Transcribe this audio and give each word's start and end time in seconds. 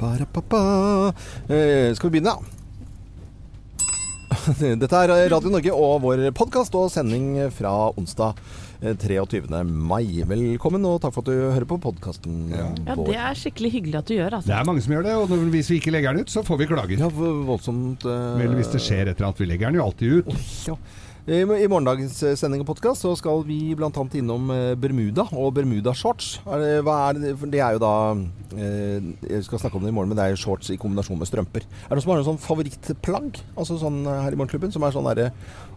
Eh, 0.00 1.92
skal 1.94 2.08
vi 2.08 2.14
begynne, 2.16 2.32
da? 2.32 2.40
Dette 4.80 4.96
er 4.96 5.12
Radio 5.28 5.50
Norge 5.52 5.72
og 5.74 5.98
vår 6.06 6.22
podkast 6.38 6.74
og 6.78 6.86
sending 6.92 7.34
fra 7.52 7.72
onsdag 7.98 8.38
eh, 8.80 8.94
23. 8.96 9.42
mai. 9.66 10.22
Velkommen, 10.30 10.86
og 10.88 11.02
takk 11.04 11.12
for 11.18 11.20
at 11.26 11.28
du 11.28 11.50
hører 11.52 11.68
på 11.68 11.76
podkasten 11.84 12.46
Ja, 12.54 12.70
vår. 12.94 13.10
det 13.10 13.18
er 13.20 13.34
skikkelig 13.42 13.72
hyggelig 13.76 14.00
at 14.00 14.08
du 14.08 14.14
gjør, 14.16 14.30
Det 14.30 14.40
altså. 14.40 14.56
er 14.56 14.68
mange 14.70 14.86
som 14.86 14.96
gjør 14.96 15.04
det, 15.10 15.14
og 15.20 15.36
hvis 15.52 15.70
vi 15.74 15.80
ikke 15.82 15.92
legger 15.92 16.16
den 16.16 16.24
ut, 16.24 16.32
så 16.32 16.46
får 16.48 16.62
vi 16.62 16.70
klager. 16.70 16.96
Ja, 17.04 17.10
voldsomt 17.12 18.06
Uh... 18.08 18.38
Vel, 18.40 18.56
hvis 18.56 18.72
det 18.72 18.80
skjer 18.80 19.04
et 19.10 19.18
eller 19.20 19.28
annet. 19.28 19.44
Vi 19.44 19.50
legger 19.52 19.68
den 19.68 19.80
jo 19.82 19.84
alltid 19.90 20.08
ut. 20.22 20.32
Ja. 20.70 20.78
I 21.28 21.42
I 21.44 21.68
morgendagens 21.68 22.16
eh, 22.24 22.32
sending 22.38 22.62
og 22.64 22.68
podkast 22.70 23.04
så 23.04 23.10
skal 23.18 23.42
vi 23.46 23.74
bl.a. 23.76 23.90
innom 24.16 24.48
eh, 24.54 24.72
Bermuda 24.80 25.26
og 25.36 25.52
Bermuda-shorts. 25.54 26.30
Er 26.48 26.62
det, 26.62 26.70
er 26.80 27.18
det, 27.20 27.32
det 27.52 27.60
er 27.60 27.76
jo 27.76 27.82
da 27.82 27.90
eh, 28.56 29.10
Jeg 29.28 29.44
skal 29.46 29.60
snakke 29.60 29.76
om 29.78 29.84
det 29.84 29.92
i 29.92 29.94
morgen, 29.96 30.08
men 30.10 30.18
det 30.18 30.24
er 30.24 30.32
jo 30.34 30.40
shorts 30.40 30.72
i 30.72 30.78
kombinasjon 30.80 31.20
med 31.20 31.28
strømper. 31.28 31.66
Er 31.68 31.92
det 31.92 31.98
noen 31.98 32.04
som 32.06 32.12
har 32.14 32.22
noen 32.22 32.28
sånn 32.32 32.40
favorittplagg 32.46 33.42
altså 33.54 33.76
sånn 33.82 34.00
her 34.08 34.32
i 34.32 34.40
Morgenklubben? 34.40 34.72
Som 34.74 34.86
er 34.88 34.96
sånn 34.96 35.06
derre 35.10 35.28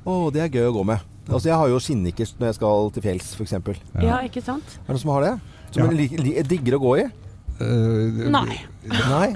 Å, 0.07 0.15
det 0.33 0.45
er 0.45 0.53
gøy 0.55 0.69
å 0.71 0.77
gå 0.79 0.85
med. 0.93 1.03
Altså 1.27 1.51
Jeg 1.51 1.59
har 1.59 1.69
jo 1.71 1.81
skinnnikkers 1.83 2.33
når 2.39 2.49
jeg 2.49 2.59
skal 2.61 2.89
til 2.95 3.05
fjells, 3.09 3.33
f.eks. 3.35 3.53
Ja. 3.59 4.07
Ja, 4.07 4.21
ikke 4.27 4.43
sant? 4.43 4.77
Er 4.79 4.87
det 4.87 4.95
noen 4.95 5.03
som 5.05 5.13
har 5.17 5.27
det? 5.27 5.35
Som 5.73 5.91
Ja. 5.91 6.07
jeg 6.31 6.47
digger 6.49 6.79
å 6.79 6.83
gå 6.87 6.95
i? 7.03 7.05
Eh, 7.61 8.29
Nei. 8.33 8.55
Nei? 8.89 9.27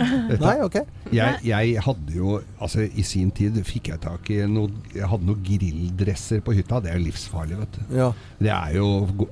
Nei, 0.42 0.54
ok. 0.66 0.76
Jeg, 1.14 1.36
jeg 1.48 1.82
hadde 1.86 2.16
jo 2.18 2.40
Altså, 2.60 2.82
i 2.84 3.04
sin 3.06 3.30
tid 3.32 3.56
fikk 3.64 3.92
jeg 3.94 4.02
tak 4.04 4.28
i 4.34 4.40
noe 4.50 4.68
Jeg 4.92 5.08
hadde 5.08 5.28
noen 5.30 5.44
grilldresser 5.46 6.42
på 6.44 6.56
hytta. 6.58 6.82
Det 6.84 6.90
er 6.92 6.98
jo 6.98 7.06
livsfarlig, 7.06 7.60
vet 7.62 7.78
du. 7.78 7.96
Ja, 8.00 8.10
Det 8.42 8.52
er 8.52 8.74
jo 8.80 8.88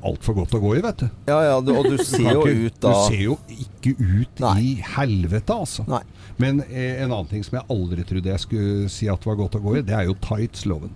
altfor 0.05 0.37
godt 0.37 0.53
å 0.55 0.61
gå 0.63 0.75
i, 0.77 0.83
vet 0.85 1.01
du. 1.01 1.07
ja, 1.31 1.39
ja 1.49 1.57
du, 1.65 1.73
og 1.75 1.89
du 1.91 1.97
ser 2.03 2.29
jo 2.29 2.45
ikke- 2.45 2.65
ut 2.69 2.79
da 2.85 2.93
Du 2.93 3.01
ser 3.09 3.23
jo 3.25 3.37
ikke 3.57 3.95
ut 3.99 4.39
Nei. 4.45 4.53
i 4.61 4.71
helvete, 4.95 5.57
altså. 5.65 5.87
Nei. 5.89 6.03
Men 6.37 6.61
eh, 6.69 7.01
en 7.03 7.09
annen 7.11 7.27
ting 7.33 7.43
som 7.43 7.57
jeg 7.59 7.67
aldri 7.75 8.03
trodde 8.07 8.31
jeg 8.31 8.39
skulle 8.45 8.89
si 8.93 9.09
at 9.11 9.25
var 9.25 9.35
godt 9.41 9.57
å 9.59 9.63
gå 9.65 9.77
i, 9.79 9.81
det 9.87 9.95
er 9.97 10.05
jo 10.11 10.15
tights-loven. 10.21 10.93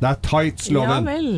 Det 0.00 0.08
er 0.08 0.14
Ja 0.14 0.22
tights-loven. 0.30 1.04
vel. 1.06 1.30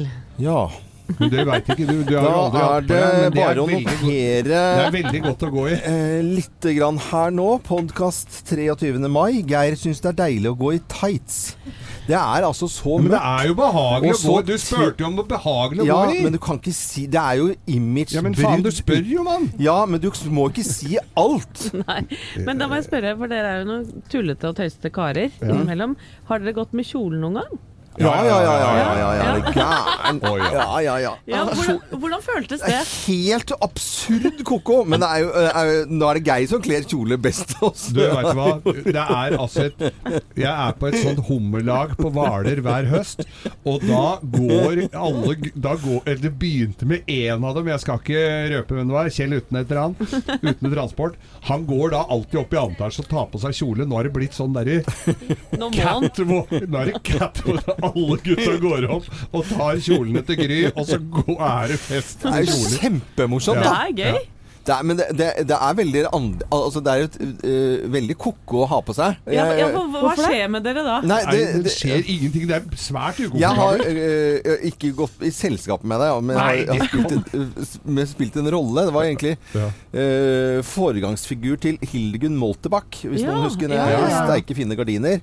Ja. 0.42 0.68
Men 1.18 1.30
det 1.30 1.44
veit 1.46 1.68
ikke 1.70 1.86
du. 1.86 1.98
Du 2.08 2.14
har 2.18 2.24
Da 2.26 2.32
aldri 2.36 2.60
er 2.60 2.66
hatt 2.66 2.86
på 2.86 2.88
det 2.90 3.00
men 3.06 3.32
det 3.32 3.40
bare 3.40 3.62
å 3.62 3.66
notere 3.70 4.42
Det 4.46 4.60
er 4.86 4.94
veldig 4.96 5.20
godt 5.26 5.44
å 5.46 5.50
gå 5.54 5.64
i. 5.70 5.76
Eh, 5.90 6.20
litt 6.26 6.68
grann 6.78 6.98
her 7.10 7.30
nå. 7.36 7.48
Podkast 7.66 8.40
23. 8.50 8.98
mai. 9.12 9.42
Geir 9.46 9.76
syns 9.78 10.02
det 10.02 10.10
er 10.14 10.18
deilig 10.24 10.50
å 10.52 10.58
gå 10.58 10.72
i 10.76 10.80
tights. 10.90 11.38
Det 12.06 12.14
er 12.14 12.44
altså 12.46 12.68
så 12.70 13.00
Men 13.02 13.10
det 13.16 13.18
er 13.18 13.46
jo 13.48 13.54
behagelig 13.58 14.12
å 14.14 14.18
så 14.20 14.34
gå 14.36 14.42
Du 14.46 14.52
spurte 14.62 15.02
jo 15.02 15.08
om 15.08 15.16
det 15.18 15.24
var 15.24 15.30
behagelig 15.32 15.82
å 15.82 15.86
Ja, 15.88 15.96
gå 16.06 16.12
i. 16.14 16.20
men 16.22 16.36
du 16.36 16.38
kan 16.38 16.60
ikke 16.60 16.74
si 16.76 17.06
Det 17.10 17.18
er 17.18 17.40
jo 17.40 17.48
imagebrudd. 17.66 18.14
ja, 18.14 18.22
men 18.22 18.34
faen, 18.38 18.62
du 18.62 18.70
spør 18.70 19.08
jo, 19.10 19.24
mann! 19.26 19.48
Ja, 19.58 19.78
men 19.90 20.00
du 20.00 20.10
må 20.30 20.46
ikke 20.52 20.62
si 20.66 20.98
alt. 21.18 21.64
Nei. 21.88 22.02
Men 22.46 22.58
da 22.62 22.68
må 22.70 22.78
jeg 22.78 22.86
spørre, 22.86 23.16
for 23.18 23.26
dere 23.32 23.54
er 23.56 23.64
jo 23.64 23.70
noen 23.72 24.02
tullete 24.12 24.50
og 24.52 24.54
tøysete 24.60 24.92
karer 24.94 25.30
innimellom. 25.42 25.96
Har 26.30 26.38
dere 26.44 26.54
gått 26.60 26.72
med 26.78 26.86
kjolen 26.86 27.20
noen 27.26 27.40
gang? 27.42 27.58
Ja, 28.00 28.12
ja, 28.24 28.36
ja. 28.44 28.54
ja, 28.60 28.70
ja, 28.76 28.92
ja, 29.00 29.10
ja. 29.16 29.26
Er 29.26 29.52
gæren? 29.52 30.20
Ja. 30.22 30.46
Ja, 30.56 30.80
ja, 30.84 30.94
ja. 31.02 31.12
Ja, 31.26 31.42
hvordan, 31.48 31.78
hvordan 32.00 32.22
føltes 32.24 32.60
Det 32.64 32.72
er 32.76 32.88
helt 33.06 33.52
absurd 33.64 34.40
ko-ko. 34.48 34.78
Men 34.88 35.00
det 35.04 35.08
er 35.10 35.22
jo, 35.24 35.30
er, 35.42 35.70
jo- 35.70 35.84
nå 36.00 36.08
er 36.10 36.18
det 36.20 36.24
Geir 36.30 36.48
som 36.50 36.62
kler 36.64 36.86
kjole 36.88 37.18
best 37.20 37.54
av 37.58 37.68
oss. 37.70 37.86
Du, 37.92 38.00
vet 38.00 38.30
du 38.30 38.40
hva? 38.40 38.48
Det 38.86 39.04
er 39.04 39.36
altså 39.36 39.66
et 39.68 39.84
Jeg 40.36 40.52
er 40.52 40.76
på 40.80 40.88
et 40.90 40.98
sånt 41.02 41.22
hummerlag 41.28 41.94
på 41.98 42.10
Hvaler 42.14 42.60
hver 42.64 42.88
høst, 42.90 43.24
og 43.66 43.84
da 43.86 44.04
går 44.22 44.82
alle 44.96 45.36
da 45.54 45.74
går, 45.80 46.00
eller 46.06 46.22
Det 46.26 46.32
begynte 46.40 46.86
med 46.88 47.04
én 47.12 47.44
av 47.44 47.54
dem, 47.58 47.68
jeg 47.72 47.82
skal 47.84 48.00
ikke 48.00 48.24
røpe 48.54 48.76
hvem 48.78 48.88
det 48.90 48.96
var, 48.96 49.12
Kjell 49.16 49.36
uten 49.36 49.60
et 49.60 49.72
annet, 49.76 50.16
uten 50.42 50.72
transport. 50.72 51.16
Han 51.50 51.66
går 51.68 51.92
da 51.92 52.04
alltid 52.12 52.40
opp 52.40 52.54
i 52.56 52.60
antall 52.60 52.86
etasje 52.86 53.02
og 53.04 53.08
tar 53.10 53.26
på 53.32 53.40
seg 53.42 53.54
kjole. 53.56 53.86
Nå 53.88 53.96
har 53.98 54.06
det 54.06 54.12
blitt 54.14 54.36
sånn 54.36 54.52
derre 54.54 54.76
catwalk. 55.74 56.52
Nå 56.68 56.80
er 56.80 56.90
det 56.92 57.00
catwalk. 57.06 57.85
Alle 57.94 58.18
gutta 58.26 58.56
går 58.62 58.88
opp 58.96 59.10
og 59.32 59.44
tar 59.50 59.82
kjolene 59.86 60.22
til 60.26 60.36
Gry, 60.44 60.62
og 60.74 60.86
så 60.88 60.98
går, 61.00 61.36
er 61.40 61.68
det 61.74 61.80
fest 61.88 62.24
Det 62.26 62.32
er 62.32 62.46
jo 62.48 62.56
kjempemorsomt. 62.80 62.80
kjempemorsomt. 62.86 63.62
Det 63.62 63.76
er 63.76 63.92
gøy. 64.14 64.24
Det 64.66 64.74
er, 64.74 64.82
men 64.82 64.96
det, 64.98 65.04
det, 65.14 65.26
det 65.46 65.54
er 65.62 65.74
veldig 65.78 66.00
and, 66.16 66.40
altså 66.50 66.80
det 66.82 66.90
er 66.90 66.96
jo 66.98 67.06
et, 67.06 67.18
øh, 67.46 67.84
veldig 67.94 68.16
ko-ko 68.18 68.64
å 68.64 68.66
ha 68.66 68.80
på 68.82 68.96
seg. 68.96 69.14
Ja, 69.30 69.44
Jeg- 69.52 69.60
ja, 69.60 69.66
hva, 69.70 70.00
hva 70.02 70.14
skjer 70.18 70.48
med 70.50 70.64
dere 70.66 70.82
da? 70.82 70.96
Nei, 71.06 71.20
Nei, 71.22 71.34
det, 71.36 71.60
det 71.68 71.70
skjer 71.76 72.02
ingenting. 72.02 72.48
Det 72.50 72.56
er 72.56 72.80
svært 72.82 73.20
Jeg 73.22 73.46
har 73.60 73.76
ukomfortabelt. 73.78 74.42
øh, 74.50 74.64
ikke 74.72 74.90
gått 74.98 75.22
i 75.22 75.30
selskap 75.30 75.84
med 75.86 76.02
deg, 76.02 76.18
men 76.26 76.34
jeg 76.34 76.42
har, 76.42 76.50
Nei, 76.50 76.64
jeg 76.66 76.80
har 76.82 76.90
spilt, 76.90 77.86
en, 77.86 78.02
spilt 78.10 78.40
en 78.42 78.50
rolle. 78.56 78.86
Det 78.90 78.96
var 78.98 79.06
egentlig 79.06 79.36
Ja. 79.54 79.68
uh, 79.70 80.58
foregangsfigur 80.66 81.60
til 81.62 81.78
Hildegunn 81.86 82.34
Moltebakk, 82.42 83.04
hvis 83.06 83.22
Ja, 83.22 83.30
noen 83.36 83.46
husker 83.46 83.70
det. 83.70 83.78
ja, 83.78 83.86
ja, 83.94 84.00
ja. 84.08 84.24
Sterke, 84.26 84.58
fine 84.58 84.74
gardiner. 84.74 85.20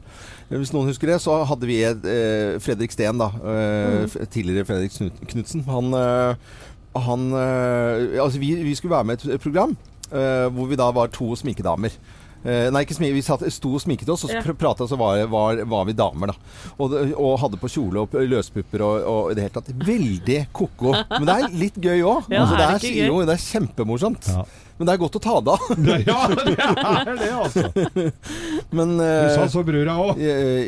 Hvis 0.49 0.73
noen 0.73 0.89
husker 0.91 1.09
det, 1.09 1.21
så 1.23 1.43
hadde 1.47 1.69
vi 1.69 1.79
et, 1.87 2.05
øh, 2.05 2.59
Fredrik 2.61 2.91
Steen, 2.91 3.21
da. 3.21 3.29
Eh, 3.43 4.03
mm. 4.03 4.27
Tidligere 4.31 4.65
Fredrik 4.65 4.91
Knutsen. 5.29 5.63
Han, 5.69 5.93
øh, 5.93 6.35
han 6.95 7.33
øh, 7.33 8.23
Altså, 8.23 8.39
vi, 8.39 8.55
vi 8.63 8.75
skulle 8.75 8.95
være 8.95 9.03
med 9.03 9.25
i 9.25 9.33
et 9.33 9.41
program 9.41 9.77
øh, 10.13 10.47
hvor 10.53 10.65
vi 10.69 10.75
da 10.79 10.91
var 10.93 11.07
to 11.13 11.35
sminkedamer. 11.35 11.97
Eh, 12.43 12.67
nei, 12.73 12.83
ikke 12.83 12.97
sminke. 12.97 13.15
Vi 13.15 13.23
satt, 13.25 13.45
sto 13.55 13.71
og 13.77 13.83
sminket 13.83 14.09
oss, 14.11 14.25
og 14.25 14.31
så 14.31 14.35
Ja. 14.37 14.43
pr 14.43 14.55
prata, 14.59 14.87
så 14.87 14.97
var, 14.99 15.21
var, 15.31 15.63
var 15.69 15.85
vi 15.87 15.95
damer, 15.95 16.33
da. 16.33 16.35
Og, 16.77 16.95
og 17.15 17.37
hadde 17.39 17.59
på 17.61 17.71
kjole 17.71 18.03
og 18.03 18.13
løspupper 18.13 18.83
og, 18.83 18.95
og 19.07 19.31
i 19.31 19.37
det 19.37 19.47
hele 19.47 19.55
tatt. 19.55 19.71
Veldig 19.87 20.39
ko-ko. 20.51 20.91
Men 20.91 21.29
det 21.29 21.37
er 21.37 21.55
litt 21.63 21.79
gøy 21.79 22.01
òg. 22.03 22.27
Ja, 22.29 22.43
altså, 22.43 22.55
er 22.55 22.65
det, 22.77 22.81
det 22.83 22.93
er, 23.03 23.07
jo, 23.07 23.21
det 23.23 23.37
er 23.37 23.45
kjempemorsomt. 23.45 24.31
Ja. 24.33 24.43
Men 24.77 24.89
det 24.89 24.95
er 24.95 25.03
godt 25.03 25.19
å 25.19 25.23
ta 25.23 25.37
det 25.45 25.53
av. 25.53 25.69
Ja, 26.03 26.19
det 26.33 26.57
er 26.57 27.15
det, 27.21 27.31
altså. 27.31 27.69
Men 28.77 28.97
Du 28.97 29.05
eh, 29.05 29.31
sa 29.37 29.47
så 29.47 29.63
brura 29.63 29.95
òg. 30.01 30.19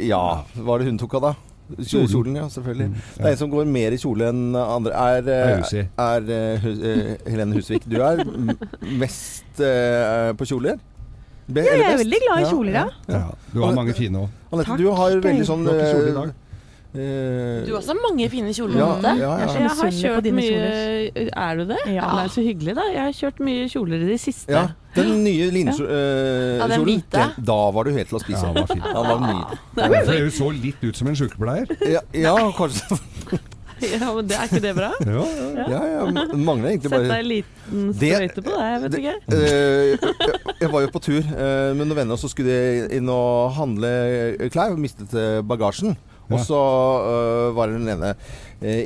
Ja, 0.06 0.24
hva 0.56 0.78
er 0.78 0.84
det 0.86 0.94
hun 0.94 1.02
tok 1.02 1.18
av, 1.20 1.30
da? 1.32 1.36
Kjolen, 1.66 2.08
Kjolen 2.12 2.36
ja, 2.38 2.46
selvfølgelig. 2.54 2.90
Det 3.18 3.26
er 3.26 3.32
en 3.32 3.40
som 3.40 3.50
går 3.50 3.66
mer 3.66 3.96
i 3.96 3.98
kjole 3.98 4.28
enn 4.30 4.44
andre. 4.54 4.92
Er, 4.94 5.24
Det 5.26 5.38
er 5.42 5.56
eh, 5.66 5.88
er 6.06 6.28
eh, 6.36 7.16
Helene 7.26 7.58
Husvik 7.58 7.88
Du 7.90 7.98
er 8.06 8.22
mest 9.02 9.64
uh, 9.64 10.30
på 10.38 10.46
kjoler? 10.46 10.78
Be, 11.48 11.62
Ja, 11.62 11.76
jeg 11.78 11.94
er 11.94 12.00
veldig 12.02 12.20
glad 12.24 12.42
i 12.42 12.48
kjoler, 12.50 12.74
ja. 12.74 12.86
Ja, 13.12 13.26
du 13.54 13.62
har 13.62 13.76
mange 13.78 13.94
fine 13.98 14.24
òg. 14.24 14.30
Anette, 14.56 14.78
du 14.80 14.88
har 14.98 15.20
veldig 15.22 15.46
sånn 15.46 15.66
Du 15.68 15.74
eh, 15.76 16.32
eh, 16.96 17.60
Du 17.68 17.74
har 17.76 17.82
også 17.82 17.96
mange 18.00 18.30
fine 18.32 18.54
kjoler. 18.56 18.80
Ja, 18.80 18.88
ja, 19.04 19.12
ja. 19.20 19.34
Jeg 19.44 19.62
Jeg 19.62 19.76
har 19.82 19.94
kjørt 20.00 20.30
mye 20.40 21.30
Er 21.30 21.60
du 21.60 21.66
det? 21.70 21.80
Ja. 21.94 22.10
Det 22.16 22.24
er 22.24 22.34
så 22.34 22.46
hyggelig, 22.48 22.76
da. 22.80 22.88
Jeg 22.94 23.04
har 23.04 23.16
kjørt 23.20 23.44
mye 23.46 23.70
kjoler 23.70 24.08
i 24.08 24.12
det 24.16 24.20
siste. 24.24 24.52
ja. 24.52 24.68
Den 24.96 25.26
nye 25.26 25.50
linekjolen 25.52 26.62
Ja, 26.62 26.68
den 26.72 26.86
hvite. 26.88 27.26
Da 27.36 27.58
var 27.76 27.84
du 27.84 27.92
helt 27.92 28.08
til 28.08 28.16
å 28.16 28.22
spise. 28.24 28.40
Ja, 28.40 28.54
den 28.54 28.64
var 28.64 28.70
fin. 28.72 28.86
Ja, 28.86 28.94
den 28.96 29.10
var 29.12 29.20
nydelig. 29.28 30.16
Ja, 30.16 30.22
hun 30.24 30.32
så 30.32 30.48
litt 30.56 30.86
ut 30.88 30.96
som 30.96 31.12
en 31.12 31.20
sykepleier. 31.20 31.76
Ja, 31.84 32.02
ja, 32.16 32.36
kanskje 32.56 32.98
Ja, 33.96 34.08
men 34.16 34.28
det, 34.30 34.38
Er 34.40 34.48
ikke 34.48 34.62
det 34.64 34.74
bra? 34.78 34.92
Ja, 35.06 35.24
ja. 35.26 35.66
Ja, 35.68 35.82
ja. 35.92 36.26
Mangler 36.36 36.72
egentlig 36.72 36.92
bare 36.94 37.04
Sett 37.04 37.12
deg 37.12 37.20
en 37.20 37.30
liten 37.32 37.86
Det- 38.00 38.12
sprøyte 38.16 38.44
på 38.46 38.54
det, 38.56 38.66
jeg 38.72 38.82
vet 38.82 38.92
det- 38.92 39.02
ikke. 39.04 39.16
Uh, 39.36 40.56
jeg- 40.62 40.72
var 40.72 40.82
jo 40.86 40.92
på 40.96 41.02
tur 41.04 41.22
uh, 41.22 41.72
med 41.76 41.84
noen 41.86 41.96
venner, 42.00 42.16
og 42.16 42.22
så 42.24 42.30
skulle 42.32 42.56
de 42.56 42.98
inn 43.00 43.10
og 43.12 43.52
handle 43.58 43.92
klær. 44.54 44.76
Mistet 44.80 45.14
eh, 45.18 45.42
bagasjen. 45.46 45.96
Og 46.26 46.40
så 46.42 46.58
uh, 46.58 47.52
var 47.54 47.70
den 47.70 47.86
ene 47.92 48.16
eh, 48.16 48.34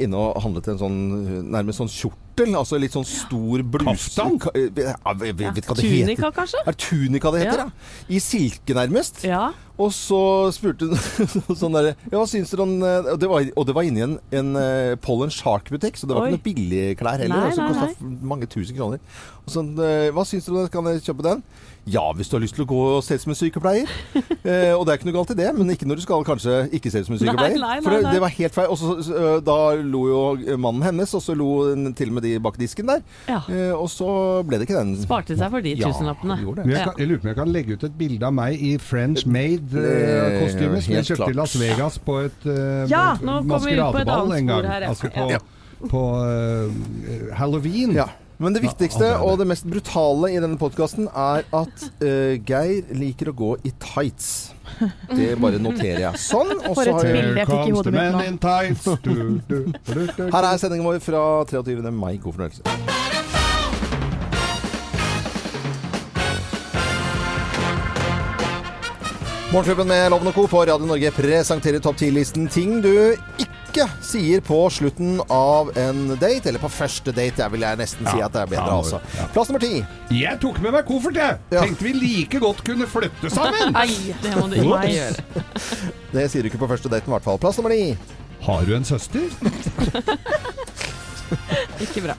inne 0.06 0.18
og 0.20 0.42
handlet 0.44 0.68
en 0.74 0.82
sånn 0.82 0.98
nærmest 1.54 1.80
sånn 1.82 1.92
kjortel. 1.94 2.54
Altså 2.56 2.80
litt 2.80 2.94
sånn 2.96 3.08
stor 3.08 3.64
bluse 3.68 3.90
Kaftan? 3.90 4.38
Ka- 4.40 4.54
eh, 4.56 4.70
ja, 4.80 4.94
Jeg 5.26 5.36
vet 5.40 5.58
ikke 5.62 5.74
hva 5.74 5.80
det 5.80 5.88
heter. 5.90 6.06
Tunika, 6.06 6.30
kanskje? 6.36 6.62
Er 6.66 6.72
det 6.76 6.84
tunika 6.86 7.32
det 7.36 7.42
heter, 7.46 7.64
ja? 7.66 7.66
Ja. 7.66 8.16
I 8.16 8.20
silke, 8.24 8.78
nærmest. 8.78 9.24
Ja. 9.28 9.50
Og 9.80 9.94
så 9.96 10.20
spurte 10.52 10.90
hun 10.92 11.56
sånn 11.62 11.72
derre 11.72 11.94
Ja, 12.12 12.18
hva 12.18 12.26
syns 12.28 12.50
dere 12.52 12.66
om 12.66 12.74
eh, 12.84 13.14
og 13.14 13.20
det, 13.22 13.30
var, 13.32 13.46
og 13.56 13.68
det 13.70 13.76
var 13.78 13.86
inni 13.88 14.02
en, 14.04 14.18
en 14.36 14.50
eh, 14.60 14.96
Pollen 15.00 15.32
Shark-butikk, 15.32 15.96
så 15.96 16.08
det 16.10 16.16
var 16.18 16.26
Oi. 16.26 16.34
ikke 16.34 16.40
noe 16.40 16.48
billigklær 16.50 17.24
heller. 17.24 17.46
Nei, 17.46 17.52
og 17.54 17.60
nei, 17.62 17.68
kosta 17.72 18.08
nei. 18.10 18.18
mange 18.34 18.50
tusen 18.52 18.76
kroner. 18.76 19.00
Og 19.46 19.54
sånn, 19.56 19.70
eh, 19.80 20.10
hva 20.16 20.26
syns 20.28 20.48
dere 20.50 20.58
om 20.58 20.64
det? 20.66 20.72
Kan 20.74 20.90
jeg 20.92 21.04
kjøpe 21.08 21.24
den? 21.30 21.44
Ja, 21.90 22.04
hvis 22.14 22.28
du 22.30 22.36
har 22.36 22.44
lyst 22.44 22.58
til 22.60 22.66
å 22.66 22.70
gå 22.70 22.80
og 22.98 23.04
se 23.08 23.16
ut 23.16 23.24
som 23.24 23.32
en 23.32 23.40
sykepleier. 23.40 23.88
eh, 24.44 24.74
og 24.76 24.84
det 24.86 24.92
er 24.94 25.00
ikke 25.00 25.08
noe 25.10 25.16
galt 25.16 25.32
i 25.32 25.40
det, 25.40 25.48
men 25.58 25.72
ikke 25.74 25.88
når 25.90 26.02
du 26.02 26.04
skal 26.06 26.28
kanskje 26.28 26.58
ikke 26.76 26.92
se 26.92 27.00
ut 27.02 27.08
som 27.08 27.16
en 27.16 27.22
Nei, 27.22 27.30
sykepleier. 27.30 27.56
nei, 27.64 27.72
nei, 27.80 27.80
For 27.88 27.96
det, 27.96 28.12
det 28.18 28.22
var 28.26 28.36
helt 28.36 28.58
feil. 28.60 28.68
Og 28.76 28.78
så, 28.84 29.16
eh, 29.16 29.40
da 29.48 29.58
lo 29.76 30.02
jo 30.10 30.58
mannen 30.58 30.82
hennes, 30.84 31.14
og 31.14 31.22
så 31.22 31.36
lo 31.38 31.50
til 31.94 32.10
og 32.10 32.14
med 32.18 32.24
de 32.24 32.40
bak 32.40 32.58
disken 32.58 32.88
der. 32.88 33.02
ja. 33.28 33.42
Eh, 33.50 33.72
og 33.76 33.90
så 33.90 34.44
ble 34.48 34.58
det 34.60 34.68
ikke 34.70 34.80
den. 34.80 34.96
Sparte 35.02 35.38
seg 35.38 35.50
for 35.52 35.62
de 35.62 35.76
Ja, 35.76 35.88
tusenlappene. 35.88 36.36
det 36.38 36.46
gjorde 36.46 36.66
Jeg, 36.70 36.84
kan, 36.86 36.94
jeg 36.98 37.08
lurer 37.08 37.20
på 37.20 37.28
om 37.28 37.30
jeg 37.34 37.36
kan 37.40 37.54
legge 37.54 37.74
ut 37.78 37.84
et 37.84 37.98
bilde 37.98 38.26
av 38.26 38.34
meg 38.34 38.62
i 38.62 38.78
French 38.78 39.26
Made-kostyme 39.26 40.76
Eh, 40.78 40.82
som 40.82 40.94
jeg 40.94 41.06
kjøpte 41.12 41.30
i. 41.32 41.38
Las 41.40 41.56
Vegas 41.60 41.98
på 42.00 42.18
et 42.26 42.46
uh, 42.46 42.88
Ja, 42.90 43.16
nå 43.22 43.42
kommer 43.48 43.70
vi 43.70 43.78
ut 43.78 43.94
på 43.94 44.02
et 44.02 44.08
maskeradeball 44.10 44.34
en 44.38 44.48
gang. 44.48 44.66
her, 44.66 44.82
ja. 44.82 44.90
Altså 44.90 45.10
på, 45.14 45.30
Ja. 45.32 45.40
på 45.90 46.04
uh, 46.20 47.36
halloween. 47.38 47.92
Ja. 47.96 48.08
Men 48.40 48.56
det 48.56 48.62
viktigste 48.64 49.04
Ja, 49.04 49.10
det 49.10 49.18
det. 49.20 49.28
og 49.28 49.40
det 49.42 49.48
mest 49.52 49.66
brutale 49.68 50.30
i 50.32 50.40
denne 50.40 50.56
podkasten 50.60 51.10
er 51.12 51.44
at 51.44 51.84
uh, 52.00 52.40
Geir 52.48 52.88
liker 52.96 53.34
å 53.34 53.36
gå 53.36 53.50
i 53.68 53.72
tights. 53.84 54.54
Det 55.12 55.34
bare 55.42 55.60
noterer 55.60 56.06
jeg. 56.06 56.22
Sånn. 56.24 56.54
Og 56.64 56.80
så 56.80 56.94
har 56.96 57.04
jeg. 57.10 57.36
Her 60.30 60.44
er 60.54 60.58
sendingen 60.62 60.88
vår 60.88 61.04
fra 61.04 61.24
23. 61.52 61.92
mai. 61.92 62.16
God 62.24 62.38
fornøyelse. 62.38 62.64
Morgenklubben 69.50 69.88
med 69.90 70.10
Loven 70.14 70.28
og 70.30 70.34
Co. 70.38 70.44
på 70.48 70.62
Radio 70.62 70.86
Norge 70.86 71.10
presenterer 71.12 71.82
topp 71.82 71.98
10-listen 71.98 72.48
ting 72.54 72.84
du 72.86 72.92
ikke 73.42 73.59
sier 74.02 74.42
på 74.42 74.70
slutten 74.72 75.20
av 75.30 75.70
en 75.78 76.16
date. 76.20 76.48
Eller 76.50 76.60
på 76.60 76.70
første 76.70 77.12
date, 77.12 77.38
jeg 77.44 77.52
vil 77.52 77.62
jeg 77.62 77.78
nesten 77.78 78.08
si 78.10 78.18
Ja. 78.18 78.26
at 78.26 78.34
det 78.34 78.42
er 78.42 78.46
bedre, 78.46 78.66
Ja, 78.66 78.78
altså. 78.78 79.00
ja. 79.18 79.28
Plass 79.34 79.50
nummer 79.50 79.60
ti. 79.60 79.86
Jeg 80.12 80.40
tok 80.40 80.60
med 80.62 80.72
meg 80.74 80.86
koffert, 80.86 81.16
jeg! 81.16 81.38
Ja. 81.52 81.62
Tenkte 81.62 81.84
vi 81.84 81.94
like 81.94 82.40
godt 82.40 82.64
kunne 82.64 82.88
flytte 82.88 83.30
sammen! 83.30 83.74
Nei, 83.78 83.88
det 84.22 84.36
må 84.36 84.48
du 84.50 84.56
ikke 84.56 84.94
gjøre. 84.94 85.24
Det 86.14 86.32
sier 86.32 86.42
du 86.42 86.48
ikke 86.50 86.58
på 86.58 86.68
første 86.68 86.90
daten, 86.90 87.06
i 87.08 87.14
hvert 87.14 87.24
fall. 87.24 87.38
Plass 87.38 87.58
nummer 87.58 87.70
ni. 87.70 87.96
Har 88.42 88.64
du 88.66 88.74
en 88.76 88.86
søster? 88.86 89.22
Ikke 91.80 92.02
bra. 92.02 92.16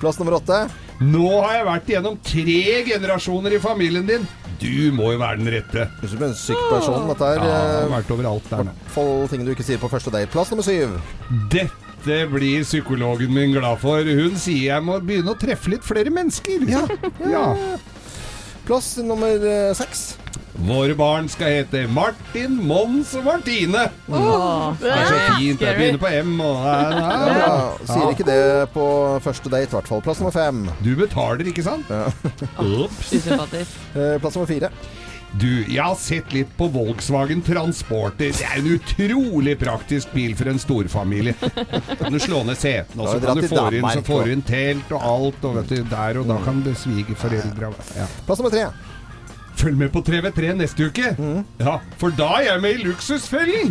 Plass 0.00 0.18
nummer 0.18 0.34
åtte. 0.40 0.64
Nå 1.00 1.28
har 1.44 1.54
jeg 1.58 1.66
vært 1.68 1.90
igjennom 1.92 2.16
tre 2.24 2.82
generasjoner 2.88 3.54
i 3.54 3.60
familien 3.62 4.06
din. 4.08 4.26
Du 4.60 4.92
må 4.96 5.12
jo 5.14 5.20
være 5.20 5.40
den 5.40 5.50
rette. 5.54 5.86
Du 6.00 6.06
er 6.16 6.26
en 6.28 6.36
syk 6.38 6.60
person. 6.70 7.08
Dette 7.10 7.30
her. 7.30 7.40
Ja, 7.40 7.54
jeg 7.54 7.70
eh, 7.70 7.80
har 7.82 7.92
vært 7.94 8.12
overalt 8.16 8.50
der 8.50 8.66
nå. 8.68 8.74
fall 8.94 9.26
ting 9.32 9.46
du 9.46 9.52
ikke 9.54 9.66
sier 9.66 9.80
på 9.82 9.90
første 9.92 10.12
date. 10.14 10.30
Plass 10.32 10.52
nummer 10.52 10.66
syv. 10.66 10.98
Dette 11.52 12.20
blir 12.32 12.64
psykologen 12.66 13.32
min 13.34 13.56
glad 13.56 13.80
for. 13.82 14.04
Hun 14.04 14.36
sier 14.40 14.74
jeg 14.74 14.86
må 14.86 14.98
begynne 15.04 15.34
å 15.34 15.40
treffe 15.40 15.72
litt 15.72 15.86
flere 15.86 16.12
mennesker. 16.14 16.68
Ja, 16.70 16.84
Ja. 17.30 17.46
Plass 18.64 18.94
nummer 19.04 19.42
eh, 19.44 19.74
seks. 19.76 20.14
Våre 20.54 20.94
barn 20.94 21.26
skal 21.28 21.50
hete 21.50 21.80
Martin, 21.90 22.54
Mons 22.62 23.10
og 23.18 23.24
Martine. 23.26 23.88
Oh, 24.06 24.70
Det 24.78 24.90
er 24.92 25.08
så 25.08 25.16
fint. 25.34 25.64
Jeg 25.64 25.78
begynner 25.80 25.98
på 25.98 26.12
M 26.22 26.34
og 26.44 26.60
ja, 26.62 26.74
Ja, 27.34 27.54
sier 27.90 28.12
ikke 28.12 28.26
det 28.28 28.40
på 28.74 28.84
første 29.24 29.50
date, 29.50 29.72
i 29.72 29.74
hvert 29.74 29.90
fall. 29.90 30.04
Plass 30.04 30.22
nummer 30.22 30.34
fem. 30.34 30.62
Du 30.84 30.92
betaler, 30.98 31.50
ikke 31.50 31.66
sant? 31.66 31.90
Ops. 31.90 33.10
Eh, 33.26 34.14
Plass 34.22 34.38
nummer 34.38 34.46
fire. 34.50 34.70
Du, 35.34 35.48
jeg 35.66 35.82
har 35.82 35.96
sett 35.98 36.30
litt 36.30 36.50
på 36.54 36.68
Volkswagen 36.70 37.40
Transporter. 37.42 38.30
Det 38.30 38.46
er 38.46 38.60
en 38.60 38.68
utrolig 38.76 39.56
praktisk 39.58 40.12
bil 40.14 40.36
for 40.38 40.52
en 40.52 40.60
storfamilie. 40.62 41.34
Kan 41.98 42.14
du 42.14 42.20
slå 42.22 42.44
ned 42.46 42.60
setene, 42.60 43.02
og 43.02 43.10
så 43.10 43.18
kan 43.18 43.42
du 43.42 43.48
få 43.50 43.64
inn, 43.74 43.88
så 43.90 44.04
får 44.06 44.28
du 44.28 44.34
inn 44.36 44.46
telt 44.46 44.94
og 44.94 45.08
alt, 45.10 45.48
og 45.50 45.58
vet 45.58 45.74
du, 45.74 45.80
der 45.90 46.22
og 46.22 46.30
da 46.30 46.38
kan 46.46 46.62
svigerforeldre 46.78 47.72
ja. 47.98 48.06
Plass 48.28 48.38
nummer 48.38 48.54
tre. 48.54 48.68
Følg 49.56 49.76
med 49.78 49.92
på 49.94 50.02
3v3 50.04 50.54
neste 50.58 50.88
uke. 50.90 51.12
Mm. 51.18 51.44
Ja, 51.62 51.76
for 52.00 52.14
da 52.18 52.30
er 52.40 52.46
jeg 52.48 52.62
med 52.64 52.80
i 52.80 52.88
Luksusfellen! 52.88 53.70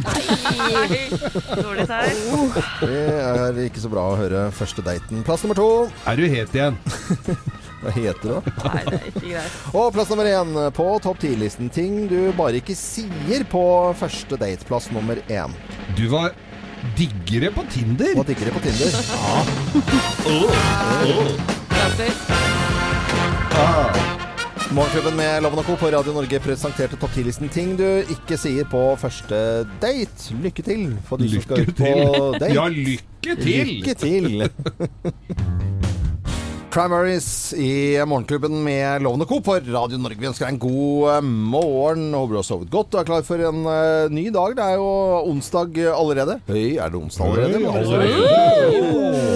Dårlig 1.59 1.87
tegn. 1.89 2.53
Det 2.79 2.93
er 2.93 3.59
ikke 3.67 3.83
så 3.83 3.91
bra 3.91 4.05
å 4.13 4.15
høre 4.19 4.45
første 4.55 4.85
daten. 4.85 5.23
Plass 5.27 5.43
nummer 5.43 5.59
to. 5.59 5.67
Er 6.09 6.19
du 6.19 6.23
het 6.31 6.55
igjen? 6.55 6.79
Hva 7.83 7.91
heter 7.91 8.23
du? 8.23 8.51
Nei, 8.63 8.81
det 8.87 8.95
er 8.95 9.07
ikke 9.09 9.25
greit. 9.25 9.59
Og 9.75 9.89
plass 9.95 10.11
nummer 10.13 10.29
én 10.29 10.55
på 10.77 10.87
topp 11.03 11.19
10-listen. 11.19 11.67
Ting 11.73 12.05
du 12.07 12.31
bare 12.37 12.61
ikke 12.61 12.77
sier 12.79 13.43
på 13.51 13.63
første 13.99 14.39
date. 14.39 14.63
Plass 14.69 14.87
nummer 14.95 15.19
én. 15.27 15.51
Du 15.99 16.07
var 16.13 16.31
diggere 16.95 17.51
på 17.51 17.67
Tinder. 17.75 18.15
Var 18.21 18.31
diggere 18.31 18.55
på 18.55 18.63
Tinder? 18.63 18.91
Klassisk. 21.75 22.33
Morgenklubben 24.73 25.15
med 25.15 25.43
Loven 25.43 25.63
Co. 25.63 25.75
på 25.75 25.91
Radio 25.91 26.13
Norge 26.15 26.39
presenterte 26.41 26.97
topp 26.97 27.11
10-listen 27.13 27.49
ting 27.53 27.75
du 27.77 27.85
ikke 28.09 28.33
sier 28.41 28.65
på 28.65 28.79
første 28.97 29.37
date. 29.83 30.33
Lykke 30.41 30.63
til 30.65 30.95
for 31.05 31.21
de 31.21 31.29
som 31.29 31.41
skal 31.45 31.61
ut 31.67 31.75
på 31.77 31.91
date. 32.39 32.49
Ja, 32.55 32.65
lykke 32.73 33.35
til! 33.37 33.67
Lykke 33.69 33.93
til! 34.01 34.43
Primaries 36.73 37.53
i 37.53 38.01
Morgenklubben 38.09 38.63
med 38.65 39.05
Loven 39.05 39.21
og 39.21 39.29
Co. 39.29 39.37
på 39.45 39.59
Radio 39.61 39.97
Norge. 40.01 40.17
Vi 40.17 40.25
ønsker 40.31 40.47
deg 40.47 40.55
en 40.55 40.63
god 40.63 41.05
eh, 41.19 41.27
morgen. 41.53 42.09
Håper 42.17 42.33
du 42.33 42.39
har 42.41 42.49
sovet 42.49 42.73
godt 42.73 42.97
og 42.97 43.01
er 43.03 43.09
klar 43.11 43.21
for 43.29 43.37
en 43.45 43.61
eh, 43.69 44.09
ny 44.09 44.33
dag. 44.33 44.57
Det 44.57 44.65
er 44.71 44.75
jo 44.81 44.89
onsdag 45.35 45.69
allerede. 45.93 46.41
Høy, 46.49 46.81
er 46.81 46.89
det 46.89 46.97
onsdag 46.97 47.29
allerede? 47.29 47.61
Høy, 47.61 47.69
allerede? 47.85 49.32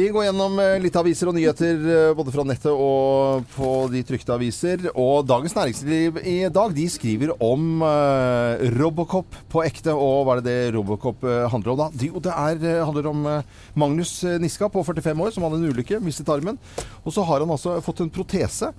Vi 0.00 0.06
går 0.08 0.24
gjennom 0.24 0.54
eh, 0.62 0.78
litt 0.80 0.94
aviser 0.96 1.28
og 1.28 1.34
nyheter 1.36 1.82
eh, 1.92 2.10
både 2.16 2.32
fra 2.32 2.44
nettet 2.48 2.70
og 2.72 3.42
på 3.52 3.70
de 3.92 4.00
trykte 4.08 4.32
aviser. 4.32 4.86
Og 4.94 5.26
Dagens 5.28 5.52
Næringsliv 5.58 6.20
i 6.24 6.36
dag 6.48 6.72
de 6.72 6.86
skriver 6.88 7.34
om 7.44 7.82
uh, 7.84 8.62
Robocop 8.78 9.36
på 9.52 9.60
ekte. 9.66 9.92
Og 9.92 10.22
hva 10.24 10.38
er 10.38 10.40
det 10.40 10.54
det 10.54 10.72
Robocop 10.78 11.26
handler 11.52 11.74
om 11.74 11.80
da? 11.82 11.90
Jo, 12.00 12.22
det 12.22 12.32
er, 12.32 12.64
handler 12.86 13.10
om 13.10 13.28
Magnus 13.76 14.14
Niska 14.40 14.70
på 14.72 14.86
45 14.88 15.20
år 15.26 15.34
som 15.34 15.44
hadde 15.44 15.60
en 15.60 15.68
ulykke, 15.74 16.00
mistet 16.00 16.32
armen. 16.32 16.56
Og 17.04 17.12
så 17.12 17.26
har 17.28 17.44
han 17.44 17.52
altså 17.52 17.76
fått 17.84 18.00
en 18.00 18.14
protese 18.14 18.72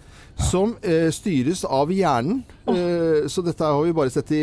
som 0.46 0.76
eh, 0.82 1.10
styres 1.14 1.64
av 1.68 1.92
hjernen. 1.94 2.42
Eh, 2.72 3.28
så 3.32 3.44
dette 3.46 3.66
har 3.66 3.82
vi 3.84 3.94
bare 3.96 4.12
sett 4.14 4.32
i, 4.36 4.42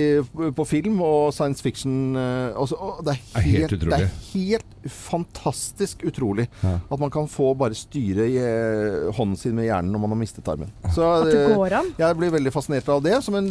på 0.55 0.67
film 0.69 1.01
og 1.05 1.33
science 1.37 1.65
fiction. 1.65 2.17
Eh, 2.19 2.59
også, 2.59 2.79
og 2.79 3.03
det, 3.07 3.17
er 3.35 3.41
er 3.41 3.47
helt 3.49 3.75
helt, 3.75 3.87
det 3.89 4.01
er 4.01 4.13
helt 4.33 4.75
fantastisk 4.89 6.05
utrolig 6.09 6.47
at 6.65 7.01
man 7.01 7.11
kan 7.13 7.27
få 7.31 7.51
bare 7.59 7.77
styre 7.77 8.29
i, 8.29 8.39
eh, 8.41 9.09
hånden 9.17 9.37
sin 9.41 9.57
med 9.59 9.69
hjernen 9.69 9.93
når 9.95 10.05
man 10.05 10.15
har 10.15 10.21
mistet 10.23 10.49
armen. 10.49 10.71
Så 10.95 11.05
At 11.19 11.29
det 11.31 11.43
eh, 11.45 11.57
går 11.57 11.77
an. 11.81 11.93
jeg 11.99 12.21
blir 12.21 12.33
veldig 12.39 12.55
fascinert 12.55 12.89
av 12.93 13.03
det, 13.05 13.19
som 13.25 13.37
en 13.39 13.51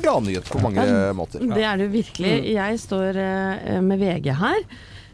gladnyhet 0.00 0.48
på 0.50 0.62
mange 0.62 0.86
måter. 1.16 1.44
Det 1.50 1.66
er 1.66 1.82
det 1.82 1.90
virkelig. 1.92 2.34
Jeg 2.54 2.80
står 2.86 3.20
eh, 3.20 3.76
med 3.84 4.00
VG 4.00 4.32
her. 4.40 4.64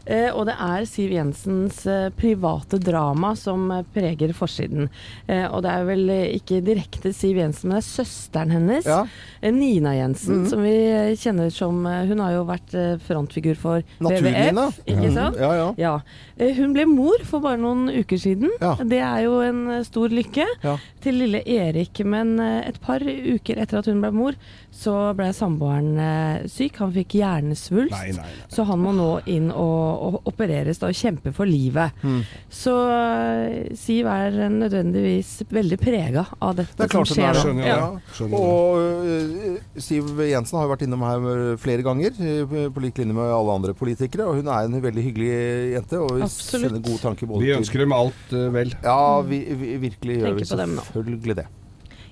Eh, 0.07 0.29
og 0.31 0.47
det 0.49 0.55
er 0.63 0.85
Siv 0.89 1.11
Jensens 1.13 1.83
eh, 1.89 2.07
private 2.15 2.79
drama 2.81 3.33
som 3.37 3.67
eh, 3.71 3.83
preger 3.93 4.33
forsiden. 4.35 4.87
Og 5.27 5.61
det 5.63 5.71
er 5.71 5.85
vel 5.87 6.09
ikke 6.37 6.59
direkte 6.63 7.11
Siv 7.15 7.37
Jensen, 7.39 7.69
men 7.69 7.77
det 7.77 7.83
er 7.83 7.87
søsteren 7.87 8.53
hennes. 8.53 8.87
Ja. 8.87 9.01
Nina 9.53 9.93
Jensen, 9.95 10.45
som 10.49 10.63
vi 10.65 10.73
kjenner 11.19 11.51
som 11.53 11.83
Hun 11.85 12.21
har 12.23 12.33
jo 12.33 12.45
vært 12.47 12.73
frontfigur 13.05 13.57
for 13.59 13.83
Natur-Nina. 14.03 14.67
Ikke 14.87 15.11
sant? 15.13 15.37
Ja, 15.41 15.51
ja. 15.57 15.67
Ja. 15.77 15.93
Hun 16.57 16.73
ble 16.75 16.87
mor 16.89 17.21
for 17.27 17.43
bare 17.43 17.59
noen 17.61 17.87
uker 17.91 18.19
siden. 18.21 18.53
Det 18.87 19.01
er 19.03 19.25
jo 19.25 19.39
en 19.45 19.61
stor 19.87 20.13
lykke 20.13 20.47
til 21.03 21.19
lille 21.21 21.43
Erik. 21.43 22.01
Men 22.05 22.37
et 22.39 22.79
par 22.83 23.03
uker 23.03 23.61
etter 23.61 23.81
at 23.81 23.89
hun 23.91 24.01
ble 24.03 24.13
mor, 24.15 24.37
så 24.73 24.95
ble 25.17 25.29
samboeren 25.35 26.47
syk. 26.51 26.79
Han 26.83 26.95
fikk 26.95 27.17
hjernesvulst. 27.19 27.93
Nei, 27.93 28.13
nei, 28.15 28.25
nei. 28.25 28.47
Så 28.53 28.65
han 28.69 28.81
må 28.83 28.93
nå 28.95 29.11
inn 29.29 29.51
og, 29.51 29.96
og 29.97 30.29
opereres 30.29 30.79
da, 30.81 30.89
og 30.91 30.97
kjemper 30.97 31.33
for 31.35 31.49
livet. 31.49 31.97
Mm. 32.03 32.21
Så 32.53 32.73
eh, 32.93 33.75
Siv 33.77 34.07
er 34.11 34.37
nødvendigvis 34.53 35.31
veldig 35.53 35.79
prega 35.81 36.25
av 36.37 36.55
dette 36.59 36.77
Det 36.77 36.87
er 36.87 36.93
klart 36.93 37.11
som 37.11 37.21
er 37.23 37.37
skjer 37.37 37.37
det. 37.37 37.41
er, 37.41 37.43
Skjønner 37.43 37.67
ja. 37.67 37.77
Ja. 37.77 38.41
Og 38.41 38.79
uh, 38.79 39.81
Siv 39.87 40.23
Jensen 40.27 40.59
har 40.59 40.67
jo 40.67 40.73
vært 40.73 40.85
innom 40.87 41.05
her 41.07 41.27
flere 41.61 41.85
ganger, 41.85 42.17
øh, 42.17 42.67
på 42.73 42.83
lik 42.83 43.01
linje 43.01 43.15
med 43.17 43.31
alle 43.33 43.57
andre 43.59 43.75
politikere. 43.77 44.27
Og 44.27 44.41
hun 44.41 44.51
er 44.51 44.67
en 44.67 44.81
veldig 44.83 45.05
hyggelig 45.09 45.31
jente, 45.75 46.01
og 46.01 46.15
vi 46.17 46.25
Absolutt. 46.27 46.67
sender 46.67 46.83
gode 46.89 47.03
tanker 47.03 47.29
både 47.29 47.45
Vi 47.45 47.53
ønsker 47.57 47.83
dem 47.83 47.95
alt 47.95 48.35
uh, 48.35 48.47
vel. 48.55 48.73
Ja, 48.83 48.99
vi, 49.27 49.41
vi 49.57 49.77
virkelig 49.87 50.21
gjør 50.21 50.37
vi 50.37 50.47
på 50.49 50.61
dem 50.61 50.77
nå. 50.77 50.85
selvfølgelig 50.89 51.39
det. 51.41 51.47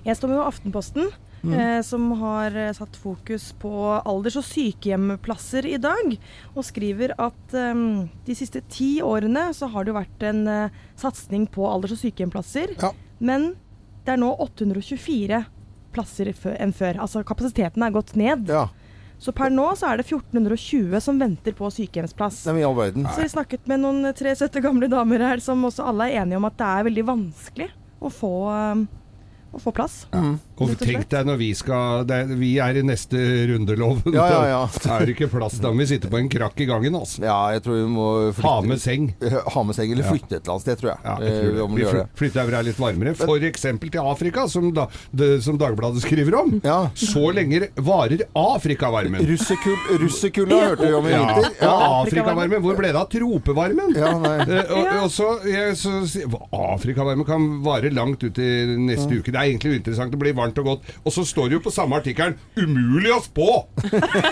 Jeg 0.06 0.18
står 0.20 0.30
med 0.30 0.44
Aftenposten, 0.44 1.08
eh, 1.54 1.80
som 1.86 2.08
har 2.20 2.56
eh, 2.56 2.72
satt 2.76 2.96
fokus 2.98 3.50
på 3.60 3.72
alders- 3.98 4.38
og 4.40 4.46
sykehjemplasser 4.48 5.68
i 5.70 5.76
dag. 5.82 6.16
Og 6.54 6.66
skriver 6.66 7.14
at 7.18 7.54
eh, 7.56 7.82
de 8.26 8.38
siste 8.38 8.62
ti 8.72 8.96
årene 9.04 9.48
så 9.56 9.70
har 9.72 9.84
det 9.84 9.94
jo 9.94 9.98
vært 9.98 10.26
en 10.30 10.42
eh, 10.50 10.80
satsing 10.98 11.46
på 11.52 11.68
alders- 11.68 11.96
og 11.98 12.02
sykehjemplasser. 12.02 12.74
Ja. 12.80 12.92
Men 13.18 13.54
det 14.06 14.14
er 14.14 14.22
nå 14.22 14.32
824 14.46 15.44
plasser 15.96 16.32
enn 16.56 16.74
før. 16.76 17.00
Altså 17.02 17.22
kapasiteten 17.26 17.82
er 17.82 17.94
gått 17.94 18.14
ned. 18.18 18.50
Ja. 18.52 18.66
Så 19.18 19.32
per 19.32 19.48
nå 19.52 19.64
så 19.78 19.88
er 19.88 20.00
det 20.00 20.06
1420 20.10 21.00
som 21.00 21.18
venter 21.20 21.54
på 21.56 21.70
sykehjemsplass. 21.72 22.42
Nei, 22.50 22.58
men. 22.60 23.06
Så 23.14 23.24
vi 23.24 23.30
snakket 23.32 23.64
med 23.70 23.80
noen 23.80 24.12
tre 24.16 24.34
søte 24.36 24.60
gamle 24.64 24.90
damer 24.92 25.24
her 25.24 25.42
som 25.42 25.64
også 25.64 25.86
alle 25.88 26.10
er 26.10 26.20
enige 26.22 26.40
om 26.40 26.48
at 26.48 26.58
det 26.60 26.68
er 26.68 26.88
veldig 26.90 27.06
vanskelig 27.08 27.70
å 28.04 28.12
få, 28.12 28.32
um, 28.52 28.84
å 29.56 29.62
få 29.62 29.72
plass. 29.76 30.04
Og 30.12 30.36
og 30.56 30.70
tenk 30.80 31.08
deg 31.12 31.26
når 31.28 31.36
vi 31.40 31.50
skal 31.58 32.04
det, 32.08 32.16
er- 32.22 32.36
Vi 32.36 32.54
er 32.64 32.78
i 32.80 32.82
neste 32.86 33.18
rundelov. 33.50 33.98
Ja, 34.12 34.24
ja, 34.30 34.42
ja. 34.52 34.60
Da 34.84 34.94
er 35.00 35.06
det 35.08 35.16
ikke 35.16 35.28
plass. 35.32 35.58
Da 35.60 35.68
må 35.72 35.82
vi 35.84 35.88
sitte 35.90 36.08
på 36.12 36.16
en 36.20 36.28
krakk 36.32 36.60
i 36.64 36.68
gangen, 36.68 36.94
altså. 36.96 37.20
Ja, 37.26 37.36
jeg 37.56 37.62
tror 37.66 37.76
vi 37.80 37.88
må 37.92 38.06
flytte. 38.32 38.46
Ha 38.48 38.60
med 38.64 38.80
seng. 38.80 39.10
Ha 39.52 39.62
med 39.68 39.76
seng, 39.76 39.92
eller 39.92 40.08
flytte 40.08 40.38
et 40.38 40.42
eller 40.46 40.54
annet 40.54 40.64
sted, 40.64 40.80
tror 40.80 40.92
jeg. 40.94 41.00
Ja, 41.04 41.16
jeg 41.20 41.34
tror 41.36 41.50
Eh, 41.50 41.56
det. 41.56 41.66
Vi 41.76 41.84
vi 41.86 42.04
flytter 42.20 42.42
over 42.42 42.56
her 42.56 42.66
litt 42.70 42.80
varmere. 42.80 43.12
For 43.20 43.44
eksempel 43.50 43.90
til 43.92 44.00
Afrika, 44.12 44.46
som, 44.48 44.70
da, 44.76 44.86
det, 45.12 45.28
som 45.44 45.58
Dagbladet 45.60 46.00
skriver 46.06 46.38
om. 46.40 46.54
Ja. 46.64 46.78
Så 46.96 47.26
lenge 47.36 47.68
varer 47.76 48.24
Afrikavarmen. 48.36 49.20
Russekul- 49.28 49.98
Russekulda 50.02 50.60
hørte 50.70 50.86
vi 50.88 50.94
om 50.96 51.06
i 51.06 51.12
Ja, 51.12 51.20
vinter. 51.34 51.52
Ja, 51.60 51.74
Afrikavarmen. 52.02 52.62
Hvor 52.64 52.76
ble 52.80 52.92
det 52.92 53.00
av 53.02 53.08
tropevarmen? 53.12 53.92
Ja, 53.96 54.14
nei. 54.24 54.36
Eh, 54.46 54.72
og, 54.72 54.90
og 55.04 55.10
så, 55.12 55.28
jeg, 55.46 55.76
så 55.80 55.94
Afrikavarmen 56.52 57.26
kan 57.28 57.46
vare 57.64 57.90
langt 57.94 58.22
ut 58.24 58.38
i 58.42 58.50
neste 58.80 59.20
uke. 59.20 59.32
Det 59.34 59.40
er 59.42 59.45
egentlig 59.48 59.72
uinteressant. 59.76 60.10
Det 60.12 60.18
blir 60.20 60.34
varmt 60.36 60.58
og 60.62 60.64
godt. 60.70 60.90
Og 61.04 61.12
så 61.14 61.24
står 61.26 61.48
det 61.50 61.58
jo 61.58 61.62
på 61.66 61.72
samme 61.74 61.96
artikkelen 62.00 62.36
'Umulig 62.56 63.12
å 63.14 63.20
spå'! 63.24 63.66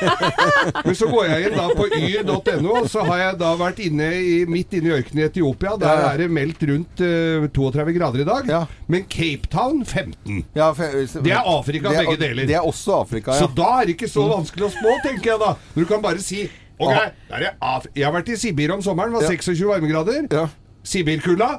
Men 0.87 0.95
så 0.99 1.09
går 1.11 1.25
jeg 1.31 1.47
inn 1.49 1.57
da 1.59 1.69
på 1.77 1.87
yr.no, 1.99 2.75
og 2.83 2.89
så 2.91 3.05
har 3.09 3.19
jeg 3.23 3.39
da 3.43 3.53
vært 3.61 3.81
inne 3.85 4.09
i, 4.15 4.35
midt 4.51 4.75
inne 4.79 4.91
i 4.91 4.97
ørkenen 4.99 5.23
i 5.23 5.27
Etiopia. 5.29 5.77
Der 5.81 6.03
er 6.11 6.19
det 6.25 6.31
meldt 6.31 6.63
rundt 6.71 7.05
uh, 7.05 7.47
32 7.49 7.95
grader 7.99 8.25
i 8.25 8.29
dag. 8.29 8.51
Ja. 8.51 8.63
Men 8.89 9.07
Cape 9.09 9.49
Town 9.53 9.85
15. 9.85 10.45
Ja, 10.55 10.73
for- 10.73 11.23
Det 11.25 11.33
er 11.33 11.43
Afrika, 11.45 11.89
det 11.91 11.99
er- 11.99 12.05
begge 12.11 12.21
deler. 12.27 12.47
Det 12.47 12.55
er 12.59 12.67
også 12.67 13.01
Afrika, 13.03 13.33
ja. 13.33 13.39
Så 13.45 13.51
da 13.57 13.81
er 13.81 13.87
det 13.87 13.97
ikke 13.99 14.09
så 14.11 14.27
vanskelig 14.31 14.69
å 14.69 14.75
spå, 14.75 14.99
tenker 15.07 15.33
jeg 15.35 15.41
da. 15.41 15.55
Du 15.75 15.85
kan 15.85 16.03
bare 16.03 16.19
si 16.25 16.49
Ok, 16.75 16.91
Ah. 16.91 17.11
er 17.31 17.53
jeg 17.95 18.05
har 18.05 18.13
vært 18.13 18.29
i 18.29 18.37
Sibir 18.37 18.73
om 18.75 18.83
sommeren, 18.83 19.13
var 19.13 19.23
Ja. 19.23 19.29
26 19.31 19.63
varmegrader. 19.69 20.27
ja. 20.33 20.49
Sibirkulda. 20.85 21.59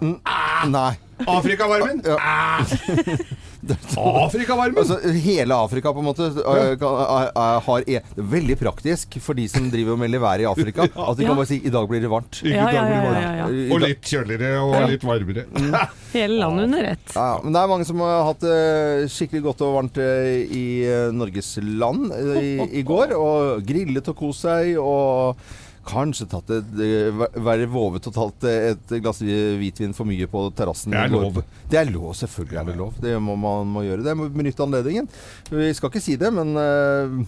Nei. 0.67 0.97
Afrikavarmen. 1.25 2.01
Ja. 2.05 2.17
Ah. 2.19 2.65
Afrikavarmen. 4.25 4.77
Altså, 4.83 4.99
hele 5.25 5.55
Afrika 5.55 5.93
på 5.93 6.03
en 6.03 6.07
måte 6.09 6.29
øh, 6.29 6.75
er, 6.75 7.29
er, 7.31 7.59
har 7.65 7.85
e 7.87 7.99
er 7.99 8.29
veldig 8.35 8.57
praktisk 8.59 9.17
for 9.23 9.37
de 9.37 9.47
som 9.51 9.69
driver 9.71 9.95
og 9.95 10.01
melder 10.03 10.23
været 10.23 10.45
i 10.45 10.49
Afrika. 10.49 10.87
At 11.09 11.17
de 11.17 11.25
kan 11.27 11.35
bare 11.35 11.49
si 11.49 11.59
i 11.63 11.73
dag 11.73 11.87
blir 11.89 12.03
det 12.03 12.11
varmt. 12.11 12.41
Ja, 12.43 12.69
ja, 12.69 12.85
ja, 12.85 13.01
ja, 13.15 13.33
ja. 13.41 13.49
Og 13.73 13.81
litt 13.83 14.05
kjøligere 14.05 14.61
og 14.63 14.89
litt 14.91 15.05
varmere. 15.05 15.45
Hele 16.15 16.39
landet 16.39 16.69
under 16.69 16.89
ett. 16.93 17.15
Men 17.43 17.55
det 17.55 17.61
er 17.61 17.71
mange 17.71 17.87
som 17.87 18.03
har 18.05 18.23
hatt 18.29 18.43
det 18.45 19.11
skikkelig 19.11 19.45
godt 19.49 19.63
og 19.65 19.75
varmt 19.79 19.99
eh, 20.01 20.45
i 20.45 20.65
eh, 20.87 21.11
Norges 21.15 21.55
land 21.61 22.11
eh, 22.15 22.41
i, 22.41 22.55
i 22.81 22.85
går. 22.87 23.15
Og 23.17 23.63
grillet 23.67 24.11
og 24.11 24.19
kost 24.19 24.45
seg. 24.47 24.75
Og 24.79 25.39
kanskje 25.87 26.25
tatt 26.31 26.49
et, 26.55 26.67
væ- 26.75 27.29
være 27.45 27.67
vovet 27.71 28.07
og 28.09 28.15
tatt 28.15 28.45
eh, 28.49 28.71
et 28.73 28.93
glass 29.03 29.21
hvitvin 29.21 29.93
for 29.97 30.09
mye 30.09 30.27
på 30.31 30.43
terrassen. 30.57 30.91
Det 30.95 30.99
er 31.05 31.13
lov. 31.13 31.39
Det 31.71 31.79
er 31.81 31.89
lov, 31.93 32.11
selvfølgelig 32.19 32.59
er 32.61 32.69
det 32.71 32.77
lov. 32.81 32.93
Det 33.03 33.15
må 33.21 33.37
man 33.39 33.71
må 33.77 33.85
gjøre. 33.85 34.03
Det 34.05 34.15
må 34.17 34.27
benytte 34.33 34.65
anledningen. 34.65 35.09
Vi 35.53 35.71
skal 35.77 35.91
ikke 35.93 36.03
si 36.03 36.17
det, 36.21 36.31
men 36.35 36.53
uh, 36.57 37.25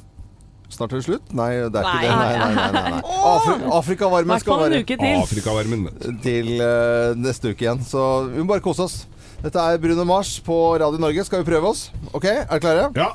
Snart 0.68 0.92
er 0.92 1.00
det 1.00 1.06
slutt? 1.06 1.30
Nei, 1.32 1.52
det 1.72 1.80
er 1.80 1.86
ikke 1.88 2.02
det. 2.04 2.10
Nei, 2.12 2.32
nei, 2.36 2.56
nei, 2.58 2.72
nei, 2.76 2.90
nei. 2.98 3.20
Afri 3.32 3.54
Afrikavarmen 3.78 4.42
skal 4.44 4.60
være 4.66 4.82
til. 4.84 5.06
Afrikavarmen. 5.22 5.86
til 6.26 6.50
uh, 6.60 7.14
neste 7.16 7.54
uke 7.54 7.64
igjen. 7.64 7.80
Så 7.88 8.04
vi 8.34 8.42
må 8.44 8.50
bare 8.52 8.66
kose 8.66 8.84
oss. 8.90 8.98
Dette 9.40 9.64
er 9.64 9.80
Bruno 9.80 10.04
Mars 10.10 10.36
på 10.44 10.58
Radio 10.82 11.00
Norge. 11.00 11.24
Skal 11.24 11.46
vi 11.46 11.52
prøve 11.54 11.72
oss? 11.72 11.88
OK, 12.12 12.26
er 12.26 12.44
dere 12.50 12.60
klare? 12.66 12.90
Ja. 13.00 13.14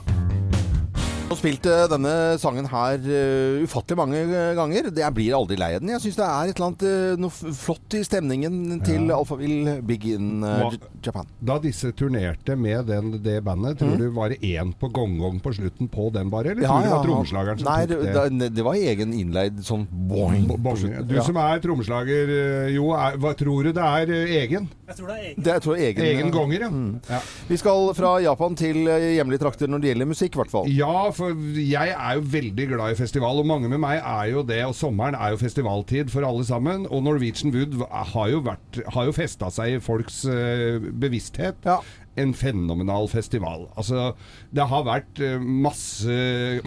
Og 1.33 1.39
spilt 1.41 1.65
eh, 1.71 1.87
denne 1.89 2.11
sangen 2.41 2.67
her 2.69 2.99
uh, 3.01 3.63
ufattelig 3.65 3.97
mange 3.97 4.19
ganger. 4.59 4.91
Det 4.93 5.01
jeg 5.01 5.15
blir 5.17 5.37
aldri 5.39 5.57
lei 5.57 5.71
av 5.77 5.81
den. 5.81 5.93
Jeg 5.95 6.03
syns 6.05 6.19
det 6.19 6.27
er 6.27 6.51
et 6.51 6.59
eller 6.59 6.67
annet 6.69 6.85
uh, 6.85 7.23
noe 7.23 7.55
flott 7.57 7.97
i 7.97 8.03
stemningen 8.05 8.83
til 8.85 9.07
Ja. 9.09 9.17
Alphaville 9.17 9.79
Big 9.87 10.05
in 10.13 10.43
uh, 10.45 10.75
Japan. 11.05 11.31
Da 11.41 11.57
disse 11.63 11.93
turnerte 11.97 12.57
med 12.61 12.87
den, 12.91 13.15
det 13.25 13.39
bandet, 13.47 13.79
tror 13.81 13.97
du 13.97 14.11
var 14.15 14.35
det 14.35 14.43
én 14.45 14.75
på 14.77 14.91
gong-gong 14.93 15.41
på 15.43 15.55
slutten 15.57 15.89
på 15.93 16.11
den 16.15 16.29
bare? 16.33 16.53
Eller 16.53 16.69
tror 16.69 16.83
du 16.83 16.89
det 16.89 16.93
var 16.93 17.07
trommeslageren 17.09 17.63
som 17.63 17.71
Nei, 17.71 17.87
tok 17.89 18.05
det? 18.05 18.13
Da, 18.19 18.51
det 18.59 18.67
var 18.69 18.81
egen 18.93 19.17
innleid 19.17 19.63
sånn 19.65 19.87
boing. 19.89 20.45
Bo- 20.51 20.61
på 20.63 20.77
Du 21.09 21.15
Ja. 21.17 21.25
som 21.25 21.37
er 21.41 21.63
trommeslager, 21.65 22.35
Jo, 22.75 22.91
er, 22.97 23.17
hva 23.23 23.33
tror 23.39 23.65
du 23.65 23.73
det 23.73 23.83
er 23.89 24.13
egen? 24.43 24.69
Jeg 24.89 24.97
tror 24.99 25.09
det 25.09 25.17
er 25.17 25.25
egen. 25.31 25.43
Det 25.43 25.53
jeg 25.57 25.63
tror 25.65 25.77
jeg 25.79 25.95
egen, 25.95 26.05
Egen 26.13 26.31
gonger, 26.35 26.67
ja. 26.67 26.71
ja. 27.17 27.21
Vi 27.49 27.57
skal 27.57 27.93
fra 27.97 28.13
Japan 28.21 28.57
til 28.59 28.83
hjemlige 28.85 29.41
trakter 29.47 29.71
når 29.71 29.81
det 29.83 29.93
gjelder 29.93 30.09
musikk, 30.11 30.35
i 30.37 30.41
hvert 30.43 30.51
fall. 30.53 30.69
Ja, 30.73 31.11
for 31.15 31.22
jeg 31.59 31.93
er 31.93 32.19
jo 32.19 32.25
veldig 32.33 32.67
glad 32.71 32.93
i 32.93 32.99
festival, 32.99 33.41
og 33.41 33.49
mange 33.49 33.71
med 33.71 33.81
meg 33.83 34.01
er 34.01 34.31
jo 34.33 34.43
det. 34.47 34.61
Og 34.67 34.77
sommeren 34.77 35.17
er 35.19 35.35
jo 35.35 35.41
festivaltid 35.41 36.13
for 36.13 36.27
alle 36.27 36.45
sammen. 36.49 36.87
Og 36.91 37.05
Norwegian 37.07 37.55
Wood 37.55 37.79
har 37.89 38.31
jo, 38.33 38.43
vært, 38.47 38.81
har 38.95 39.09
jo 39.09 39.17
festa 39.17 39.51
seg 39.53 39.77
i 39.77 39.83
folks 39.83 40.23
eh, 40.31 40.83
bevissthet. 41.05 41.63
Ja. 41.69 41.81
En 42.21 42.35
fenomenal 42.37 43.09
festival. 43.09 43.69
Altså, 43.77 44.13
det 44.53 44.69
har 44.69 44.87
vært 44.89 45.23
eh, 45.23 45.41
masse, 45.41 46.19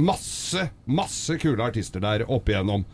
masse, 0.01 0.69
masse 0.85 1.37
kule 1.41 1.63
artister 1.65 2.03
der 2.03 2.25
opp 2.29 2.49
igjennom. 2.51 2.87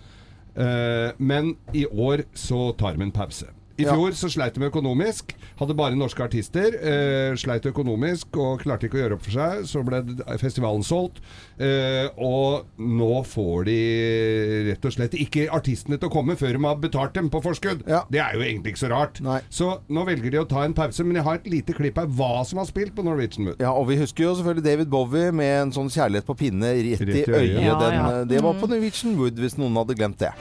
Uh, 0.52 1.16
men 1.16 1.54
i 1.72 1.86
år 1.88 2.26
så 2.36 2.74
tar 2.76 2.98
vi 3.00 3.06
en 3.06 3.14
pause. 3.16 3.48
I 3.78 3.84
Ja. 3.84 3.94
fjor 3.96 4.12
så 4.12 4.30
sleit 4.30 4.54
de 4.54 4.70
økonomisk. 4.70 5.34
Hadde 5.60 5.74
bare 5.76 5.96
norske 5.96 6.22
artister. 6.24 6.74
Eh, 6.76 7.36
sleit 7.36 7.64
økonomisk 7.66 8.36
og 8.38 8.62
klarte 8.62 8.86
ikke 8.90 8.98
å 9.00 9.04
gjøre 9.04 9.14
opp 9.14 9.24
for 9.24 9.32
seg. 9.32 9.64
Så 9.66 9.84
ble 9.86 10.02
festivalen 10.38 10.84
solgt. 10.84 11.20
Eh, 11.60 12.10
og 12.18 12.66
nå 12.80 13.24
får 13.26 13.66
de 13.66 14.72
rett 14.72 14.86
og 14.86 14.92
slett 14.94 15.14
ikke 15.18 15.48
artistene 15.50 15.98
til 16.00 16.10
å 16.10 16.12
komme 16.12 16.36
før 16.36 16.54
de 16.58 16.64
har 16.66 16.76
betalt 16.76 17.14
dem 17.14 17.30
på 17.30 17.42
forskudd. 17.44 17.84
Ja. 17.88 18.04
Det 18.12 18.20
er 18.20 18.34
jo 18.36 18.42
egentlig 18.42 18.74
ikke 18.76 18.84
så 18.88 18.90
rart. 18.92 19.22
Nei. 19.22 19.40
Så 19.50 19.80
nå 19.90 20.06
velger 20.06 20.32
de 20.32 20.38
å 20.44 20.48
ta 20.50 20.64
en 20.64 20.74
pause. 20.74 21.04
Men 21.06 21.16
jeg 21.16 21.24
har 21.24 21.36
et 21.36 21.46
lite 21.52 21.74
klipp 21.78 21.98
av 21.98 22.10
hva 22.10 22.46
som 22.46 22.58
har 22.62 22.66
spilt 22.66 22.96
på 22.96 23.04
Norwegian 23.04 23.46
Wood. 23.48 23.60
Ja, 23.60 23.72
og 23.74 23.88
vi 23.88 23.98
husker 23.98 24.24
jo 24.26 24.36
selvfølgelig 24.36 24.64
David 24.64 24.90
Bowie 24.90 25.32
med 25.32 25.62
en 25.62 25.72
sånn 25.72 25.90
kjærlighet 25.90 26.26
på 26.26 26.38
pinne 26.38 26.72
rett, 26.76 27.02
i 27.02 27.06
Rett 27.06 27.16
i 27.16 27.32
øyet. 27.32 27.58
øyet. 27.58 27.64
Ja, 27.66 27.80
Den, 27.80 28.22
eh, 28.22 28.26
Det 28.26 28.42
var 28.44 28.54
på 28.54 28.68
Norwegian 28.70 29.18
Wood, 29.18 29.36
hvis 29.36 29.58
noen 29.58 29.74
hadde 29.76 29.96
glemt 29.96 30.18
det. 30.18 30.32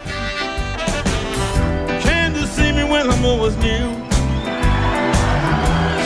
Moon 3.20 3.38
was 3.38 3.54
new. 3.58 3.92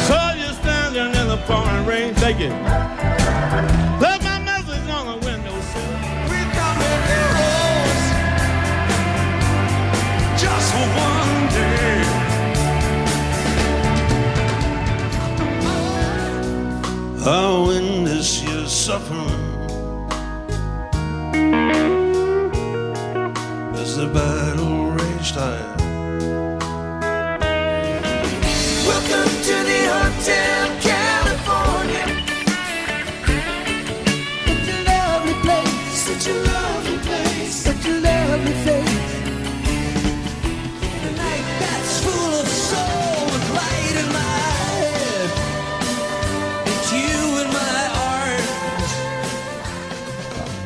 Saw 0.08 0.32
you 0.32 0.52
standing 0.52 1.14
in 1.14 1.28
the 1.28 1.36
pouring 1.46 1.86
rain. 1.86 2.12
Thank 2.14 2.40
you. 2.40 2.50
My 4.00 4.40
message 4.40 4.88
on 4.90 5.06
the 5.06 5.16
windowsill. 5.24 5.92
We 6.28 6.38
heroes. 7.10 8.02
Just 10.42 10.72
for 10.72 10.86
one 10.98 11.48
day. 11.54 12.02
Oh, 17.26 17.70
in 17.70 18.04
this 18.04 18.42
year's 18.42 18.72
suffering. 18.72 19.44
As 23.76 23.96
the 23.96 24.08
battle 24.08 24.90
raged 24.90 25.36
high. 25.36 25.73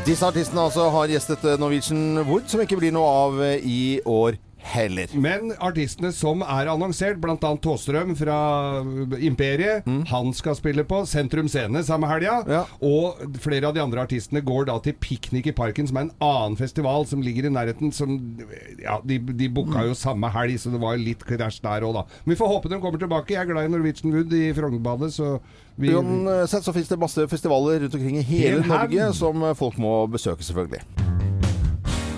Disse 0.08 0.24
artistene 0.24 0.62
altså 0.64 0.86
har 0.88 1.10
gjestet 1.12 1.42
eh, 1.44 1.58
Norwegian 1.60 2.22
Wood, 2.24 2.46
som 2.48 2.62
ikke 2.64 2.78
blir 2.80 2.94
noe 2.96 3.08
av 3.12 3.34
eh, 3.44 3.58
i 3.60 3.80
år 4.08 4.38
heller. 4.58 5.12
Men 5.18 5.52
artistene 5.64 6.10
som 6.14 6.42
er 6.44 6.70
annonsert, 6.70 7.20
bl.a. 7.22 7.36
Tåstrøm 7.62 8.14
fra 8.18 8.38
Imperiet, 9.24 9.86
han 10.10 10.32
skal 10.36 10.56
spille 10.58 10.84
på 10.88 11.02
Sentrum 11.08 11.48
Scene 11.50 11.82
samme 11.86 12.10
helga. 12.10 12.38
Ja. 12.48 12.62
Og 12.84 13.38
flere 13.42 13.70
av 13.70 13.76
de 13.76 13.82
andre 13.82 14.04
artistene 14.04 14.42
går 14.44 14.68
da 14.70 14.78
til 14.84 14.96
Piknik 15.00 15.50
i 15.50 15.56
Parken, 15.56 15.88
som 15.88 16.00
er 16.00 16.08
en 16.08 16.14
annen 16.24 16.58
festival 16.60 17.06
som 17.10 17.22
ligger 17.24 17.48
i 17.48 17.54
nærheten. 17.54 17.92
Som, 17.94 18.18
ja, 18.82 18.98
de, 19.04 19.18
de 19.18 19.50
booka 19.52 19.86
jo 19.88 19.96
samme 19.98 20.30
helg, 20.34 20.58
så 20.60 20.74
det 20.74 20.82
var 20.82 21.00
litt 21.00 21.24
krasj 21.26 21.62
der 21.64 21.86
òg, 21.88 21.96
da. 22.00 22.04
Men 22.24 22.34
vi 22.34 22.40
får 22.42 22.52
håpe 22.54 22.72
de 22.72 22.82
kommer 22.82 23.00
tilbake. 23.02 23.34
Jeg 23.34 23.44
er 23.46 23.52
glad 23.52 23.68
i 23.68 23.72
Norwegian 23.72 24.14
Wood 24.14 24.34
i 24.36 24.48
Frognerbadet, 24.56 25.14
så 25.14 25.38
vi 25.78 25.92
Uansett 25.94 26.66
så 26.66 26.74
finnes 26.74 26.90
det 26.90 26.98
masse 26.98 27.28
festivaler 27.30 27.84
rundt 27.84 27.94
omkring 27.94 28.18
i 28.18 28.26
hele 28.26 28.64
Norge 28.66 29.12
som 29.14 29.44
eh, 29.46 29.54
folk 29.58 29.78
må 29.78 30.00
besøke, 30.10 30.42
selvfølgelig. 30.42 30.82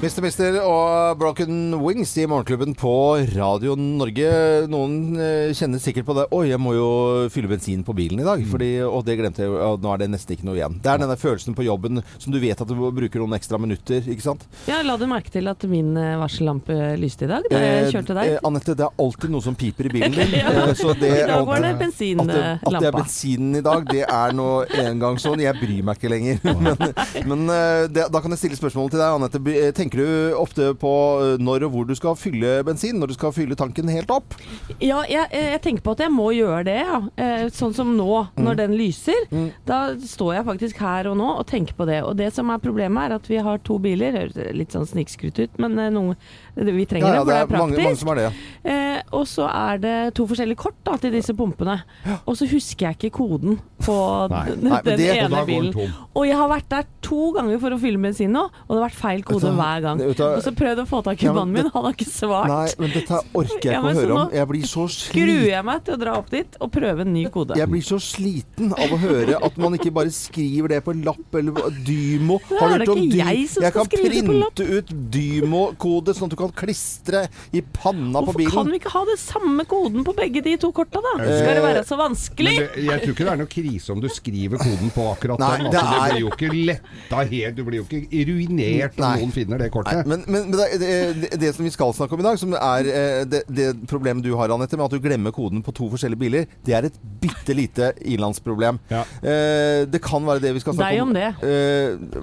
Mr. 0.01 0.23
Mister 0.25 0.55
og 0.65 1.19
Broken 1.21 1.75
Wings 1.83 2.15
i 2.17 2.23
Morgenklubben 2.25 2.71
på 2.79 2.91
Radio 3.35 3.75
Norge. 3.77 4.29
Noen 4.73 4.95
eh, 5.21 5.51
kjenner 5.53 5.77
sikkert 5.83 6.07
på 6.09 6.15
det. 6.17 6.23
Oi, 6.33 6.47
jeg 6.49 6.57
må 6.63 6.73
jo 6.73 6.87
fylle 7.29 7.51
bensin 7.51 7.83
på 7.85 7.93
bilen 7.99 8.23
i 8.23 8.25
dag. 8.25 8.41
Fordi, 8.49 8.69
og 8.87 9.03
det 9.05 9.19
glemte 9.21 9.45
jeg 9.45 9.53
og 9.53 9.85
Nå 9.85 9.91
er 9.93 10.01
det 10.01 10.09
nesten 10.15 10.39
ikke 10.39 10.47
noe 10.49 10.57
igjen. 10.57 10.79
Det 10.81 10.89
er 10.95 11.03
denne 11.03 11.19
følelsen 11.21 11.53
på 11.59 11.67
jobben 11.67 12.01
som 12.15 12.33
du 12.33 12.39
vet 12.41 12.63
at 12.65 12.73
du 12.73 12.81
bruker 12.81 13.21
noen 13.21 13.37
ekstra 13.37 13.61
minutter. 13.61 14.01
Ikke 14.09 14.25
sant? 14.25 14.47
Ja, 14.71 14.79
la 14.89 14.97
du 14.97 15.05
merke 15.11 15.35
til 15.35 15.51
at 15.53 15.67
min 15.69 15.93
eh, 16.01 16.15
varsellampe 16.23 16.79
lyste 17.03 17.29
i 17.29 17.31
dag 17.35 17.51
da 17.53 17.61
jeg 17.61 17.93
kjørte 17.93 18.17
Eh, 18.17 18.23
deg? 18.23 18.33
eh, 18.39 18.49
Anette, 18.49 18.79
det 18.81 18.89
er 18.89 19.05
alltid 19.05 19.35
noe 19.37 19.45
som 19.51 19.59
piper 19.61 19.91
i 19.91 19.95
bilen 19.99 20.17
din. 20.17 20.33
Ja. 20.41 20.65
Så 20.81 20.95
det, 20.97 21.13
I 21.27 21.29
dag 21.29 21.45
var 21.45 21.61
det 21.61 21.75
at, 21.77 21.85
at 21.85 22.73
det 22.81 22.89
er 22.89 22.97
bensinen 22.97 23.61
i 23.61 23.65
dag, 23.69 23.85
det 23.93 24.07
er 24.09 24.33
nå 24.41 24.49
en 24.81 25.05
gang 25.05 25.21
sånn. 25.21 25.45
Jeg 25.45 25.61
bryr 25.61 25.85
meg 25.85 26.01
ikke 26.01 26.15
lenger. 26.17 26.41
Men, 26.65 26.89
men 27.29 27.47
det, 27.93 28.09
da 28.13 28.21
kan 28.25 28.33
jeg 28.33 28.41
stille 28.47 28.57
spørsmålet 28.57 28.95
til 28.97 29.01
deg, 29.03 29.21
Anette. 29.21 29.41
Tenker 29.77 29.90
tenker 29.91 30.05
du 30.07 30.35
ofte 30.39 30.71
på 30.79 30.91
eh, 31.25 31.37
når 31.43 31.65
og 31.67 31.73
hvor 31.75 31.87
du 31.89 31.95
skal 31.99 32.15
fylle 32.19 32.61
bensin? 32.67 32.99
Når 33.01 33.09
du 33.09 33.15
skal 33.17 33.33
fylle 33.35 33.57
tanken 33.59 33.89
helt 33.91 34.11
opp? 34.15 34.35
Ja, 34.81 35.03
jeg, 35.11 35.27
jeg 35.35 35.61
tenker 35.65 35.83
på 35.83 35.93
at 35.97 36.05
jeg 36.05 36.13
må 36.15 36.31
gjøre 36.37 36.65
det, 36.69 36.77
ja. 36.87 37.01
Eh, 37.17 37.47
Sånn 37.51 37.75
som 37.75 37.97
nå, 37.97 38.09
Mm. 38.31 38.45
når 38.45 38.57
den 38.59 38.73
lyser. 38.77 39.27
Da 39.67 39.95
står 39.97 40.35
jeg 40.37 40.45
faktisk 40.47 40.79
her 40.83 41.07
og 41.11 41.17
nå 41.19 41.27
og 41.41 41.47
tenker 41.49 41.75
på 41.77 41.87
det. 41.89 42.01
Og 42.05 42.15
det 42.19 42.29
som 42.35 42.49
er 42.53 42.59
problemet, 42.63 43.11
er 43.11 43.15
at 43.17 43.27
vi 43.31 43.39
har 43.43 43.59
to 43.65 43.79
biler. 43.83 44.13
Høres 44.13 44.37
litt 44.57 44.73
sånn 44.75 44.87
snikskrutt 44.89 45.39
ut, 45.41 45.59
men 45.61 45.79
eh, 45.79 45.91
noe, 45.95 46.17
vi 46.57 46.85
trenger 46.89 47.11
det, 47.11 47.21
for 47.21 47.31
det 47.31 47.37
er 47.41 47.47
praktisk. 47.47 47.59
mange, 47.59 47.85
mange 47.85 48.01
som 48.01 48.13
er 48.13 48.21
det. 48.21 48.29
Eh, 48.65 49.01
og 49.17 49.25
så 49.31 49.49
er 49.51 49.81
det 49.83 49.97
to 50.19 50.27
forskjellige 50.31 50.61
kort 50.61 50.79
da, 50.87 50.97
til 51.01 51.13
disse 51.17 51.35
pumpene. 51.37 51.79
Og 52.27 52.37
så 52.39 52.49
husker 52.51 52.91
jeg 52.91 52.99
ikke 53.01 53.13
koden 53.19 53.59
på 53.83 53.97
Nei. 54.31 54.45
den, 54.51 54.65
Nei, 54.69 54.71
men 54.71 54.85
den 54.91 54.99
det- 55.01 55.17
ene 55.25 55.45
bilen. 55.49 55.93
Og 56.15 56.27
jeg 56.29 56.37
har 56.37 56.49
vært 56.53 56.69
der 56.71 56.87
to 57.03 57.33
ganger 57.37 57.59
for 57.63 57.71
å 57.75 57.81
fylle 57.81 58.01
bensin 58.03 58.33
nå, 58.37 58.45
og 58.47 58.71
det 58.71 58.79
har 58.81 58.89
vært 58.89 59.01
feil 59.01 59.23
kode 59.27 59.55
hva? 59.57 59.71
Hver 59.81 59.97
gang. 59.97 60.01
Og 60.37 60.43
så 60.45 60.53
prøvde 60.55 60.77
jeg 60.77 60.87
å 60.87 60.91
få 60.91 61.03
tak 61.05 61.23
i 61.23 61.27
Ja, 61.27 61.33
mannen 61.33 61.53
min, 61.55 61.65
det- 61.65 61.73
han 61.75 61.85
har 61.85 61.93
ikke 61.93 62.09
svart. 62.11 62.49
Nei, 62.49 62.69
men 62.79 62.91
dette 62.91 63.21
orker 63.35 63.61
jeg 63.61 63.73
ikke 63.73 63.73
ja, 63.73 63.81
å 63.81 63.95
høre 64.01 64.15
om. 64.21 64.31
Jeg 64.33 64.49
blir 64.49 64.63
så 64.69 64.85
Gruer 64.87 65.27
sliten. 65.27 65.47
jeg 65.51 65.65
meg 65.65 65.85
til 65.85 65.95
å 65.95 65.99
dra 66.01 66.13
opp 66.19 66.31
dit 66.31 66.57
og 66.61 66.73
prøve 66.73 67.01
en 67.01 67.13
ny 67.13 67.25
kode. 67.29 67.57
Jeg 67.57 67.69
blir 67.69 67.83
så 67.83 67.99
sliten 68.01 68.73
av 68.73 68.91
å 68.91 68.99
høre 68.99 69.37
at 69.43 69.57
man 69.59 69.73
ikke 69.79 69.93
bare 69.93 70.11
skriver 70.11 70.69
det 70.69 70.85
på 70.85 70.93
en 70.95 71.03
lapp 71.05 71.35
eller 71.35 71.53
på 71.53 71.71
Dymo. 71.85 72.41
Da 72.49 72.57
Har 72.61 72.69
du 72.69 72.79
det 72.79 72.89
hørt 72.89 72.89
om 72.97 73.03
ikke 73.05 73.17
jeg 73.17 73.49
Jeg 73.61 73.73
kan 73.73 73.87
det 73.91 74.01
printe 74.01 74.65
ut 74.79 74.87
Dymo-kode, 75.11 76.15
sånn 76.17 76.29
at 76.29 76.35
du 76.35 76.37
kan 76.41 76.53
klistre 76.53 77.25
i 77.57 77.61
panna 77.63 78.21
på 78.25 78.35
bilen. 78.37 78.51
Hvorfor 78.51 78.65
kan 78.65 78.73
vi 78.75 78.79
ikke 78.81 78.93
ha 78.95 79.05
det 79.09 79.19
samme 79.23 79.65
koden 79.69 80.05
på 80.07 80.15
begge 80.17 80.43
de 80.45 80.57
to 80.61 80.71
korta, 80.77 81.01
da? 81.05 81.13
Eh, 81.23 81.39
Skal 81.41 81.55
det 81.59 81.65
være 81.65 81.85
så 81.87 81.97
Men 81.97 82.05
vanskelig? 82.11 82.55
det, 82.59 82.85
jeg 82.85 83.01
tror 83.03 83.15
ikke 83.15 83.27
det 83.27 83.33
er 83.33 83.41
noe 83.41 83.51
krise 83.55 83.91
om 83.95 84.01
du 84.01 84.09
skriver 84.09 84.59
koden 84.61 84.91
på 84.95 85.07
akkurat 85.15 85.39
Nei, 85.39 85.57
den. 85.57 85.71
det 85.71 85.81
Altså, 85.81 85.91
det, 85.91 86.01
er- 86.01 86.11
blir 86.11 86.21
jo 86.21 86.31
ikke 86.31 86.51
letta 86.67 87.25
helt 87.31 87.57
Du 87.57 87.65
blir 87.65 87.79
jo 87.81 87.85
ikke 87.85 88.25
ruinert 88.31 89.01
om 89.01 89.19
noen 89.21 89.33
finner 89.33 89.59
det 89.59 89.70
Nei, 89.70 89.70
kortet. 89.75 90.07
men, 90.07 90.25
men, 90.27 90.49
men 90.51 90.59
det, 90.59 90.69
det, 90.81 91.31
det 91.41 91.53
som 91.57 91.67
vi 91.67 91.73
skal 91.75 91.95
snakke 91.97 92.17
om 92.17 92.23
i 92.23 92.27
dag, 92.27 92.39
som 92.41 92.55
er 92.57 92.91
eh, 92.91 93.23
det, 93.29 93.43
det 93.49 93.69
problemet 93.91 94.25
du 94.25 94.33
har, 94.39 94.53
Anette, 94.55 94.79
med 94.79 94.87
at 94.89 94.97
du 94.97 95.03
glemmer 95.03 95.35
koden 95.35 95.63
på 95.65 95.75
to 95.77 95.89
forskjellige 95.93 96.21
biler, 96.21 96.49
det 96.67 96.77
er 96.77 96.89
et 96.91 96.99
bitte 97.21 97.55
lite 97.57 97.93
ilandsproblem. 98.09 98.81
Ja. 98.91 99.05
Eh, 99.23 99.87
det 99.91 100.03
kan 100.05 100.27
være 100.27 100.43
det 100.45 100.55
vi 100.57 100.63
skal 100.65 100.77
snakke 100.77 100.95
Deg 100.95 101.03
om. 101.03 101.11
om 101.11 101.15
det. 101.15 101.29
Eh, 101.47 102.21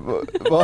hva? 0.48 0.64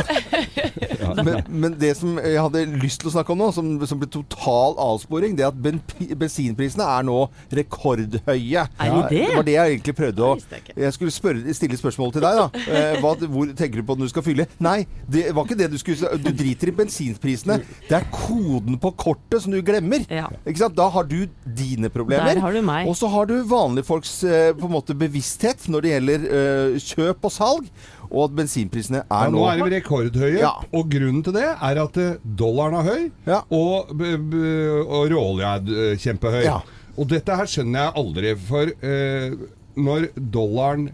men, 1.26 1.40
men 1.48 1.76
det 1.80 1.94
som 1.98 2.18
jeg 2.20 2.40
hadde 2.40 2.64
lyst 2.82 3.02
til 3.02 3.10
å 3.10 3.14
snakke 3.16 3.34
om 3.34 3.42
nå, 3.44 3.50
som, 3.56 3.70
som 3.88 4.00
ble 4.00 4.08
total 4.12 4.76
avsporing, 4.80 5.36
det 5.38 5.46
er 5.46 5.52
at 5.52 5.60
ben, 5.64 5.80
bensinprisene 6.20 6.86
er 6.96 7.06
nå 7.06 7.18
rekordhøye. 7.54 8.66
Er 8.80 8.94
de 8.94 9.02
det? 9.10 9.22
Det 9.24 9.38
var 9.38 9.46
det 9.46 9.56
jeg 9.56 9.74
egentlig 9.76 9.96
prøvde 9.98 10.26
å 10.26 10.32
jeg. 10.38 10.74
Jeg 10.84 10.96
skulle 10.96 11.14
spørre, 11.14 11.54
stille 11.56 11.78
spørsmål 11.78 12.14
til 12.14 12.24
deg, 12.24 12.40
da. 12.40 12.64
Eh, 12.74 12.98
hva, 13.02 13.14
hvor 13.24 13.52
tenker 13.56 13.80
du 13.80 13.86
på 13.86 13.96
når 13.98 14.10
du 14.10 14.14
skal 14.14 14.26
fylle? 14.26 14.46
Nei, 14.64 14.78
det 15.10 15.26
var 15.34 15.46
ikke 15.46 15.58
det 15.58 15.70
du 15.72 15.78
skulle 15.80 16.14
Du 16.20 16.30
driter 16.34 16.70
i 16.70 16.73
bensinprisene. 16.78 17.58
Det 17.88 17.96
er 17.98 18.06
koden 18.12 18.78
på 18.82 18.92
kortet 19.00 19.42
som 19.44 19.52
du 19.54 19.60
glemmer. 19.64 20.04
Ja. 20.12 20.28
Ikke 20.44 20.62
sant? 20.64 20.76
Da 20.78 20.88
har 20.94 21.04
du 21.08 21.26
dine 21.44 21.90
problemer. 21.92 22.34
Der 22.34 22.40
har 22.44 22.52
du 22.52 22.62
meg. 22.66 22.88
Og 22.90 22.96
så 22.98 23.08
har 23.12 23.26
du 23.30 23.36
vanlige 23.50 23.86
folks 23.88 24.16
eh, 24.24 24.52
på 24.58 24.68
en 24.68 24.74
måte 24.76 24.96
bevissthet 24.98 25.68
når 25.72 25.84
det 25.86 25.92
gjelder 25.94 26.26
uh, 26.30 26.78
kjøp 26.84 27.28
og 27.30 27.34
salg. 27.34 27.68
Og 28.14 28.28
at 28.28 28.34
bensinprisene 28.38 29.00
Ja, 29.02 29.20
er 29.24 29.32
nå 29.32 29.40
nå 29.40 29.46
er 29.50 29.62
de 29.64 29.70
rekordhøye, 29.78 30.38
Ja. 30.38 30.52
og 30.76 30.90
grunnen 30.92 31.22
til 31.26 31.34
det 31.34 31.46
er 31.48 31.80
at 31.82 31.96
eh, 31.98 32.18
dollaren 32.38 32.76
er 32.78 32.84
høy, 32.86 33.06
Ja. 33.26 33.40
og, 33.50 33.90
b- 33.96 34.16
b- 34.20 34.82
og 34.84 35.08
råolja 35.10 35.54
er 35.56 35.72
eh, 35.90 35.96
kjempehøy. 35.98 36.44
Ja. 36.44 36.60
Og 36.94 37.08
dette 37.10 37.34
her 37.34 37.48
skjønner 37.50 37.88
jeg 37.88 37.96
aldri, 38.04 38.34
for 38.38 38.70
eh, 38.86 39.34
når 39.74 40.10
dollaren 40.30 40.90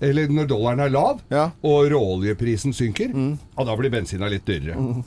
eller 0.00 0.28
når 0.28 0.46
dollaren 0.50 0.80
er 0.80 0.90
lav, 0.90 1.20
Ja. 1.30 1.50
og 1.62 1.90
råoljeprisen 1.92 2.72
synker, 2.74 3.12
ja, 3.14 3.64
da 3.64 3.76
blir 3.76 3.90
bensina 3.90 4.28
litt 4.28 4.44
dyrere. 4.46 5.02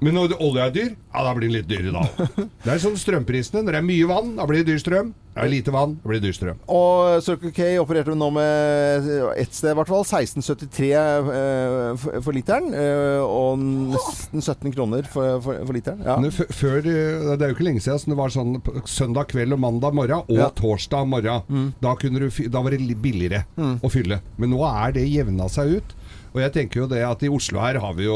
Men 0.00 0.14
når 0.14 0.36
olja 0.38 0.68
er 0.68 0.70
dyr, 0.76 0.92
ja, 1.14 1.22
da 1.26 1.32
blir 1.34 1.48
den 1.48 1.56
litt 1.56 1.66
dyrere 1.68 1.90
da. 1.98 2.26
Det 2.64 2.70
er 2.76 2.78
sånn 2.78 2.94
strømprisene. 3.00 3.64
Når 3.66 3.72
det 3.74 3.80
er 3.80 3.86
mye 3.88 4.06
vann, 4.06 4.36
da 4.38 4.46
blir 4.46 4.62
det 4.62 4.68
dyr 4.70 4.78
strøm. 4.82 5.08
Det 5.38 5.46
er 5.48 5.52
lite 5.54 5.74
vann, 5.74 5.96
det 6.02 6.10
blir 6.12 6.22
dyr 6.22 6.36
strøm. 6.36 6.58
Og 6.68 7.22
Circle 7.24 7.52
K 7.54 7.68
opererte 7.82 8.14
nå 8.18 8.30
med 8.34 9.08
ett 9.38 9.54
sted, 9.54 9.72
i 9.72 9.78
hvert 9.78 9.90
fall. 9.90 10.04
16,73 10.04 10.90
eh, 10.98 12.06
for, 12.22 12.32
literen. 12.36 12.70
eh, 12.74 13.22
og 13.24 13.58
nesten 13.62 14.42
17 14.42 14.72
kroner 14.74 15.06
for, 15.10 15.38
for, 15.44 15.62
for 15.64 15.76
literen. 15.76 16.02
Ja. 16.06 16.18
Men 16.22 16.32
Før, 16.34 16.78
eh, 16.82 17.34
det 17.34 17.42
er 17.46 17.52
jo 17.52 17.58
ikke 17.58 17.68
lenge 17.68 17.84
siden 17.84 18.02
så 18.02 18.12
det 18.12 18.18
var 18.18 18.34
sånn 18.34 18.58
søndag 18.88 19.30
kveld 19.32 19.54
og 19.56 19.62
mandag 19.62 19.96
morgen 19.96 20.24
og 20.26 20.34
Ja. 20.38 20.48
Mm. 20.48 20.56
torsdag 20.58 21.08
morgen. 21.08 21.72
Da, 21.82 21.94
kunne 22.00 22.22
du, 22.22 22.28
da 22.48 22.62
var 22.64 22.74
det 22.74 22.78
billigere 22.82 23.18
billigere 23.18 23.44
å 23.82 23.90
fylle. 23.92 24.20
Men 24.38 24.52
nå 24.54 24.62
er 24.68 24.94
det 24.96 25.06
jevna 25.08 25.48
seg 25.52 25.78
ut. 25.78 25.94
Og 26.38 26.44
jeg 26.44 26.52
tenker 26.54 26.84
jo 26.84 26.86
det 26.90 27.00
at 27.02 27.22
i 27.26 27.28
Oslo 27.34 27.58
her 27.58 27.80
har 27.82 27.94
vi 27.98 28.04
jo 28.06 28.14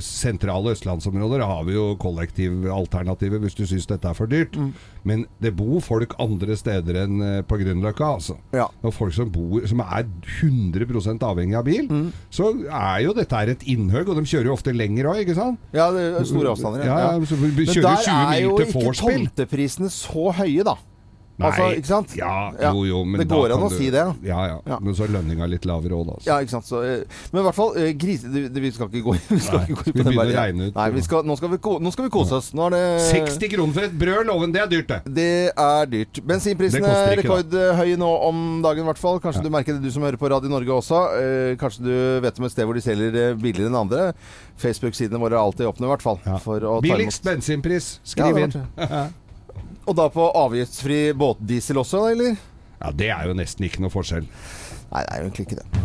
sentrale 0.00 0.72
østlandsområder 0.72 1.42
har 1.44 1.64
vi 1.68 1.74
jo 1.76 1.90
kollektivalternativer 2.00 3.42
hvis 3.42 3.56
du 3.58 3.66
syns 3.68 3.88
dette 3.90 4.08
er 4.08 4.16
for 4.16 4.30
dyrt. 4.30 4.56
Mm. 4.56 4.70
Men 5.04 5.26
det 5.44 5.52
bor 5.58 5.82
folk 5.84 6.14
andre 6.22 6.56
steder 6.56 7.02
enn 7.02 7.20
eh, 7.20 7.42
på 7.44 7.58
Grünerløkka, 7.60 8.08
altså. 8.16 8.38
Ja. 8.56 8.70
Og 8.80 8.94
folk 8.96 9.12
som 9.12 9.28
bor 9.34 9.66
Som 9.68 9.82
er 9.84 10.06
100 10.40 11.20
avhengig 11.24 11.58
av 11.58 11.66
bil, 11.68 11.84
Mm. 11.84 12.12
så 12.32 12.48
er 12.64 13.02
jo 13.04 13.12
dette 13.12 13.36
her 13.36 13.50
et 13.52 13.62
innhøg 13.68 14.08
og 14.08 14.16
de 14.16 14.24
kjører 14.24 14.48
jo 14.48 14.54
ofte 14.56 14.72
lenger 14.72 15.10
òg, 15.10 15.20
ikke 15.24 15.36
sant? 15.36 15.60
ja, 15.74 15.90
det 15.92 16.06
er 16.16 16.24
store 16.24 16.54
avstander. 16.54 16.86
Ja, 16.86 16.96
ja, 17.12 17.26
så 17.28 17.36
vi 17.36 17.50
Men 17.52 17.66
der 17.84 18.08
er 18.08 18.40
jo 18.40 18.56
ikke 18.58 18.94
tomteprisene 18.96 19.90
så 19.92 20.32
høye, 20.32 20.64
da. 20.64 20.76
Nei, 21.36 21.48
Altså, 21.50 21.64
ikke 21.74 21.88
sant? 21.88 22.12
Ja, 22.14 22.52
Ja, 22.60 22.70
jo, 22.72 22.84
jo, 22.86 22.98
men 23.04 23.18
det 23.18 23.26
går 23.28 23.50
an 23.56 23.62
å 23.66 23.68
du- 23.68 23.74
si 23.76 23.88
det, 23.90 24.04
da. 24.06 24.14
Ja, 24.22 24.44
ja, 24.46 24.58
Ja. 24.66 24.78
Men 24.80 24.94
så 24.94 25.02
er 25.04 25.08
lønninga 25.16 25.48
litt 25.50 25.64
lavere 25.66 25.90
òg, 25.98 26.06
da. 26.06 26.12
altså. 26.14 26.26
Ja, 26.28 26.36
ikke 26.44 26.50
sant. 26.54 26.64
Så, 26.68 26.82
eh, 26.84 27.04
men 27.32 27.40
i 27.42 27.44
hvert 27.48 27.54
fall, 27.56 27.72
eh, 27.76 27.92
grise... 27.92 28.28
Vi 28.30 28.70
skal 28.70 28.86
ikke 28.88 29.02
gå 29.02 29.16
vi 29.34 29.38
skal 29.40 29.58
Nei, 29.58 29.66
ikke 29.66 29.74
gå 29.82 29.92
på 29.98 30.04
vi 30.10 30.16
bare- 30.16 30.30
å 30.30 30.36
regne 30.38 30.68
ut? 30.68 30.74
Nei, 30.78 30.90
vi 30.94 31.00
skal, 31.02 31.24
nå, 31.26 31.36
skal 31.36 31.48
vi, 31.50 31.58
nå 31.58 31.92
skal 31.92 32.04
vi 32.06 32.10
kose 32.14 32.32
oss. 32.38 32.52
Nå 32.54 32.66
er 32.68 32.70
det 32.76 32.84
60 33.10 33.48
kroner 33.56 33.74
for 33.74 33.88
et 33.88 33.98
brød, 33.98 34.26
loven! 34.30 34.52
Det 34.54 34.62
er 34.62 34.70
dyrt, 34.70 34.86
det. 34.86 35.00
Det 35.14 35.50
er 35.58 35.86
dyrt. 35.90 36.20
Bensinprisene 36.24 36.86
er 36.86 37.16
rekordhøye 37.18 37.98
nå 37.98 38.12
om 38.28 38.62
dagen, 38.62 38.84
i 38.86 38.88
hvert 38.92 39.02
fall. 39.02 39.18
Kanskje 39.18 39.42
du 39.42 39.50
merker 39.50 39.74
det, 39.74 39.82
du 39.82 39.90
som 39.90 40.02
hører 40.06 40.16
på 40.20 40.30
Radio 40.30 40.48
Norge 40.48 40.70
også. 40.70 41.02
Eh, 41.18 41.56
kanskje 41.58 41.82
du 41.88 42.20
vet 42.22 42.38
om 42.38 42.44
et 42.46 42.52
sted 42.54 42.64
hvor 42.64 42.74
de 42.78 42.80
selger 42.84 43.34
billigere 43.34 43.66
enn 43.72 43.80
andre. 43.82 44.12
Facebook-sidene 44.56 45.18
våre 45.18 45.34
er 45.34 45.42
alltid 45.42 45.66
åpne, 45.66 45.88
i 45.88 45.92
hvert 45.96 46.02
fall. 46.06 46.18
Ja. 46.24 46.38
Billigst 46.80 47.24
bensinpris. 47.26 47.98
Skriv 48.04 48.38
inn. 48.38 48.54
Og 49.84 49.96
da 49.98 50.08
på 50.08 50.30
avgiftsfri 50.40 50.98
båtdiesel 51.18 51.80
også, 51.82 52.06
eller? 52.14 52.38
Ja, 52.80 52.92
det 52.92 53.10
er 53.12 53.28
jo 53.28 53.36
nesten 53.36 53.66
ikke 53.68 53.84
noe 53.84 53.92
forskjell. 53.92 54.24
Nei, 54.90 55.02
det 55.04 55.10
er 55.10 55.20
jo 55.20 55.28
egentlig 55.28 55.46
ikke 55.48 55.60
det. 55.60 55.84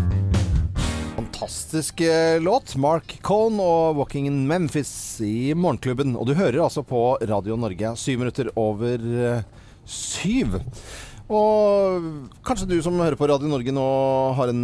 Fantastisk 1.20 2.02
eh, 2.08 2.38
låt. 2.40 2.78
Mark 2.80 3.18
Cohn 3.26 3.60
og 3.60 3.98
'Walking 3.98 4.30
in 4.30 4.46
Memphis' 4.48 5.20
i 5.24 5.52
Morgenklubben. 5.52 6.16
Og 6.16 6.30
du 6.30 6.34
hører 6.38 6.62
altså 6.64 6.84
på 6.84 7.18
Radio 7.20 7.58
Norge 7.60 7.92
syv 8.00 8.22
minutter 8.24 8.52
over 8.56 9.04
eh, 9.04 9.44
syv. 9.84 10.62
Og 11.30 12.06
kanskje 12.42 12.66
du 12.72 12.80
som 12.82 12.96
hører 12.98 13.14
på 13.14 13.28
Radio 13.30 13.46
Norge 13.52 13.74
nå 13.74 13.86
har 14.34 14.50
en 14.50 14.64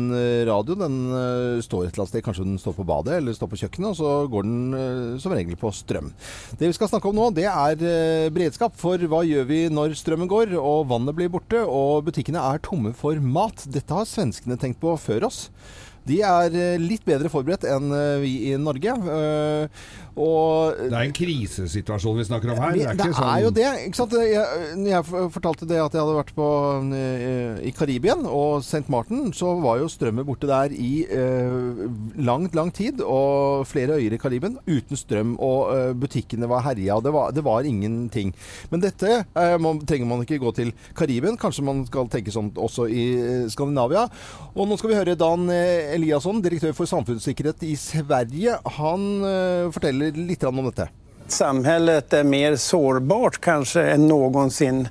radio. 0.49 0.73
Den 0.79 0.95
eh, 1.13 1.61
står 1.61 1.85
et 1.85 1.91
eller 1.93 2.01
annet 2.01 2.11
sted. 2.15 2.23
Kanskje 2.25 2.45
den 2.47 2.57
står 2.61 2.73
på 2.79 2.87
badet 2.89 3.19
eller 3.19 3.37
står 3.37 3.51
på 3.51 3.59
kjøkkenet, 3.61 3.91
og 3.91 3.99
så 3.99 4.13
går 4.33 4.47
den 4.47 4.79
eh, 4.79 5.19
som 5.21 5.35
regel 5.37 5.59
på 5.61 5.69
strøm. 5.69 6.09
Det 6.57 6.71
vi 6.71 6.77
skal 6.77 6.89
snakke 6.89 7.11
om 7.11 7.19
nå, 7.19 7.29
det 7.37 7.45
er 7.51 7.85
eh, 7.85 8.33
beredskap. 8.33 8.73
For 8.81 8.97
hva 8.97 9.21
gjør 9.27 9.45
vi 9.51 9.61
når 9.69 9.93
strømmen 9.99 10.31
går 10.31 10.57
og 10.57 10.87
vannet 10.89 11.17
blir 11.17 11.29
borte 11.33 11.61
og 11.61 12.07
butikkene 12.09 12.41
er 12.41 12.63
tomme 12.65 12.95
for 12.97 13.21
mat? 13.21 13.67
Dette 13.69 13.93
har 13.93 14.09
svenskene 14.09 14.57
tenkt 14.57 14.81
på 14.81 14.97
før 14.97 15.29
oss. 15.29 15.45
De 16.05 16.19
er 16.25 16.53
litt 16.77 17.01
bedre 17.05 17.31
forberedt 17.33 17.63
enn 17.65 17.89
vi 18.21 18.35
i 18.51 18.57
Norge. 18.61 18.93
Eh, 20.15 20.21
Og 20.23 20.75
Det 20.77 20.93
er 20.95 21.05
en 21.09 21.13
krisesituasjon 21.15 22.17
vi 22.17 22.23
snakker 22.23 22.51
om 22.53 22.59
her. 22.63 22.71
det, 22.75 22.85
er, 22.87 22.95
det 22.95 23.05
ikke 23.09 23.17
sånn 23.17 23.31
er 23.33 23.41
jo 23.43 23.49
det. 23.51 23.65
ikke 23.87 23.99
sant? 23.99 24.13
Jeg, 24.15 24.75
når 24.79 24.89
jeg 24.93 25.31
fortalte 25.35 25.67
det 25.67 25.79
at 25.81 25.93
jeg 25.93 26.01
hadde 26.05 26.15
vært 26.17 26.33
på, 26.35 26.47
eh, 26.95 27.59
i 27.67 27.71
Karibien 27.75 28.25
og 28.25 28.63
St. 28.63 28.85
Martin, 28.89 29.31
så 29.35 29.53
var 29.61 29.79
jo 29.81 29.89
strømmen 29.91 30.25
borte 30.27 30.47
der 30.47 30.71
i 30.71 31.05
eh, 31.05 31.85
langt, 32.23 32.55
lang 32.55 32.71
tid. 32.73 33.01
Og 33.03 33.65
flere 33.67 33.99
øyer 33.99 34.15
i 34.15 34.21
Karibien 34.21 34.57
uten 34.67 34.95
strøm, 34.99 35.35
og 35.39 35.75
eh, 35.75 35.93
butikkene 35.93 36.47
var 36.49 36.63
herja. 36.69 36.99
Det 37.03 37.13
var, 37.13 37.31
det 37.35 37.43
var 37.45 37.67
ingenting. 37.67 38.33
Men 38.71 38.83
dette 38.83 39.11
eh, 39.25 39.57
man, 39.59 39.81
trenger 39.85 40.07
man 40.09 40.23
ikke 40.25 40.39
gå 40.41 40.53
til 40.55 40.71
Karibien. 40.95 41.37
Kanskje 41.37 41.65
man 41.67 41.83
skal 41.89 42.07
tenke 42.13 42.31
sånn 42.33 42.53
også 42.55 42.87
i 42.87 43.05
eh, 43.19 43.45
Skandinavia. 43.51 44.07
Og 44.55 44.69
nå 44.69 44.77
skal 44.79 44.93
vi 44.93 44.99
høre 45.01 45.17
Dan 45.19 45.49
eh, 45.51 45.91
Eliasson, 45.95 46.39
direktør 46.45 46.73
for 46.77 46.89
samfunnssikkerhet 46.89 47.63
i 47.67 47.75
Sverige. 47.79 48.57
Han 48.79 49.07
eh, 49.27 49.69
forteller 50.05 50.27
litt 50.27 50.43
om 50.43 50.65
dette. 50.65 50.89
Samhället 51.27 52.13
er 52.13 52.23
mer 52.23 52.55
sårbart 52.55 53.39
kanskje 53.41 53.81
enn 53.95 54.07
någonsin 54.07 54.87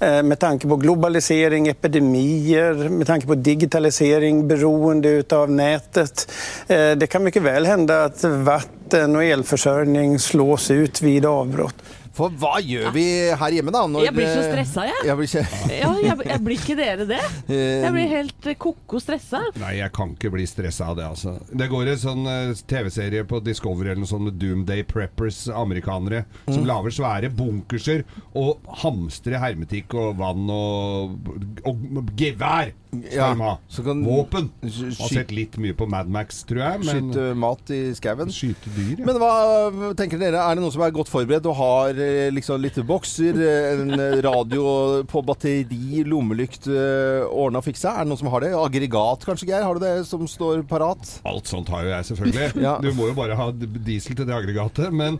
eh, 0.00 0.22
med 0.22 0.38
tanke 0.40 0.68
på 0.68 0.78
globalisering, 0.80 1.68
epidemier, 1.68 2.88
med 2.88 3.06
tanke 3.06 3.26
på 3.26 3.34
digitalisering, 3.34 4.46
beroende 4.48 5.22
av 5.32 5.50
nätet. 5.50 6.26
Eh, 6.68 6.96
Det 6.96 7.06
kan 7.06 7.22
mye 7.22 7.40
vel 7.40 7.66
hende 7.66 8.04
at 8.06 8.24
vatten 8.24 9.16
og 9.16 9.24
elforsyning 9.24 10.18
slås 10.18 10.70
ut 10.70 11.02
vid 11.02 11.26
avbrott. 11.26 11.76
For 12.14 12.30
hva 12.38 12.60
gjør 12.62 12.92
vi 12.94 13.04
her 13.40 13.54
hjemme, 13.56 13.72
da? 13.74 13.80
Når, 13.90 14.04
Jeg 14.06 14.14
blir 14.14 14.28
så 14.30 14.40
eh, 14.42 14.48
stressa, 14.52 14.84
jeg. 14.86 15.00
Jeg 15.08 15.16
blir 15.18 15.28
ikke 15.30 15.42
Ja, 15.82 15.88
jeg, 16.04 16.18
jeg 16.30 16.42
blir 16.46 16.60
ikke 16.60 16.76
dere 16.78 17.06
det? 17.10 17.20
Jeg 17.50 17.90
blir 17.96 18.12
helt 18.12 18.48
eh, 18.52 18.56
ko-ko 18.62 19.00
stressa. 19.02 19.40
Nei, 19.58 19.72
jeg 19.80 19.90
kan 19.96 20.12
ikke 20.14 20.30
bli 20.34 20.46
stressa 20.46 20.92
av 20.92 20.98
det, 21.00 21.08
altså. 21.10 21.34
Det 21.50 21.66
går 21.72 21.90
en 21.94 22.00
sånn 22.04 22.30
eh, 22.30 22.52
TV-serie 22.70 23.24
på 23.30 23.40
Discovery 23.44 23.90
eller 23.92 24.04
noe 24.04 24.12
sånt 24.12 24.28
med 24.28 24.38
Doomday 24.42 24.84
Preppers, 24.86 25.44
amerikanere, 25.50 26.24
Mm. 26.44 26.52
som 26.54 26.64
lager 26.68 26.92
svære 26.92 27.28
bunkerser 27.32 28.02
og 28.36 28.60
hamstrer 28.82 29.38
hermetikk 29.40 29.94
og 29.96 30.18
vann 30.20 30.48
og, 30.52 31.14
og 31.66 32.10
gevær. 32.20 32.72
Ja, 33.12 33.58
så 33.68 33.82
kan- 33.84 34.04
Våpen. 34.04 34.50
Har 34.62 35.08
sett 35.12 35.30
litt 35.34 35.56
mye 35.58 35.74
på 35.74 35.88
Mad 35.88 36.08
Max, 36.08 36.42
tror 36.44 36.60
jeg. 36.62 36.84
Men 36.84 37.10
Skyte 37.12 37.34
mat 37.36 37.70
i 37.74 37.80
skauen. 37.94 38.28
skyte 38.30 38.70
dyr, 38.76 38.98
ja. 39.00 39.04
Men 39.06 39.16
hva 39.22 39.94
tenker 39.98 40.18
dere? 40.18 40.38
Er 40.38 40.54
det 40.54 40.62
noen 40.62 40.72
som 40.72 40.82
er 40.86 40.90
godt 40.94 41.08
forberedt 41.12 41.46
og 41.50 41.56
har 41.58 41.90
eh, 41.98 42.30
liksom 42.30 42.60
litt 42.62 42.76
bokser, 42.86 43.34
eh, 43.34 43.72
en 43.80 44.22
radio 44.22 45.02
på 45.10 45.24
batteri, 45.26 46.04
lommelykt 46.06 46.68
eh, 46.68 47.24
ordna 47.28 47.58
og 47.58 47.64
fiksa? 47.68 47.94
Er 47.98 48.04
det 48.04 48.12
noen 48.12 48.18
som 48.22 48.28
har 48.34 48.40
det? 48.46 48.52
Aggregat 48.54 49.24
kanskje, 49.26 49.48
Geir? 49.50 49.62
Har 49.64 49.74
du 49.74 49.80
det 49.80 50.06
som 50.06 50.26
står 50.28 50.62
parat? 50.68 51.20
Alt 51.24 51.46
sånt 51.50 51.68
har 51.68 51.82
jo 51.84 51.90
jeg, 51.94 52.04
selvfølgelig. 52.12 52.50
Ja. 52.64 52.78
Du 52.80 52.92
må 52.94 53.08
jo 53.10 53.14
bare 53.16 53.34
ha 53.36 53.50
diesel 53.52 54.14
til 54.16 54.24
det 54.28 54.34
aggregatet. 54.34 54.92
Men 54.92 55.18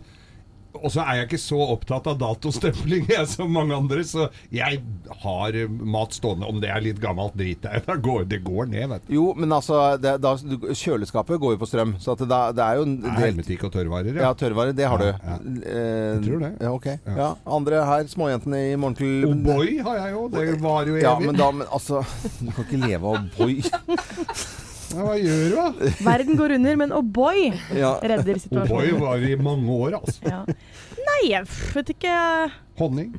og 0.81 0.91
så 0.93 1.03
er 1.05 1.21
jeg 1.21 1.27
ikke 1.29 1.41
så 1.41 1.59
opptatt 1.75 2.07
av 2.11 2.17
datostempling 2.21 3.05
jeg, 3.15 3.27
som 3.31 3.51
mange 3.53 3.75
andre, 3.77 4.03
så 4.07 4.27
jeg 4.53 4.81
har 5.23 5.57
mat 5.69 6.15
stående. 6.17 6.47
Om 6.49 6.61
det 6.63 6.71
er 6.73 6.83
litt 6.85 6.99
gammelt 7.03 7.35
drit, 7.37 7.61
det, 7.63 7.83
det, 7.87 7.97
går, 8.05 8.25
det 8.31 8.41
går 8.45 8.69
ned, 8.71 8.87
vet 8.91 9.07
du. 9.07 9.13
Jo, 9.17 9.25
men 9.37 9.53
altså 9.55 9.81
det, 10.01 10.17
da, 10.23 10.35
Kjøleskapet 10.75 11.39
går 11.41 11.55
jo 11.55 11.61
på 11.63 11.69
strøm, 11.69 11.95
så 12.01 12.15
at 12.15 12.25
det, 12.25 12.41
det 12.57 12.65
er 12.65 12.79
jo 12.81 12.87
en 12.89 12.97
del 13.05 13.15
Hermetikk 13.25 13.65
og 13.69 13.73
tørrvarer, 13.75 14.19
Ja, 14.21 14.33
tørrvarer, 14.37 14.75
det 14.77 14.89
har 14.91 15.01
du. 15.01 15.07
Ja, 15.09 15.15
ja. 15.35 15.39
Eh, 15.65 16.11
Jeg 16.15 16.23
tror 16.27 16.43
det. 16.45 16.51
Ja, 16.61 16.73
ok. 16.75 16.87
Ja. 16.93 17.15
Ja. 17.21 17.29
Andre 17.57 17.85
her, 17.89 18.09
småjentene 18.11 18.61
i 18.71 18.75
morgenklubben. 18.79 19.45
O'boy 19.45 19.79
har 19.85 20.01
jeg 20.03 20.15
jo, 20.17 20.27
det 20.35 20.45
varer 20.63 20.91
jo 20.91 20.99
evig. 20.99 21.07
Ja, 21.07 21.15
men 21.21 21.39
da 21.39 21.51
men, 21.55 21.67
Altså, 21.75 22.03
du 22.43 22.51
kan 22.51 22.67
ikke 22.67 22.83
leve 22.85 23.15
av 23.15 23.27
boy. 23.37 23.59
Ja, 24.95 25.05
hva 25.05 25.15
gjør 25.19 25.43
du, 25.43 25.55
da? 25.59 25.93
Verden 26.07 26.39
går 26.39 26.55
under, 26.57 26.79
men 26.83 26.95
O'boy 26.95 27.45
Ja. 27.75 27.93
redder 28.01 28.39
situasjonen. 28.39 28.95
O'boy 28.95 28.99
var 29.03 29.29
i 29.29 29.35
mange 29.35 29.79
år, 29.85 29.99
altså. 30.01 30.23
Ja. 30.25 30.43
Nei, 31.05 31.21
jeg 31.35 31.45
vet 31.75 31.95
ikke. 31.97 32.17
Honning. 32.79 33.15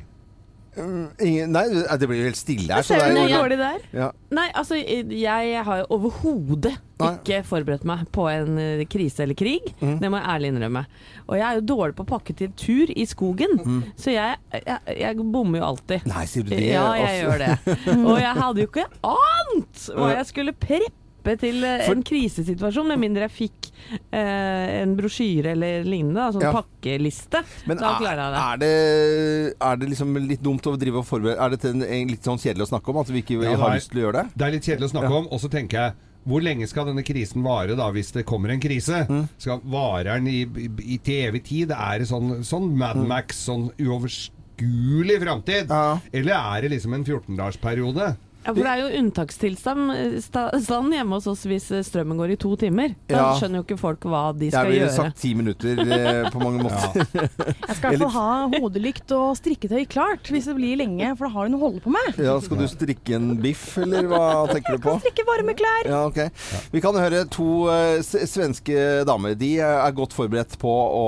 Ingen, 0.77 1.49
nei, 1.55 1.63
det 1.97 2.05
blir 2.05 2.19
jo 2.19 2.25
helt 2.27 2.37
stille 2.37 2.67
her. 2.69 2.83
Jeg 2.83 2.85
ser 2.85 2.99
det 3.01 3.05
er 3.07 3.15
jo 3.31 3.37
hvor 3.39 3.47
dårlig 3.47 3.55
det 3.57 3.67
er. 3.71 3.85
ja. 3.97 4.09
Nei, 4.37 4.43
altså 4.61 4.77
jeg 4.77 5.63
har 5.65 5.79
jo 5.79 5.87
overhodet 5.95 6.75
Nei. 7.01 7.09
ikke 7.15 7.39
forberedt 7.49 7.87
meg 7.89 8.03
på 8.13 8.27
en 8.29 8.59
eh, 8.61 8.83
krise 8.85 9.23
eller 9.25 9.33
krig. 9.39 9.71
Mm. 9.81 9.95
Det 10.03 10.11
må 10.13 10.19
jeg 10.21 10.29
ærlig 10.35 10.51
innrømme. 10.53 10.83
Og 11.25 11.33
jeg 11.39 11.47
er 11.47 11.57
jo 11.57 11.65
dårlig 11.73 11.97
på 11.97 12.05
å 12.05 12.09
pakke 12.11 12.35
til 12.37 12.53
tur 12.61 12.93
i 12.93 13.07
skogen, 13.09 13.57
Mm. 13.57 13.79
så 13.97 14.13
jeg, 14.13 14.37
jeg, 14.53 14.79
jeg 15.01 15.17
bommer 15.33 15.63
jo 15.63 15.65
alltid. 15.71 16.05
Nei, 16.13 16.25
sier 16.29 16.45
du 16.45 16.53
det? 16.53 16.61
Ja, 16.69 16.85
jeg 17.01 17.23
gjør 17.25 17.41
det. 17.41 17.57
Og 18.11 18.21
jeg 18.21 18.37
hadde 18.43 18.61
jo 18.61 18.69
ikke 18.69 18.85
ant 19.15 19.83
hva 19.97 20.13
jeg 20.13 20.29
skulle 20.29 20.53
preppe 20.53 20.93
til 21.35 21.63
eh, 21.63 21.83
For- 21.85 21.95
en 21.95 22.03
krisesituasjon, 22.03 22.87
med 22.87 22.99
mindre 22.99 23.27
jeg 23.27 23.31
fikk 23.35 23.67
eh, 24.11 24.81
en 24.81 24.95
brosjyre 24.95 25.51
eller 25.51 25.83
lignende, 25.83 26.21
altså 26.29 26.39
en 26.39 26.47
Ja. 26.47 26.53
pakkeliste. 26.55 27.43
Men 27.67 27.77
da 27.77 27.91
er, 27.91 27.99
klarer 27.99 28.23
jeg 28.23 28.31
det. 28.31 28.41
er 28.47 28.57
det 28.63 29.55
Er 29.59 29.75
det 29.77 29.89
liksom 29.89 30.17
litt 30.27 30.41
dumt 30.41 30.61
å 30.71 30.77
drive 30.79 30.97
og 30.97 31.05
forberede 31.05 31.39
Er 31.43 31.49
det 31.49 31.59
til 31.61 31.83
en, 31.83 32.07
litt 32.07 32.23
sånn 32.23 32.37
kjedelig 32.39 32.63
å 32.67 32.71
snakke 32.71 32.89
om? 32.89 32.97
At 33.03 33.09
vi 33.11 33.21
ikke 33.21 33.43
Ja, 33.43 33.55
har 33.57 33.75
lyst 33.75 33.91
til 33.91 33.99
å 33.99 34.05
gjøre 34.07 34.23
det? 34.23 34.29
Det 34.37 34.45
er 34.47 34.51
litt 34.51 34.63
kjedelig 34.63 34.87
å 34.87 34.93
snakke 34.95 35.11
om, 35.19 35.27
og 35.31 35.39
så 35.43 35.49
tenker 35.51 35.77
jeg 35.83 35.93
hvor 36.27 36.41
lenge 36.43 36.67
skal 36.67 36.85
denne 36.89 37.03
krisen 37.07 37.39
vare 37.41 37.71
da, 37.79 37.85
hvis 37.95 38.11
det 38.11 38.25
kommer 38.27 38.51
en 38.51 38.59
krise? 38.59 39.05
Mm. 39.07 39.29
Skal 39.39 39.61
Varer 39.63 40.17
den 40.19 40.27
i, 40.27 40.41
i, 40.83 40.97
til 40.99 41.29
evig 41.29 41.43
tid? 41.47 41.71
Er 41.71 41.99
det 41.99 42.07
sånn, 42.09 42.43
sånn 42.43 42.75
Mad 42.75 42.97
Max, 43.07 43.37
sånn 43.47 43.69
uoverskuelig 43.79 45.19
framtid? 45.23 45.69
Mm. 45.69 45.71
Ja. 45.71 45.99
Eller 46.11 46.33
er 46.35 46.61
det 46.65 46.71
liksom 46.75 46.93
en 46.97 47.05
14-dagersperiode? 47.05 48.09
Ja, 48.47 48.53
for 48.55 48.63
det 48.63 48.71
er 48.71 48.79
jo 48.79 48.99
unntakstilstand 49.01 49.91
eh, 49.91 50.13
sta- 50.23 50.49
stand 50.63 50.93
hjemme 50.95 51.17
hos 51.17 51.25
oss 51.27 51.41
hvis 51.49 51.65
eh, 51.75 51.81
strømmen 51.83 52.15
går 52.21 52.31
i 52.31 52.37
to 52.39 52.53
timer. 52.55 52.93
Da 53.11 53.17
Ja. 53.17 53.25
skjønner 53.35 53.59
jo 53.59 53.65
ikke 53.65 53.77
folk 53.81 54.05
hva 54.07 54.21
de 54.37 54.45
Jeg 54.47 54.53
skal 54.55 54.69
ville 54.71 54.85
gjøre. 54.85 54.95
sagt 54.95 55.17
ti 55.19 55.31
minutter 55.35 55.81
eh, 55.83 56.29
på 56.31 56.39
mange 56.39 56.63
måter. 56.63 57.03
Jeg 57.11 57.75
skal 57.75 57.93
i 57.93 57.97
hvert 57.97 58.05
fall 58.05 58.13
ha 58.15 58.47
hodelykt 58.61 59.11
og 59.17 59.35
strikketøy 59.41 59.83
klart 59.91 60.31
hvis 60.31 60.47
det 60.47 60.55
blir 60.55 60.79
lenge, 60.79 61.09
for 61.19 61.27
da 61.27 61.33
har 61.35 61.49
du 61.49 61.53
noe 61.57 61.59
å 61.59 61.65
holde 61.67 61.83
på 61.83 61.91
med. 61.91 62.21
Ja, 62.23 62.37
skal 62.39 62.61
du 62.63 62.67
strikke 62.71 63.17
en 63.19 63.27
biff, 63.43 63.65
eller 63.83 64.07
hva 64.07 64.23
tenker 64.53 64.77
du 64.79 64.83
på? 64.87 64.95
Strikke 65.03 65.27
varme 65.27 65.57
klær. 65.59 65.83
Ja, 65.91 65.99
ok. 66.07 66.23
Vi 66.71 66.81
kan 66.87 66.95
høre 66.95 67.25
to 67.27 67.49
eh, 67.73 67.99
s- 67.99 68.15
svenske 68.31 69.03
damer. 69.11 69.35
De 69.35 69.51
eh, 69.59 69.75
er 69.83 69.91
godt 69.99 70.15
forberedt 70.15 70.55
på 70.63 70.71
å, 70.71 71.03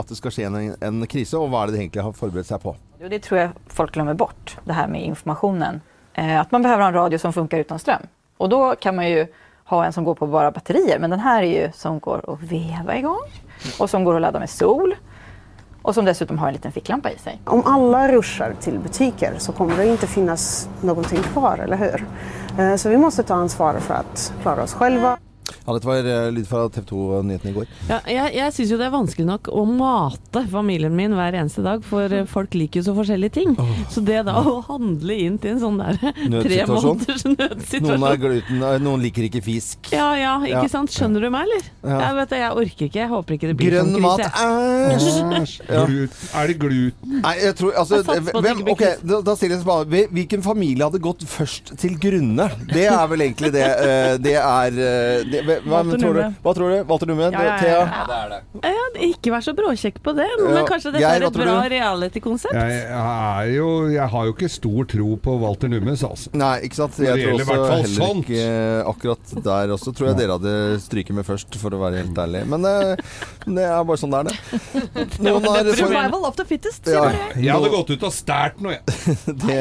at 0.00 0.08
det 0.08 0.16
skal 0.22 0.32
skje 0.32 0.48
en, 0.48 0.58
en 0.80 1.04
krise, 1.06 1.36
og 1.36 1.52
hva 1.52 1.66
er 1.66 1.68
det 1.68 1.76
de 1.76 1.84
egentlig 1.84 2.08
har 2.08 2.16
forberedt 2.16 2.48
seg 2.48 2.64
på? 2.64 2.72
Jo, 2.98 3.12
det 3.12 3.20
tror 3.28 3.38
jag 3.44 3.50
folk 3.70 3.92
glömmer 3.94 4.14
bort, 4.18 4.56
det 4.64 4.72
här 4.72 4.88
med 4.88 5.04
informationen. 5.04 5.82
Eh, 6.18 6.40
att 6.40 6.52
man 6.52 6.62
behöver 6.62 6.82
ha 6.82 6.88
en 6.88 6.94
radio 6.94 7.18
som 7.18 7.32
funkar 7.32 7.58
utan 7.58 7.78
ström. 7.78 8.02
Och 8.36 8.48
då 8.48 8.74
kan 8.76 8.96
man 8.96 9.08
ju 9.10 9.26
ha 9.64 9.84
en 9.84 9.92
som 9.92 10.04
går 10.04 10.14
på 10.14 10.26
bara 10.26 10.50
batterier, 10.50 10.98
men 10.98 11.10
den 11.10 11.20
här 11.20 11.42
är 11.42 11.62
ju 11.62 11.72
som 11.74 11.98
går 12.00 12.32
att 12.32 12.42
veva 12.42 12.96
igång 12.96 13.28
och 13.78 13.90
som 13.90 14.04
går 14.04 14.14
att 14.16 14.20
ladda 14.22 14.38
med 14.38 14.50
sol 14.50 14.94
och 15.82 15.94
som 15.94 16.04
dessutom 16.04 16.38
har 16.38 16.46
en 16.48 16.52
liten 16.54 16.72
ficklampa 16.72 17.10
i 17.10 17.18
sig. 17.18 17.40
Om 17.44 17.62
alla 17.66 18.08
ruschar 18.12 18.54
till 18.60 18.78
butiker 18.78 19.34
så 19.38 19.52
kommer 19.52 19.76
det 19.76 19.86
inte 19.86 20.06
finnas 20.06 20.68
någonting 20.80 21.18
kvar, 21.18 21.58
eller 21.58 21.76
hur? 21.76 22.04
Eh, 22.58 22.76
Så 22.76 22.88
vi 22.88 22.96
måste 22.96 23.22
ta 23.22 23.34
ansvar 23.34 23.74
för 23.78 23.94
att 23.94 24.32
klara 24.42 24.62
oss 24.62 24.74
själva. 24.74 25.18
Ja, 25.66 25.72
dette 25.76 25.88
var 25.88 26.06
eh, 26.08 26.28
lyd 26.34 26.46
fra 26.48 26.66
TV 26.72 26.84
2-nyhetene 26.90 27.50
i 27.50 27.56
går. 27.56 27.66
Ja, 27.88 27.98
jeg 28.08 28.34
jeg 28.38 28.52
syns 28.56 28.70
jo 28.72 28.78
det 28.80 28.86
er 28.88 28.94
vanskelig 28.94 29.26
nok 29.28 29.48
å 29.52 29.64
mate 29.68 30.42
familien 30.52 30.94
min 30.96 31.14
hver 31.16 31.36
eneste 31.40 31.62
dag, 31.64 31.82
for 31.84 32.12
eh, 32.12 32.24
folk 32.28 32.54
liker 32.58 32.80
jo 32.82 32.86
så 32.90 32.94
forskjellige 32.98 33.32
ting. 33.38 33.54
Så 33.92 34.02
det 34.04 34.22
da 34.28 34.36
å 34.42 34.58
handle 34.68 35.16
inn 35.24 35.38
til 35.42 35.56
en 35.56 35.60
sånn 35.62 35.78
der 35.80 35.98
tre 36.44 36.60
måneders 36.68 37.24
Nødsituasjon. 37.28 37.88
Noen, 37.88 38.06
er 38.12 38.20
gluten, 38.22 38.62
eh, 38.62 38.78
noen 38.84 39.02
liker 39.04 39.28
ikke 39.28 39.42
fisk. 39.44 39.90
Ja 39.94 40.10
ja, 40.18 40.34
ikke 40.44 40.64
Ja. 40.66 40.72
sant. 40.72 40.92
Skjønner 40.92 41.20
du 41.24 41.30
meg, 41.30 41.46
eller? 41.48 41.66
Ja. 41.84 41.98
Jeg 42.08 42.16
vet 42.18 42.32
det, 42.34 42.38
jeg 42.42 42.52
orker 42.62 42.86
ikke. 42.88 43.00
Jeg 43.02 43.10
håper 43.12 43.36
ikke 43.38 43.50
det 43.52 43.56
blir 43.60 43.70
Grønn 43.74 43.92
sånn 43.94 44.04
mat, 44.04 44.24
krise. 44.24 44.34
æsj! 45.38 45.56
Ja. 45.68 45.82
Glut, 45.88 46.14
er 46.34 46.48
det 46.48 46.54
gluten? 46.60 47.18
Nei, 47.22 47.34
jeg 47.42 47.54
tror 47.58 47.74
altså, 47.78 47.98
Jeg 48.02 48.22
hvem, 48.32 48.60
ok, 48.72 48.82
da, 49.06 49.18
da 49.26 49.34
stiller 49.36 49.56
jeg 49.56 49.62
spørsmål. 49.64 49.88
Hvil- 49.92 50.08
Hvilken 50.18 50.42
familie 50.44 50.86
hadde 50.88 51.00
gått 51.04 51.24
først 51.28 51.72
til 51.80 51.96
grunne? 52.00 52.46
Det 52.72 52.86
er 52.88 53.04
vel 53.10 53.24
egentlig 53.26 53.50
det 53.54 53.64
eh, 53.66 54.14
Det 54.22 54.34
er 54.40 54.78
eh, 54.78 55.24
det, 55.28 55.37
hva, 55.44 55.82
tror 55.98 56.14
du? 56.14 56.22
Hva 56.42 56.54
tror 56.56 56.70
du? 56.72 56.78
Walter 56.88 57.06
Numme? 57.10 57.28
Ja, 57.32 57.42
ja, 57.42 57.44
ja, 57.44 57.58
Thea? 57.58 57.80
ja. 58.62 58.87
Ikke 58.98 59.30
vær 59.30 59.44
så 59.44 59.52
bråkjekk 59.54 60.00
på 60.02 60.12
det, 60.16 60.26
men 60.42 60.56
Ja. 60.56 60.64
kanskje 60.66 60.90
dette 60.94 61.06
er 61.06 61.22
et 61.28 61.36
bra 61.36 61.56
reality-konsept? 61.70 62.54
Jeg, 62.54 62.80
er 62.90 63.50
jo, 63.54 63.68
jeg 63.92 64.08
har 64.10 64.24
jo 64.26 64.32
ikke 64.34 64.48
stor 64.50 64.88
tro 64.90 65.16
på 65.22 65.34
Walter 65.38 65.68
Nummes, 65.70 66.02
altså. 66.02 66.30
Nei, 66.34 66.54
ikke 66.66 66.74
sant? 66.80 66.98
Jeg 66.98 67.14
tror 67.22 67.38
også 67.38 67.58
heller 67.70 67.92
sånt. 67.94 68.26
ikke 68.26 68.48
akkurat 68.90 69.34
der 69.44 69.74
også 69.76 69.94
tror 69.94 70.08
jeg 70.10 70.18
dere 70.18 70.36
hadde 70.38 70.54
stryket 70.82 71.14
med 71.14 71.26
først, 71.28 71.54
for 71.62 71.70
å 71.70 71.80
være 71.84 72.02
helt 72.02 72.18
ærlig. 72.18 72.42
Men 72.50 72.66
eh, 72.66 72.96
det 73.46 73.64
er 73.68 73.86
bare 73.86 74.00
sånn 74.02 74.10
det 74.16 74.18
er, 74.18 74.30
det. 74.32 75.06
Noen 75.22 75.46
har 75.46 75.70
Survival 75.78 76.26
of 76.26 76.34
the 76.40 76.44
fittest. 76.48 76.82
sier 76.84 76.98
ja, 76.98 77.04
bare. 77.06 77.30
Jeg 77.38 77.52
hadde 77.54 77.70
gått 77.76 77.90
ut 77.94 78.08
og 78.10 78.12
stært 78.18 78.58
noe, 78.64 78.74
jeg. 78.78 79.16
det 79.46 79.60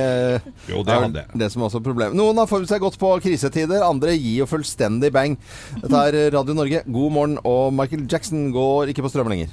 Jo, 0.71 0.81
det 0.81 0.87
Det 0.87 0.95
er 0.97 1.03
hadde 1.05 1.21
jeg. 1.23 1.39
det 1.43 1.51
som 1.53 1.61
er 1.61 1.69
også 1.69 1.83
problemet. 1.85 2.17
Noen 2.17 2.41
har 2.41 2.49
forberedt 2.49 2.73
seg 2.73 2.81
godt 2.81 2.97
på 3.01 3.13
krisetider, 3.21 3.85
andre 3.85 4.17
gir 4.17 4.41
jo 4.41 4.49
fullstendig 4.49 5.13
bang. 5.13 5.37
Dette 5.77 6.03
er 6.09 6.19
Radio 6.33 6.57
Norge. 6.57 6.81
God 6.87 7.11
morgen, 7.13 7.37
og 7.45 7.69
Michael 7.77 8.07
Jackson 8.09 8.47
går 8.55 8.89
ikke 8.95 9.05
på 9.05 9.11
strøm 9.13 9.26
lenger. 9.33 9.51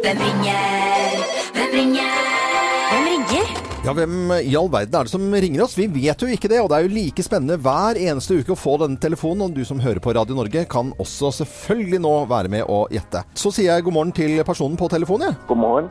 Hvem 0.00 0.22
ringer? 0.26 0.60
Hvem 1.56 1.74
ringer? 1.76 2.14
Hvem 2.90 3.10
ringer? 3.10 3.50
Ja, 3.80 3.94
hvem 3.96 4.32
i 4.44 4.52
all 4.56 4.68
verden 4.72 4.96
er 4.98 5.06
det 5.08 5.12
som 5.12 5.22
ringer 5.32 5.62
oss? 5.64 5.76
Vi 5.78 5.86
vet 5.88 6.20
jo 6.20 6.28
ikke 6.28 6.50
det, 6.52 6.58
og 6.60 6.68
det 6.68 6.78
er 6.78 6.84
jo 6.84 6.92
like 6.92 7.24
spennende 7.24 7.56
hver 7.64 7.96
eneste 8.00 8.36
uke 8.40 8.52
å 8.52 8.58
få 8.58 8.74
denne 8.82 9.00
telefonen, 9.00 9.46
og 9.46 9.56
du 9.56 9.64
som 9.64 9.80
hører 9.80 10.02
på 10.04 10.12
Radio 10.16 10.36
Norge 10.36 10.66
kan 10.68 10.92
også 11.00 11.30
selvfølgelig 11.38 12.00
nå 12.04 12.12
være 12.28 12.52
med 12.52 12.64
og 12.68 12.92
gjette. 12.92 13.22
Så 13.32 13.52
sier 13.56 13.74
jeg 13.74 13.86
god 13.86 13.96
morgen 13.96 14.12
til 14.16 14.36
personen 14.44 14.76
på 14.80 14.88
telefonen, 14.92 15.30
jeg. 15.30 15.40
God 15.48 15.62
morgen. 15.62 15.90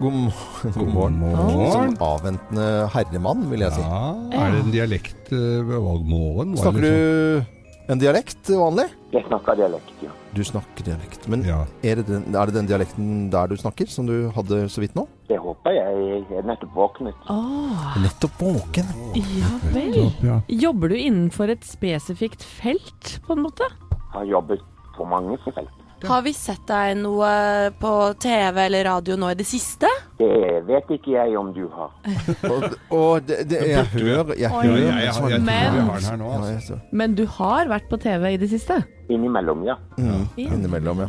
God, 0.00 0.18
god 0.80 0.92
morgen. 0.96 1.70
Som 1.72 1.96
avventende 2.04 2.68
herremann, 2.92 3.48
vil 3.52 3.64
jeg 3.64 3.76
si. 3.76 3.84
Ja, 3.88 4.04
er 4.40 4.56
det 4.56 4.62
en 4.66 4.74
dialekt 4.76 5.32
uh, 5.32 5.76
morgen? 6.04 6.56
Snakker 6.60 6.88
du 6.88 7.92
en 7.92 8.00
dialekt 8.00 8.52
vanlig? 8.52 8.90
Jeg 9.16 9.24
snakker 9.28 9.60
dialekt, 9.64 9.96
ja. 10.04 10.12
Du 10.34 10.44
snakker 10.44 10.84
dialekt. 10.86 11.26
Men 11.28 11.42
Ja. 11.44 11.64
er, 11.82 11.96
det 11.96 12.06
den, 12.06 12.34
er 12.36 12.46
det 12.46 12.54
den 12.54 12.66
dialekten 12.68 13.30
der 13.32 13.48
du 13.50 13.56
snakker, 13.56 13.88
som 13.90 14.06
du 14.06 14.30
hadde 14.30 14.68
så 14.70 14.80
vidt 14.80 14.94
nå? 14.94 15.06
Det 15.28 15.38
håper 15.42 15.74
jeg. 15.74 16.26
Jeg 16.30 16.38
er 16.38 16.46
nettopp 16.46 16.74
våknet. 16.74 17.14
Åh, 17.28 17.96
Nettopp 18.02 18.38
våken. 18.40 18.86
ja 19.14 19.50
vel. 19.74 20.12
Ja. 20.22 20.40
Jobber 20.48 20.88
du 20.88 20.96
innenfor 20.96 21.50
et 21.50 21.64
spesifikt 21.66 22.42
felt, 22.46 23.18
på 23.26 23.32
en 23.34 23.42
måte? 23.42 23.66
Har 24.12 24.24
jobbet 24.24 24.60
på 24.96 25.04
mange 25.08 25.36
felt. 25.44 25.68
Har 26.06 26.22
vi 26.24 26.32
sett 26.32 26.62
deg 26.66 26.96
noe 26.96 27.70
på 27.78 27.90
TV 28.18 28.56
eller 28.64 28.84
radio 28.88 29.16
nå 29.20 29.30
i 29.30 29.34
det 29.36 29.44
siste? 29.46 29.86
Det 30.20 30.60
vet 30.68 30.90
ikke 30.92 31.14
jeg 31.14 31.36
om 31.40 31.48
du 31.56 31.62
har. 31.72 31.92
Og, 32.52 32.64
og 32.92 33.22
det, 33.24 33.38
det, 33.48 33.60
jeg 33.70 33.86
hører 33.94 34.34
Jeg 34.36 34.50
hører 34.52 34.76
jeg, 34.76 34.86
jeg, 34.86 35.04
jeg, 35.06 35.14
tror 35.16 35.44
Men- 35.46 35.78
har 35.88 36.02
den 36.02 36.08
her 36.10 36.18
nå. 36.20 36.30
Altså. 36.50 36.76
Men 36.92 37.14
du 37.16 37.22
har 37.38 37.70
vært 37.70 37.86
på 37.88 37.96
TV 38.02 38.34
i 38.34 38.40
det 38.42 38.50
siste? 38.52 38.76
Innimellom, 39.10 39.64
ja. 39.66 39.74
Mm. 39.98 40.26
Innimellom, 40.36 41.00
ja. 41.06 41.08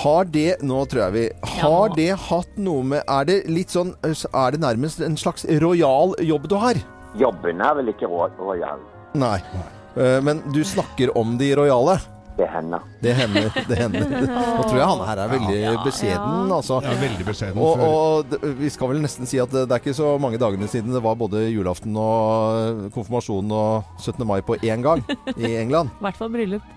Har 0.00 0.24
det 0.32 0.56
Nå 0.64 0.80
tror 0.90 1.04
jeg 1.04 1.14
vi 1.14 1.24
Har 1.60 1.92
det 1.94 2.08
hatt 2.28 2.56
noe 2.58 2.82
med 2.84 3.04
Er 3.06 3.28
det 3.28 3.38
litt 3.52 3.70
sånn 3.72 3.92
Er 4.02 4.56
det 4.56 4.60
nærmest 4.64 5.04
en 5.04 5.16
slags 5.20 5.46
rojal 5.62 6.16
jobb 6.24 6.48
du 6.50 6.56
har? 6.58 6.80
Jobben 7.18 7.60
er 7.64 7.76
vel 7.78 7.88
ikke 7.92 8.08
rojal. 8.10 8.80
Nei. 9.18 9.38
Eh, 9.96 10.18
Men 10.24 10.42
du 10.54 10.60
snakker 10.64 11.12
om 11.18 11.36
de 11.40 11.52
rojale? 11.56 11.98
Det 12.38 12.46
hender. 12.46 12.82
Det 13.02 13.12
hender. 13.18 13.48
det 13.68 13.76
hender. 13.76 14.04
Nå 14.58 14.62
tror 14.62 14.76
jeg 14.78 14.86
han 14.86 15.00
her 15.08 15.20
er 15.24 15.30
veldig 15.32 15.62
beskjeden, 15.82 16.52
altså. 16.54 16.78
Ja, 16.84 16.92
veldig 17.00 17.24
beskjeden. 17.26 17.58
Og, 17.58 17.82
og 17.82 18.36
vi 18.60 18.70
skal 18.70 18.92
vel 18.92 19.00
nesten 19.02 19.26
si 19.26 19.40
at 19.42 19.50
det 19.50 19.66
er 19.66 19.82
ikke 19.82 19.96
så 19.96 20.12
mange 20.22 20.38
dagene 20.38 20.68
siden 20.70 20.94
det 20.94 21.02
var 21.02 21.18
både 21.18 21.48
julaften 21.50 21.96
og 21.98 22.92
konfirmasjonen 22.94 23.54
og 23.58 24.04
17. 24.04 24.22
mai 24.28 24.38
på 24.46 24.54
én 24.62 24.84
gang 24.86 25.02
i 25.34 25.56
England. 25.58 25.90
I 25.98 26.06
hvert 26.06 26.20
fall 26.20 26.30
bryllup. 26.34 26.68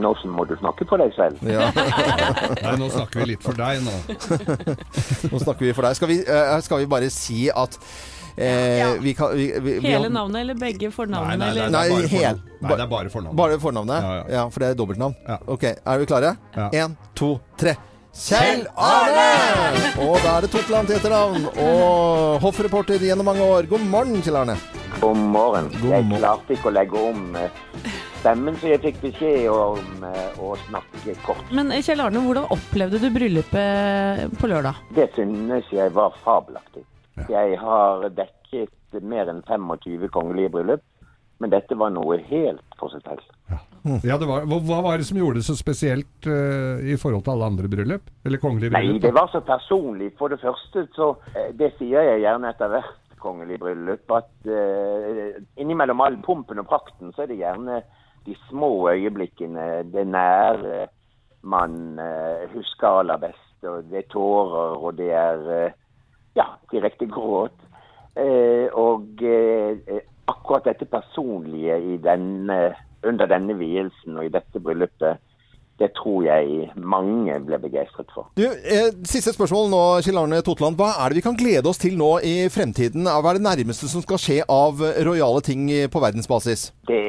Nå 0.00 0.14
må 0.32 0.46
du 0.48 0.54
snakke 0.62 0.88
for 0.88 1.04
deg 1.04 1.12
selv. 1.18 1.42
Ja. 1.44 1.68
Nei, 2.64 2.74
nå 2.80 2.88
snakker 2.94 3.20
vi 3.20 3.34
litt 3.34 3.44
for 3.44 3.60
deg 3.60 3.84
nå. 3.84 3.98
Nå 5.28 5.42
snakker 5.44 5.68
vi 5.68 5.74
for 5.76 5.84
deg. 5.84 6.00
Skal 6.00 6.10
vi, 6.14 6.18
eh, 6.24 6.56
skal 6.64 6.80
vi 6.80 6.88
bare 6.88 7.12
si 7.12 7.44
at 7.52 7.76
eh, 8.36 8.94
vi 9.00 9.14
kan 9.14 9.34
vi, 9.36 9.50
vi, 9.60 9.78
vi 9.80 9.88
Hele 9.94 10.08
navnet 10.12 10.40
eller 10.44 10.54
begge 10.60 10.90
fornavnene? 10.94 11.36
nei, 11.36 11.54
nei, 11.54 11.68
bare 11.70 12.08
Nei, 12.10 12.32
Nei, 12.60 12.74
det 12.76 12.82
er 12.84 12.90
bare 12.90 13.10
fornavn. 13.12 13.36
Bare 13.36 13.60
fornavnet? 13.60 14.02
Ja, 14.04 14.16
Ja, 14.16 14.24
ja. 14.36 14.48
for 14.50 14.60
det 14.60 14.68
er 14.70 14.74
dobbeltnavn? 14.80 15.14
Ja. 15.26 15.38
Ok, 15.46 15.64
er 15.64 15.98
vi 16.02 16.06
klare? 16.10 16.34
Ja. 16.56 16.68
Én, 16.84 16.96
to, 17.16 17.38
tre. 17.56 17.76
Kjell 18.10 18.64
Arne! 18.74 19.94
Og 20.02 20.16
da 20.24 20.32
er 20.36 20.44
det 20.44 20.50
Totland 20.50 20.88
til 20.90 20.96
etternavn. 20.98 21.44
Og 21.62 22.40
hoffreporter 22.42 22.98
gjennom 22.98 23.28
mange 23.30 23.44
år. 23.46 23.68
God 23.70 23.84
morgen, 23.86 24.18
Kjell 24.26 24.40
Arne. 24.40 24.56
God 25.00 25.16
morgen. 25.16 25.70
God 25.80 25.94
Jeg 25.94 26.18
klarte 26.18 26.56
ikke 26.56 26.72
å 26.72 26.74
legge 26.74 27.04
om 27.10 27.36
eh, 27.38 27.54
stemmen, 28.18 28.58
så 28.60 28.72
jeg 28.72 28.82
fikk 28.82 28.98
beskjed 29.06 29.46
om 29.54 30.04
eh, 30.10 30.42
å 30.42 30.56
snakke 30.66 31.14
kort. 31.24 31.46
Men 31.54 31.70
eh, 31.72 31.84
Kjell 31.86 32.02
Arne, 32.02 32.20
hvordan 32.26 32.50
opplevde 32.50 32.98
du 33.00 33.08
bryllupet 33.14 34.34
på 34.42 34.50
lørdag? 34.50 34.82
Det 34.98 35.06
synes 35.14 35.70
jeg 35.72 35.94
var 35.94 36.18
fabelaktig. 36.26 36.82
Jeg 37.28 37.58
har 37.60 38.06
dekket 38.14 39.02
mer 39.02 39.30
enn 39.30 39.42
25 39.46 40.08
kongelige 40.14 40.52
bryllup, 40.54 40.84
men 41.40 41.52
dette 41.52 41.76
var 41.78 41.92
noe 41.94 42.18
helt 42.28 42.78
for 42.78 42.92
seg 42.92 43.04
selv. 43.06 43.26
Ja, 44.04 44.16
det 44.20 44.28
var, 44.28 44.44
hva, 44.48 44.80
var 44.84 45.00
det 45.00 45.08
som 45.08 45.18
gjorde 45.20 45.40
det 45.40 45.46
så 45.48 45.56
spesielt 45.58 46.28
uh, 46.28 46.80
i 46.84 46.98
forhold 47.00 47.24
til 47.24 47.34
alle 47.34 47.50
andre 47.52 47.70
bryllup? 47.72 48.10
Eller 48.24 48.42
kongelige 48.42 48.74
bryllup? 48.74 48.98
Nei, 48.98 49.04
det 49.04 49.14
var 49.16 49.30
så 49.32 49.42
personlig. 49.44 50.12
For 50.20 50.32
det 50.32 50.40
første, 50.42 50.86
så 50.96 51.14
eh, 51.34 51.52
Det 51.56 51.72
sier 51.78 52.10
jeg 52.10 52.24
gjerne 52.26 52.52
etter 52.52 52.72
hvert 52.74 53.16
kongelig 53.20 53.58
bryllup, 53.60 54.16
at 54.16 54.30
uh, 54.48 55.40
innimellom 55.60 56.00
all 56.04 56.16
pumpen 56.24 56.62
og 56.62 56.68
prakten, 56.68 57.12
så 57.16 57.24
er 57.24 57.32
det 57.32 57.40
gjerne 57.42 57.82
de 58.26 58.36
små 58.50 58.90
øyeblikkene, 58.92 59.66
det 59.92 60.02
nære, 60.12 60.86
man 61.48 61.96
husker 62.52 62.98
aller 63.00 63.16
best. 63.16 63.46
Og 63.64 63.86
det 63.88 64.02
er 64.02 64.10
tårer, 64.12 64.74
og 64.76 64.98
det 64.98 65.08
er 65.16 65.70
ja, 66.38 66.46
direkte 66.72 67.08
gråt. 67.10 67.56
Eh, 68.18 68.68
og 68.74 69.22
eh, 69.22 70.00
akkurat 70.30 70.66
dette 70.66 70.88
personlige 70.90 71.78
i 71.94 71.98
denne, 72.02 72.60
under 73.06 73.30
denne 73.30 73.56
vielsen 73.58 74.18
og 74.18 74.26
i 74.26 74.32
dette 74.32 74.62
bryllupet, 74.62 75.22
det 75.80 75.94
tror 75.96 76.26
jeg 76.26 76.66
mange 76.76 77.38
ble 77.46 77.56
begeistret 77.62 78.10
for. 78.12 78.28
Du, 78.36 78.44
eh, 78.44 78.90
siste 79.08 79.32
spørsmål 79.32 79.70
nå, 79.72 79.82
Kjell 80.04 80.20
Arne 80.20 80.42
Totland. 80.44 80.76
Hva 80.76 80.90
er 81.00 81.08
det 81.08 81.20
vi 81.20 81.24
kan 81.24 81.38
glede 81.38 81.70
oss 81.70 81.80
til 81.80 81.96
nå 81.96 82.10
i 82.26 82.34
fremtiden? 82.52 83.08
Hva 83.08 83.32
er 83.32 83.38
det 83.38 83.46
nærmeste 83.46 83.88
som 83.88 84.04
skal 84.04 84.20
skje 84.20 84.42
av 84.44 84.82
rojale 85.06 85.40
ting 85.46 85.70
på 85.88 86.02
verdensbasis? 86.04 86.68
Det 86.90 87.00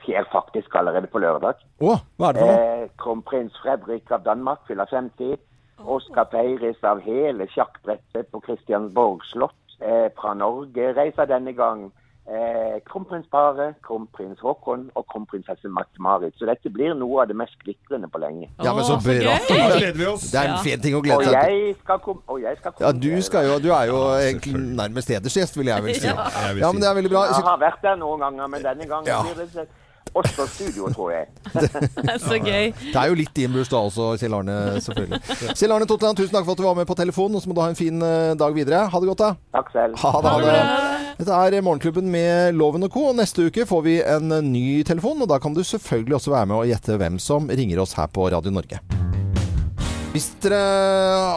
skjer 0.00 0.24
faktisk 0.32 0.72
allerede 0.80 1.10
på 1.12 1.20
lørdag. 1.20 1.60
Å, 1.84 1.98
hva 2.16 2.30
er 2.30 2.38
det 2.38 2.40
for 2.40 2.52
noe? 2.54 2.70
Eh, 2.84 2.88
Kronprins 3.02 3.60
Fredrik 3.60 4.08
av 4.14 4.24
Danmark 4.24 4.64
fyller 4.70 4.88
50. 4.88 5.36
Og 5.82 6.00
skal 6.06 6.28
feires 6.32 6.78
av 6.86 7.00
hele 7.04 7.48
sjakkbrettet 7.54 8.30
på 8.32 8.40
Christiansborg 8.46 9.24
slott. 9.32 9.58
Eh, 9.82 10.08
fra 10.16 10.34
Norge 10.38 10.92
reiser 10.96 11.26
denne 11.26 11.52
gang 11.52 11.88
eh, 12.30 12.78
kronprinsparet, 12.88 13.74
kronprins 13.84 14.40
Haakon 14.40 14.86
og 14.94 15.04
kronprinsesse 15.12 15.68
Marte-Marit. 15.68 16.36
Så 16.38 16.46
dette 16.48 16.70
blir 16.72 16.94
noe 16.96 17.24
av 17.24 17.28
det 17.28 17.36
mest 17.36 17.58
glitrende 17.60 18.08
på 18.08 18.22
lenge. 18.22 18.48
Ja, 18.64 18.72
men 18.72 18.86
så 18.86 18.96
bra. 19.02 19.34
Da 19.50 19.76
gleder 19.76 19.98
vi 19.98 20.06
oss. 20.08 20.30
Det 20.32 20.40
er 20.40 20.54
en 20.54 20.62
fin 20.64 20.80
ting 20.80 20.96
å 20.96 21.02
glede 21.04 21.26
seg 21.26 21.34
til. 21.34 21.58
jeg 21.58 21.76
skal 21.82 22.02
komme 22.06 22.22
og 22.30 22.40
jeg 22.46 22.60
skal 22.62 22.72
komme 22.72 22.86
Ja, 22.86 22.92
du, 23.04 23.22
skal 23.28 23.48
jo, 23.50 23.58
du 23.66 23.70
er 23.74 23.90
jo 23.90 24.00
egentlig 24.22 24.54
nærmest 24.78 25.10
hedersgjest, 25.12 25.58
vil 25.58 25.72
jeg 25.74 25.88
vel 25.90 26.00
si. 26.00 26.08
Ja, 26.08 26.70
men 26.72 26.80
det 26.80 26.88
er 26.90 27.00
veldig 27.02 27.12
bra. 27.12 27.26
Jeg 27.34 27.48
har 27.50 27.64
vært 27.66 27.82
der 27.84 27.98
noen 28.00 28.24
ganger, 28.28 28.46
men 28.56 28.62
denne 28.70 28.88
gangen 28.94 29.10
Ja. 29.10 29.20
blir 29.26 29.42
det 29.42 29.68
Oslo 30.14 30.46
Studio, 30.50 30.88
tror 30.94 31.10
jeg. 31.14 31.26
Så 32.26 32.38
gøy. 32.38 32.70
Det 32.78 32.94
er 32.94 33.10
jo 33.10 33.18
litt 33.18 33.32
din 33.36 33.54
bursdag 33.54 33.88
også, 33.90 34.10
Kjell 34.20 34.36
Arne, 34.38 34.58
selvfølgelig. 34.84 35.20
Kjell 35.58 35.74
Arne 35.74 35.88
Totland, 35.90 36.18
tusen 36.20 36.34
takk 36.36 36.46
for 36.46 36.54
at 36.54 36.62
du 36.62 36.66
var 36.66 36.78
med 36.78 36.88
på 36.90 36.98
telefon, 36.98 37.34
og 37.34 37.42
så 37.42 37.50
må 37.50 37.56
du 37.58 37.62
ha 37.64 37.70
en 37.72 37.78
fin 37.78 38.04
eh, 38.04 38.34
dag 38.38 38.56
videre. 38.56 38.84
Ha 38.92 39.02
det 39.02 39.10
godt, 39.12 39.24
da. 39.24 39.32
Takk 39.58 39.72
selv. 39.74 39.98
Ha 40.04 40.12
det. 40.24 40.34
Ha 40.34 40.44
det. 40.44 41.16
Dette 41.20 41.40
er 41.46 41.60
Morgenklubben 41.62 42.10
med 42.10 42.54
Loven 42.58 42.86
og 42.86 42.94
Co. 42.94 43.08
og 43.12 43.18
Neste 43.18 43.48
uke 43.48 43.66
får 43.70 43.84
vi 43.86 43.98
en 44.02 44.38
ny 44.50 44.82
telefon, 44.86 45.22
og 45.22 45.30
da 45.30 45.40
kan 45.42 45.54
du 45.54 45.62
selvfølgelig 45.66 46.20
også 46.20 46.34
være 46.34 46.50
med 46.50 46.60
og 46.62 46.70
gjette 46.70 47.00
hvem 47.00 47.20
som 47.22 47.50
ringer 47.50 47.82
oss 47.82 47.98
her 47.98 48.10
på 48.10 48.30
Radio 48.34 48.54
Norge. 48.54 48.82
Hvis 50.14 50.28
dere 50.44 50.58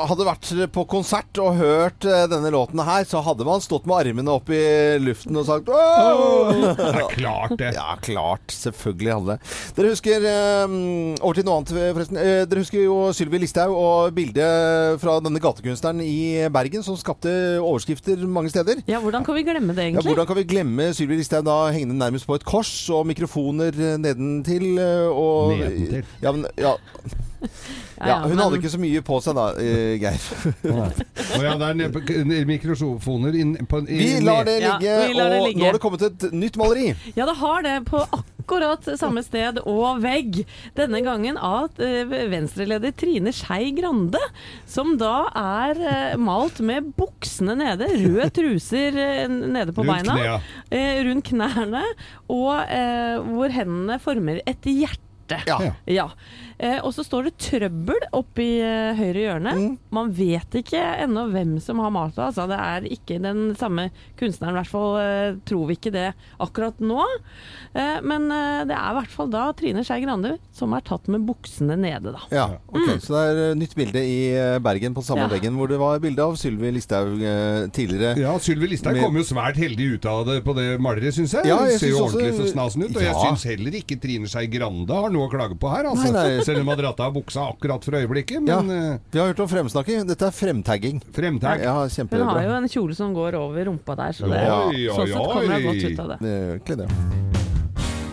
hadde 0.05 0.25
vært 0.27 0.49
på 0.69 0.83
konsert 0.85 1.39
og 1.41 1.55
hørt 1.57 2.05
eh, 2.05 2.27
denne 2.29 2.51
låten 2.53 2.77
her, 2.85 3.07
så 3.09 3.23
hadde 3.25 3.47
man 3.47 3.63
stått 3.63 3.87
med 3.89 4.03
armene 4.03 4.29
opp 4.29 4.51
i 4.53 4.59
luften 5.01 5.39
og 5.39 5.47
sagt 5.47 5.71
Åh! 5.73 6.51
Det 6.77 6.85
er 6.91 7.15
klart 7.15 7.55
det. 7.57 7.71
Ja, 7.73 7.95
klart. 8.05 8.53
Selvfølgelig 8.53 9.15
hadde 9.15 9.31
det. 9.31 9.55
Dere 9.79 9.95
husker 9.95 10.27
eh, 10.29 10.75
Over 11.23 11.39
til 11.39 11.47
noe 11.47 11.57
annet, 11.57 11.73
forresten. 11.97 12.21
Eh, 12.21 12.43
dere 12.45 12.61
husker 12.61 12.83
jo 12.83 12.99
Sylvi 13.17 13.41
Listhaug 13.41 13.73
og 13.73 14.13
bildet 14.13 15.01
fra 15.01 15.17
denne 15.25 15.41
gatekunstneren 15.41 16.05
i 16.05 16.45
Bergen 16.53 16.85
som 16.85 17.01
skapte 17.01 17.33
overskrifter 17.57 18.27
mange 18.29 18.53
steder. 18.53 18.85
Ja, 18.85 19.01
hvordan 19.01 19.25
kan 19.25 19.39
vi 19.39 19.47
glemme 19.47 19.73
det, 19.73 19.87
egentlig? 19.87 20.05
Ja, 20.05 20.11
hvordan 20.11 20.29
kan 20.29 20.37
vi 20.43 20.49
glemme 20.53 20.91
Sylvi 20.93 21.17
Listhaug 21.17 21.49
da 21.49 21.63
hengende 21.73 21.97
nærmest 21.97 22.29
på 22.29 22.37
et 22.37 22.45
kors 22.45 22.75
og 22.93 23.09
mikrofoner 23.09 23.73
nedentil? 23.97 24.75
Og, 25.09 25.55
Nedentil? 25.57 26.05
Ja, 26.21 26.37
men, 26.37 26.45
ja, 26.61 26.77
Ja, 27.97 28.19
hun 28.23 28.29
men- 28.35 28.39
hadde 28.43 28.57
ikke 28.61 28.71
så 28.73 28.79
mye 28.81 29.01
på 29.05 29.17
seg 29.25 29.35
da, 29.37 29.47
uh, 29.57 29.93
Geir. 29.97 30.23
oh, 30.69 31.43
ja, 31.43 31.53
det 31.57 31.85
er 31.87 31.91
på- 31.93 32.45
mikrofoner 32.49 33.35
inn 33.37 33.55
på 33.69 33.81
inn, 33.83 33.89
Vi 33.89 34.09
lar 34.25 34.43
det 34.47 34.57
ligge, 34.61 34.85
ja, 34.85 35.13
lar 35.17 35.29
det 35.33 35.39
og 35.41 35.53
nå 35.57 35.65
har 35.65 35.77
det 35.77 35.81
kommet 35.83 36.05
et 36.07 36.25
nytt 36.33 36.57
maleri. 36.61 36.87
Ja, 37.17 37.25
det 37.29 37.35
har 37.39 37.61
det 37.65 37.75
på 37.89 38.01
akkurat 38.05 38.85
samme 38.99 39.23
sted 39.25 39.59
og 39.65 40.01
vegg. 40.03 40.43
Denne 40.77 41.01
gangen 41.05 41.37
av 41.37 41.73
eh, 41.83 42.03
venstreleder 42.31 42.93
Trine 42.97 43.33
Skei 43.35 43.71
Grande, 43.77 44.21
som 44.69 44.93
da 45.01 45.15
er 45.35 45.81
eh, 45.81 46.17
malt 46.21 46.61
med 46.65 46.93
buksene 46.97 47.57
nede, 47.59 47.89
røde 47.97 48.29
truser 48.37 49.01
nede 49.27 49.73
på 49.75 49.83
Rundt 49.83 50.05
beina, 50.05 50.15
knea. 50.15 50.37
eh, 50.71 51.01
rundt 51.09 51.27
knærne, 51.33 51.83
og 52.29 52.53
eh, 52.69 53.17
hvor 53.25 53.51
hendene 53.57 53.99
former 54.03 54.41
et 54.47 54.61
hjerte. 54.69 55.03
Ja. 55.47 55.57
Ja. 55.61 55.71
Ja. 55.87 56.07
Eh, 56.59 56.79
og 56.81 56.89
så 56.95 57.03
står 57.05 57.27
det 57.27 57.33
'trøbbel' 57.37 58.07
oppi 58.17 58.47
eh, 58.65 58.95
høyre 58.97 59.21
hjørne. 59.27 59.51
Mm. 59.53 59.73
Man 59.93 60.11
vet 60.17 60.55
ikke 60.57 60.79
ennå 61.03 61.27
hvem 61.29 61.59
som 61.61 61.77
har 61.83 61.91
malt 61.93 62.15
det. 62.15 62.23
Altså, 62.25 62.47
det 62.49 62.57
er 62.57 62.87
ikke 62.89 63.19
den 63.21 63.55
samme 63.59 63.89
kunstneren, 64.17 64.55
i 64.55 64.59
hvert 64.61 64.71
fall 64.71 64.97
eh, 64.97 65.35
tror 65.45 65.67
vi 65.69 65.75
ikke 65.77 65.91
det 65.93 66.07
akkurat 66.41 66.79
nå. 66.81 67.03
Eh, 67.77 67.99
men 68.01 68.25
eh, 68.31 68.63
det 68.65 68.73
er 68.73 68.89
i 68.89 68.97
hvert 68.97 69.13
fall 69.13 69.29
da 69.29 69.51
Trine 69.57 69.83
Skei 69.85 70.01
Grande 70.01 70.37
som 70.55 70.73
er 70.73 70.81
tatt 70.87 71.07
med 71.13 71.27
buksene 71.27 71.77
nede, 71.77 72.15
da. 72.15 72.23
Ja, 72.33 72.47
ok. 72.71 72.89
Så 73.05 73.13
det 73.13 73.21
er 73.35 73.43
eh, 73.51 73.55
nytt 73.61 73.75
bilde 73.77 74.01
i 74.01 74.17
Bergen 74.63 74.95
på 74.97 75.03
samme 75.05 75.27
Ja. 75.27 75.31
veggen 75.35 75.53
hvor 75.59 75.67
det 75.69 75.77
var 75.81 75.99
bilde 76.01 76.23
av 76.25 76.35
Sylvi 76.41 76.71
Listhaug 76.73 77.21
tidligere. 77.73 78.17
Ja, 78.17 78.33
Sylvi 78.41 78.67
Listhaug 78.73 78.95
Med- 78.97 79.03
kom 79.03 79.17
jo 79.17 79.23
svært 79.27 79.57
heldig 79.61 79.93
ut 79.97 80.05
av 80.09 80.25
det 80.25 80.41
på 80.45 80.53
det 80.57 80.79
maleriet, 80.81 81.13
syns 81.17 81.33
jeg. 81.37 81.45
Ja, 81.49 81.57
jeg 81.65 81.79
Ser 81.79 81.89
jo 81.93 82.03
ordentlig 82.05 82.33
så 82.37 82.49
snasen 82.53 82.83
ut. 82.83 82.95
Og 82.95 83.01
jeg 83.03 83.13
syns 83.15 83.43
heller 83.49 83.71
ikke 83.81 83.99
Trine 84.01 84.27
Skei 84.29 84.47
Grande 84.47 84.93
har 84.93 85.09
noe 85.13 85.16
å 85.23 85.29
klage 85.31 85.57
på 85.59 85.71
her, 85.71 85.89
altså. 85.91 86.11
Nei, 86.11 86.35
nei. 86.37 86.45
Selv 86.45 86.61
om 86.61 86.67
hun 86.67 86.73
har 86.75 86.81
dratt 86.83 87.01
av 87.07 87.15
buksa 87.17 87.47
akkurat 87.53 87.83
for 87.87 87.97
øyeblikket. 87.99 88.43
Men 88.45 88.71
ja, 88.71 88.97
Vi 89.11 89.19
har 89.21 89.31
hørt 89.31 89.43
om 89.45 89.51
fremsnakking. 89.51 90.05
Dette 90.07 90.29
er 90.29 90.35
fremtagging. 90.35 91.01
fremtag. 91.15 91.63
Ja, 91.65 91.75
Hun 91.87 92.27
har 92.27 92.43
jo 92.43 92.55
en 92.61 92.69
kjole 92.71 92.95
som 92.95 93.13
går 93.17 93.39
over 93.39 93.65
rumpa 93.71 93.95
der, 93.97 94.11
så 94.17 94.29
det, 94.29 94.43
ja, 94.45 94.61
ja, 94.71 94.93
sånn 94.93 95.07
sett 95.07 95.33
kommer 95.33 95.57
hun 95.57 95.69
godt 95.71 95.91
ut 95.91 95.99
av 96.05 96.13
det. 96.15 96.17
Det 96.21 96.37
er 96.37 96.55
egentlig 96.57 96.81
det. 96.83 97.46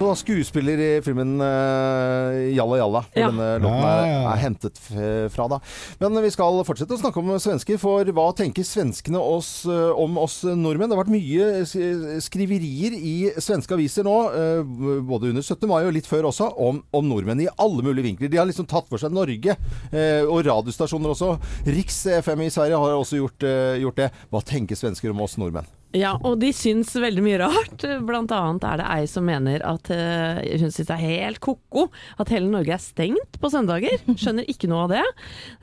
Og 0.04 0.10
da 0.10 0.16
skuespiller 0.20 0.80
i 0.84 0.88
filmen 1.04 1.38
uh, 1.40 2.36
Jalla 2.52 2.76
Jalla, 2.76 3.00
hvor 3.08 3.22
Ja. 3.22 3.28
denne 3.30 3.46
låten 3.64 3.84
er, 3.88 4.02
Ja, 4.04 4.10
ja. 4.10 4.32
er 4.34 4.40
hentet 4.42 4.76
f- 4.76 5.32
fra. 5.32 5.46
da. 5.48 5.58
Men 6.02 6.18
vi 6.22 6.30
skal 6.34 6.60
fortsette 6.68 6.92
å 6.92 7.00
snakke 7.00 7.22
om 7.22 7.30
svensker, 7.40 7.78
for 7.80 8.04
hva 8.04 8.26
tenker 8.36 8.66
svenskene 8.68 9.16
oss, 9.16 9.64
eh, 9.64 9.92
om 9.96 10.18
oss 10.20 10.42
nordmenn? 10.44 10.90
Det 10.92 10.96
har 10.98 11.04
vært 11.04 11.14
mye 11.14 12.20
skriverier 12.20 12.92
i 12.98 13.14
svenske 13.40 13.72
aviser 13.76 14.04
nå, 14.04 14.16
uh, 14.28 15.00
både 15.08 15.30
under 15.32 15.42
17. 15.42 15.66
mai 15.70 15.84
og 15.88 15.94
litt 15.96 16.08
før 16.10 16.28
også, 16.30 16.50
om, 16.60 16.82
om 16.92 17.08
nordmenn 17.08 17.40
i 17.46 17.48
alle 17.56 17.82
mulige 17.86 18.04
vinkler. 18.10 18.28
De 18.32 18.36
har 18.40 18.46
liksom 18.50 18.68
tatt 18.68 18.88
for 18.90 19.00
seg 19.00 19.14
Norge, 19.14 19.56
uh, 19.56 20.22
og 20.28 20.44
radiostasjoner 20.44 21.14
også. 21.14 21.32
Riks 21.66 22.02
FM 22.20 22.44
i 22.44 22.50
Sverige 22.52 22.76
har 22.84 22.98
også 22.98 23.16
gjort, 23.22 23.48
eh, 23.48 23.80
gjort 23.80 23.96
det. 24.04 24.10
Hva 24.30 24.44
tenker 24.44 24.76
svensker 24.76 25.10
om 25.14 25.24
oss 25.24 25.38
nordmenn? 25.40 25.66
Ja, 25.94 26.16
og 26.26 26.40
de 26.42 26.48
syns 26.56 26.90
veldig 26.98 27.22
mye 27.22 27.38
rart. 27.38 27.84
Blant 28.06 28.32
annet 28.34 28.64
er 28.66 28.80
det 28.80 28.86
ei 28.96 29.04
som 29.10 29.24
mener 29.28 29.62
at 29.62 29.90
uh, 29.94 30.40
hun 30.42 30.72
syns 30.74 30.88
det 30.88 30.94
er 30.96 31.02
helt 31.04 31.38
ko-ko 31.44 31.84
at 32.18 32.32
hele 32.34 32.48
Norge 32.50 32.74
er 32.74 32.82
stengt 32.82 33.38
på 33.38 33.50
søndager. 33.52 34.00
Skjønner 34.18 34.48
ikke 34.50 34.66
noe 34.70 34.88
av 34.88 34.94
det. 34.96 35.02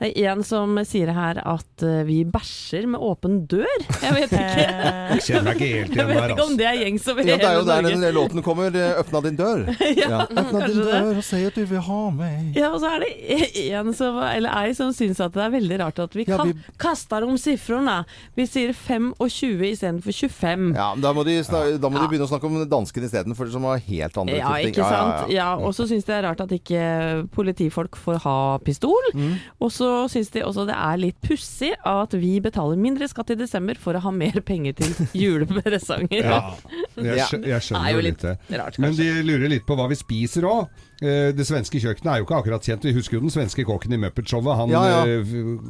Det 0.00 0.10
er 0.22 0.30
en 0.32 0.44
som 0.46 0.78
sier 0.88 1.12
her 1.12 1.40
at 1.44 1.84
uh, 1.84 1.98
vi 2.08 2.22
bæsjer 2.24 2.86
med 2.94 3.04
åpen 3.04 3.42
dør. 3.50 3.68
Jeg 4.00 4.14
vet 4.16 4.32
ikke. 4.32 4.66
Jeg 5.12 5.24
kjenner 5.26 5.44
meg 5.50 5.60
ikke 5.60 5.68
helt 5.68 5.92
Jeg 5.92 5.92
igjen 5.92 6.08
vet 6.08 6.16
der, 6.16 6.32
ikke 6.32 6.32
om 6.32 6.46
altså. 6.46 6.56
det 6.62 6.66
er 6.70 6.78
gjengs 6.80 7.08
over 7.12 7.28
Ja, 7.28 7.36
det 7.42 7.48
er 7.50 7.58
jo 7.58 7.64
der 7.68 7.88
den 7.90 8.06
låten 8.16 8.42
kommer. 8.46 8.72
eh, 8.72 8.98
'Øpna 9.02 9.20
din 9.26 9.36
dør'. 9.36 9.64
Ja, 10.02 10.22
Øpna 10.30 10.66
din 10.66 10.80
dør 10.80 11.16
og 11.20 11.24
si 11.26 11.42
at 11.44 11.54
du 11.58 11.64
vil 11.68 11.84
ha 11.90 12.00
meg. 12.16 12.56
Ja, 12.56 12.70
og 12.72 12.80
så 12.80 12.94
er 12.96 13.04
det 13.04 13.12
en 13.76 13.92
som, 13.96 14.16
eller 14.22 14.56
ei 14.62 14.72
som 14.78 14.92
syns 14.96 15.20
at 15.20 15.34
det 15.36 15.44
er 15.44 15.52
veldig 15.58 15.78
rart 15.84 16.00
at 16.02 16.16
vi, 16.16 16.24
Ja, 16.28 16.40
vi- 16.48 16.56
kaster 16.80 17.26
om 17.28 17.36
sifrene. 17.40 17.98
Vi 18.38 18.46
sier 18.48 18.72
25 18.72 19.20
istedenfor 19.20 19.42
20 19.42 19.68
istedenfor 19.72 20.14
25. 20.22 20.68
Ja, 20.78 20.88
Da 21.02 21.12
må 21.16 21.24
de, 21.26 21.36
da 21.42 21.90
må 21.90 21.98
de 22.00 22.06
begynne 22.10 22.26
å 22.26 22.30
snakke 22.30 22.48
om 22.48 22.60
dansken 22.70 23.04
isteden, 23.08 23.34
for 23.38 23.50
som 23.52 23.66
har 23.68 23.82
helt 23.82 24.16
andre 24.22 24.38
Ja, 24.38 24.52
ting. 24.56 24.70
ikke 24.72 24.86
sant. 24.88 25.30
Ja, 25.34 25.48
Og 25.58 25.74
så 25.76 25.86
syns 25.90 26.06
de 26.06 26.12
det 26.12 26.18
er 26.20 26.26
rart 26.28 26.40
at 26.44 26.52
ikke 26.54 26.82
politifolk 27.34 27.96
får 27.96 28.20
ha 28.26 28.36
pistol. 28.64 29.10
Mm. 29.14 29.34
Og 29.60 29.70
så 29.74 29.90
syns 30.12 30.30
de 30.34 30.42
også 30.46 30.66
det 30.68 30.76
er 30.76 31.00
litt 31.00 31.18
pussig 31.24 31.72
at 31.88 32.12
vi 32.18 32.36
betaler 32.44 32.76
mindre 32.80 33.08
skatt 33.10 33.30
i 33.34 33.38
desember 33.40 33.78
for 33.80 33.96
å 33.98 34.02
ha 34.04 34.10
mer 34.14 34.40
penger 34.44 34.76
til 34.80 34.92
julepresanger. 35.24 36.22
Ja, 36.24 36.40
jeg, 36.96 37.26
skjø 37.26 37.40
jeg 37.40 37.42
Det 37.42 37.56
er 37.56 37.66
skjønner 37.66 37.92
jo 37.92 38.02
litt 38.04 38.12
litt 38.12 38.24
det. 38.28 38.58
rart, 38.60 38.78
Men 38.82 38.96
de 38.98 39.10
lurer 39.26 39.48
litt 39.52 39.66
på 39.68 39.76
hva 39.78 39.88
vi 39.90 39.98
spiser 39.98 40.46
òg. 40.48 40.68
Det 41.02 41.44
svenske 41.48 41.78
kjøkkenet 41.82 42.10
er 42.12 42.16
jo 42.20 42.24
ikke 42.26 42.38
akkurat 42.38 42.62
kjent. 42.66 42.84
Vi 42.86 42.94
husker 42.96 43.14
jo 43.18 43.22
den 43.24 43.32
svenske 43.34 43.62
kokken 43.66 43.92
i 43.96 44.00
Muppet-showet. 44.02 44.54
Han 44.60 44.68
Ja, 44.72 44.82
ja. 44.86 44.90
eh, 45.06 45.22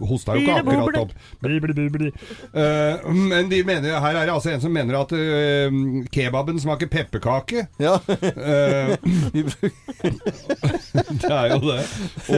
hosta 0.08 0.30
jo 0.36 0.40
ikke 0.44 0.56
akkurat 0.60 0.96
opp. 1.02 1.12
Bli, 1.42 1.54
bli, 1.62 1.72
bli, 1.76 1.86
bli. 1.94 2.08
Eh, 2.52 2.94
men 3.12 3.44
de 3.50 3.58
mener, 3.66 3.88
her 4.02 4.14
er 4.20 4.24
det 4.28 4.34
altså 4.34 4.50
en 4.52 4.60
som 4.62 4.72
mener 4.74 4.94
at 5.00 5.10
uh, 5.16 5.68
kebaben 6.12 6.60
smaker 6.62 6.88
pepperkake. 6.92 7.60
Ja. 7.82 7.94
Uh, 8.42 8.96
det 11.22 11.30
er 11.30 11.46
jo 11.52 11.58
det. 11.64 11.82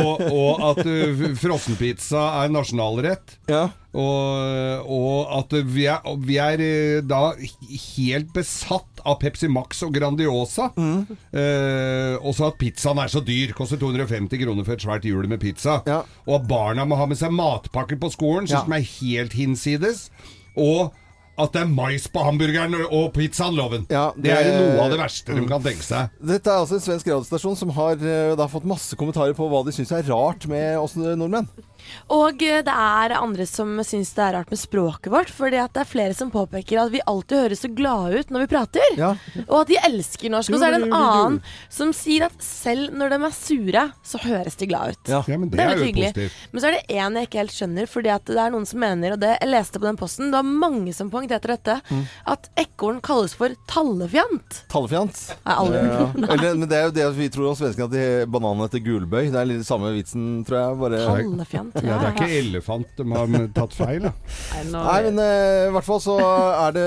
Og, 0.00 0.14
og 0.33 0.52
at 0.70 0.80
uh, 0.87 1.22
frossenpizza 1.38 2.22
er 2.42 2.48
nasjonalrett. 2.52 3.26
Ja. 3.50 3.66
Og, 3.94 4.88
og 4.90 5.35
at 5.38 5.54
vi 5.70 5.85
er, 5.90 6.02
vi 6.26 6.38
er 6.42 6.62
eh, 6.64 7.02
da 7.07 7.20
helt 7.96 8.33
besatt 8.35 9.02
av 9.04 9.18
Pepsi 9.22 9.48
Max 9.52 9.83
og 9.87 9.94
Grandiosa. 9.94 10.70
Mm. 10.76 11.04
Eh, 11.30 12.16
og 12.20 12.35
så 12.37 12.48
at 12.50 12.59
pizzaen 12.61 13.00
er 13.02 13.12
så 13.12 13.22
dyr. 13.24 13.54
Koster 13.57 13.78
250 13.80 14.42
kroner 14.42 14.66
for 14.66 14.74
et 14.76 14.85
svært 14.85 15.07
hjul 15.09 15.28
med 15.30 15.42
pizza. 15.42 15.80
Ja. 15.88 16.02
Og 16.26 16.40
at 16.40 16.48
barna 16.50 16.87
må 16.88 16.98
ha 17.00 17.07
med 17.11 17.20
seg 17.20 17.35
matpakker 17.37 18.00
på 18.02 18.11
skolen, 18.14 18.50
Ja. 18.50 18.64
som 18.64 18.72
er 18.76 18.85
helt 18.98 19.33
hinsides. 19.38 20.09
Og 20.57 20.92
at 21.35 21.50
det 21.50 21.64
er 21.64 21.70
mais 21.70 22.04
på 22.07 22.22
hamburgeren 22.22 22.76
og 22.94 23.09
pizzaen, 23.16 23.57
loven. 23.59 23.87
Ja, 23.90 24.12
det... 24.14 24.30
er 24.30 24.44
det- 24.46 24.59
noe 24.76 24.85
av 24.85 24.92
det 24.92 25.00
verste 25.00 25.35
de 25.35 25.46
kan 25.50 25.62
tenke 25.64 25.83
seg. 25.83 26.12
Dette 26.22 26.46
er 26.52 26.61
altså 26.62 26.76
en 26.78 26.85
svensk 26.85 27.09
radiostasjon 27.11 27.57
som 27.59 27.72
har 27.74 27.98
eh, 27.98 28.35
da 28.38 28.46
fått 28.50 28.66
masse 28.70 28.94
kommentarer 28.98 29.35
på 29.35 29.48
hva 29.50 29.64
de 29.66 29.74
syns 29.74 29.90
er 29.96 30.07
rart 30.07 30.46
med 30.50 30.78
oss 30.78 30.94
nordmenn. 30.94 31.48
Og 32.14 32.42
eh, 32.42 32.62
det 32.66 32.75
er 32.75 33.14
andre 33.18 33.47
som 33.49 33.77
syns 33.87 34.12
det 34.16 34.25
er 34.25 34.37
rart 34.38 34.51
med 34.53 34.61
språket 34.61 35.12
vårt. 35.12 35.31
Fordi 35.35 35.61
at 35.62 35.73
det 35.77 35.83
er 35.85 35.90
flere 35.90 36.14
som 36.16 36.31
påpeker 36.35 36.81
at 36.85 36.92
vi 36.94 37.03
alltid 37.07 37.44
høres 37.44 37.62
så 37.64 37.70
glade 37.75 38.20
ut 38.25 38.31
når 38.35 38.44
vi 38.47 38.51
prater. 38.55 38.97
Ja. 38.99 39.12
Og 39.49 39.57
at 39.62 39.73
de 39.73 39.79
elsker 39.90 40.33
norsk. 40.33 40.53
Og 40.55 40.61
så 40.62 40.68
er 40.68 40.77
det 40.79 40.83
en 40.88 40.97
annen 40.97 41.40
som 41.73 41.92
sier 41.97 42.27
at 42.29 42.38
selv 42.44 42.94
når 42.94 43.14
de 43.14 43.20
er 43.29 43.35
sure, 43.37 43.85
så 44.07 44.20
høres 44.25 44.57
de 44.61 44.68
glade 44.70 44.94
ut. 44.97 45.11
Ja. 45.11 45.23
Ja, 45.29 45.38
men 45.40 45.49
det, 45.51 45.59
Det 45.59 45.64
er 45.64 45.70
er, 45.73 45.79
jo 45.79 45.85
hyggelig. 45.88 46.12
positivt. 46.14 46.53
Men 46.53 46.61
så 46.62 46.68
er 46.68 46.77
det 46.79 46.85
én 46.94 47.18
jeg 47.20 47.29
ikke 47.29 47.40
helt 47.42 47.55
skjønner, 47.57 47.88
fordi 47.90 48.11
at 48.14 48.25
det 48.29 48.38
er 48.44 48.53
noen 48.55 48.66
som 48.68 48.81
mener, 48.83 49.14
og 49.16 49.20
det 49.23 49.33
jeg 49.40 49.51
leste 49.51 49.81
på 49.81 49.87
den 49.88 49.97
posten, 50.01 50.31
det 50.33 50.38
var 50.40 50.51
mange 50.64 50.92
som 50.97 51.11
poengterte 51.12 51.51
dette, 51.55 51.81
Mm. 51.90 52.05
at 52.33 52.47
ekorn 52.57 53.01
kalles 53.05 53.35
for 53.37 53.53
tallefjant. 53.68 54.62
Tallefjant. 54.73 55.18
Nei, 55.44 55.55
alle. 55.55 55.81
Ja. 55.85 56.07
Eller, 56.35 56.55
men 56.59 56.68
det 56.70 56.79
er 56.79 56.85
jo 56.88 56.94
det 56.97 57.09
vi 57.18 57.29
tror 57.35 57.51
om 57.51 57.57
svenskene 57.59 57.87
at 57.88 57.94
de 57.94 58.05
bananene 58.31 58.68
heter 58.68 58.83
gulbøy. 58.85 59.29
Det 59.33 59.40
er 59.40 59.49
litt 59.51 59.66
samme 59.68 59.90
vitsen, 59.94 60.44
tror 60.49 60.59
jeg. 60.61 60.79
Bare 60.81 61.01
Tallefjant. 61.05 61.74
Ja, 61.75 61.99
det 61.99 62.09
er 62.09 62.15
ikke 62.15 62.39
elefant 62.43 62.93
de 62.99 63.07
har 63.11 63.49
tatt 63.57 63.75
feil, 63.77 64.07
da. 64.07 64.13
Nei, 64.71 64.99
men 65.09 65.19
uh, 65.19 65.69
i 65.69 65.73
hvert 65.75 65.87
fall 65.87 66.03
så 66.03 66.17
er 66.23 66.77
det 66.77 66.87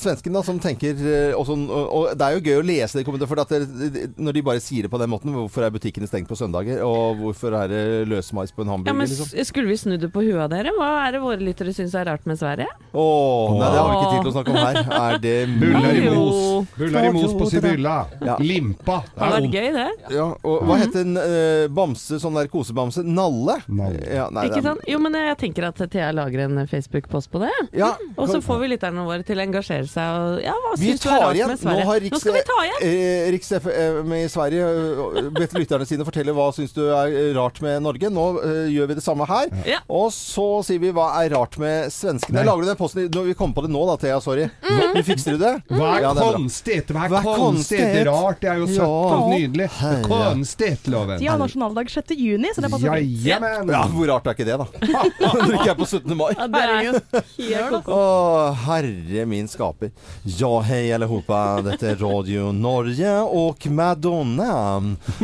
svensken 0.00 0.34
da 0.34 0.42
som 0.46 0.58
tenker 0.62 0.98
uh, 0.98 1.36
og, 1.38 1.44
sånn, 1.48 1.66
og, 1.70 1.86
og 1.86 2.08
det 2.18 2.26
er 2.26 2.36
jo 2.36 2.42
gøy 2.42 2.60
å 2.60 2.66
lese 2.66 2.98
det 2.98 3.04
i 3.04 3.08
kommentar, 3.08 3.30
for 3.30 3.42
at 3.42 3.54
det, 3.54 4.08
når 4.18 4.38
de 4.38 4.44
bare 4.46 4.62
sier 4.64 4.86
det 4.86 4.92
på 4.92 5.00
den 5.00 5.12
måten 5.12 5.34
Hvorfor 5.36 5.66
er 5.66 5.72
butikkene 5.74 6.08
stengt 6.08 6.30
på 6.30 6.38
søndager? 6.38 6.80
Og 6.86 7.20
hvorfor 7.20 7.54
er 7.58 7.70
det 7.70 7.82
løsmais 8.10 8.52
på 8.54 8.64
en 8.64 8.72
hamburger? 8.72 8.92
ja, 8.92 8.96
men 8.96 9.10
liksom? 9.10 9.30
Skulle 9.46 9.70
vi 9.70 9.78
snudd 9.78 10.02
det 10.02 10.10
på 10.14 10.24
huet 10.24 10.40
av 10.46 10.50
dere? 10.52 10.72
Hva 10.76 10.90
er 11.04 11.16
det 11.16 11.22
våre 11.22 11.40
lyttere 11.42 11.74
syns 11.76 11.94
er 11.98 12.08
rart 12.08 12.26
med 12.28 12.40
Sverige? 12.40 12.68
Åh, 12.92 13.54
nei, 13.56 13.68
det 13.68 13.78
har 13.78 13.90
vi 13.90 13.96
ikke 13.96 14.12
tid 14.14 14.26
til 14.26 14.30
å 14.30 14.34
snakke 14.36 14.54
om 14.54 14.60
her. 14.60 14.80
Er 14.96 15.20
det 15.22 15.36
Buller 15.60 16.00
i 16.00 16.04
mos. 16.10 16.70
Buller 16.76 17.08
i 17.08 17.12
mos 17.14 17.36
på 17.36 17.50
Sibylla. 17.52 17.96
Ja. 18.24 18.38
Limpa. 18.42 18.98
Det 19.12 19.22
hadde 19.22 19.40
vært 19.40 19.58
gøy, 19.58 19.68
det. 19.76 19.88
Ja, 20.16 20.28
og 20.34 20.66
hva 20.66 20.78
heter 20.80 21.04
en 21.04 21.20
uh, 21.20 21.66
bamse, 21.76 22.20
sånn 22.22 22.38
der 22.38 22.50
kosebamse? 22.52 23.04
Nalle? 23.06 23.60
Nalle. 23.68 24.15
Ja, 24.16 24.26
nei, 24.32 24.46
Ikke 24.48 24.62
sant? 24.64 24.80
Jo, 24.88 24.98
men 25.02 25.12
jeg 25.18 25.36
tenker 25.42 25.66
at 25.68 25.80
Thea 25.92 26.10
lager 26.16 26.42
en 26.46 26.62
Facebook-post 26.70 27.30
på 27.32 27.40
det. 27.44 27.50
Ja, 27.76 27.92
Og 28.16 28.28
så 28.32 28.40
får 28.44 28.60
vi 28.62 28.70
lytterne 28.74 29.04
våre 29.06 29.22
til 29.26 29.38
å 29.38 29.44
engasjere 29.44 29.86
seg. 29.90 30.16
Og, 30.16 30.40
ja, 30.44 30.54
hva 30.64 30.74
Vi 30.80 30.90
syns 30.94 31.04
du 31.04 31.08
er 31.10 31.20
rart 31.20 31.36
igjen. 31.36 31.48
med 31.52 31.58
Nå 31.58 31.62
Sverige? 31.66 31.86
har 31.90 32.00
Riks, 32.06 32.14
Nå 32.16 32.20
skal 32.22 32.36
vi 32.38 32.42
ta 32.48 32.58
igjen! 32.64 32.80
eh, 32.88 33.30
Riks 33.36 33.52
FM 33.60 34.12
i 34.16 34.22
Sverige 34.32 34.68
eh, 34.72 35.30
bedt 35.36 35.56
lytterne 35.60 35.86
sine 35.88 36.06
fortelle 36.08 36.34
hva 36.36 36.48
syns 36.56 36.72
du 36.76 36.82
er 36.88 37.34
rart 37.36 37.60
med 37.64 37.82
Norge. 37.84 38.10
Nå 38.10 38.26
eh, 38.42 38.62
gjør 38.74 38.90
vi 38.92 38.98
det 39.00 39.04
samme 39.04 39.26
her. 39.28 39.52
Ja. 39.68 39.80
Og 39.88 40.08
så 40.16 40.46
sier 40.66 40.80
vi 40.82 40.90
hva 40.96 41.10
er 41.22 41.34
rart 41.36 41.58
med 41.62 41.90
svenskene. 41.94 42.40
Nei. 42.40 42.46
Lager 42.48 42.62
du 42.66 42.70
den 42.72 42.80
posten 42.80 43.10
når 43.12 43.30
Vi 43.30 43.34
kommer 43.38 43.54
på 43.60 43.66
det 43.66 43.72
nå 43.74 43.84
da, 43.90 43.96
Thea. 44.00 44.20
Sorry. 44.24 44.48
Du 44.96 45.02
fikser 45.04 45.36
du 45.36 45.42
det? 45.42 45.54
Hva 45.76 45.96
er 45.98 46.02
Ja, 46.06 46.10
er 46.16 46.32
konstigt? 46.36 46.90
Hva 46.94 47.04
er 47.06 47.12
Hva 47.12 47.20
er 47.20 47.26
konstigt? 47.26 47.80
konstigt? 47.82 48.06
Rart, 48.08 48.40
det 48.40 48.50
er 48.52 48.60
jo 48.62 48.66
søtt 48.70 48.80
Ja. 48.80 48.88
og 49.16 49.30
nydelig. 49.34 49.68
Herre. 49.76 50.02
Konstigt, 50.06 50.88
loven. 50.92 51.18
De 51.20 51.26
har 51.28 51.38
nasjonaldag 51.40 51.90
6. 51.92 52.14
juni, 52.16 52.50
så 52.54 52.62
det 52.64 52.70
passer 52.72 52.92
fint. 52.96 53.26
Ja, 53.26 53.82
hvor 54.06 54.14
rart 54.14 54.26
er 54.26 54.36
ikke 54.36 54.46
det, 54.46 54.56
da? 54.58 54.66
drikker 55.46 55.60
ikke 55.60 55.70
er 55.74 55.78
på 55.78 55.88
17. 55.88 56.16
mai. 56.18 56.30
Ja, 56.36 56.46
det 56.50 56.62
er 56.62 56.74
helt 56.84 57.70
koko. 57.72 57.96
Åh, 57.96 58.64
herre 58.66 59.26
min 59.28 59.48
skaper. 59.50 59.92
Ja, 60.38 60.52
hej 60.68 60.92
allihopa. 60.96 61.42
Dette 61.66 61.92
er 61.94 62.02
Radio 62.02 62.52
Norge 62.54 63.16
og 63.26 63.66
Madonna 63.70 64.80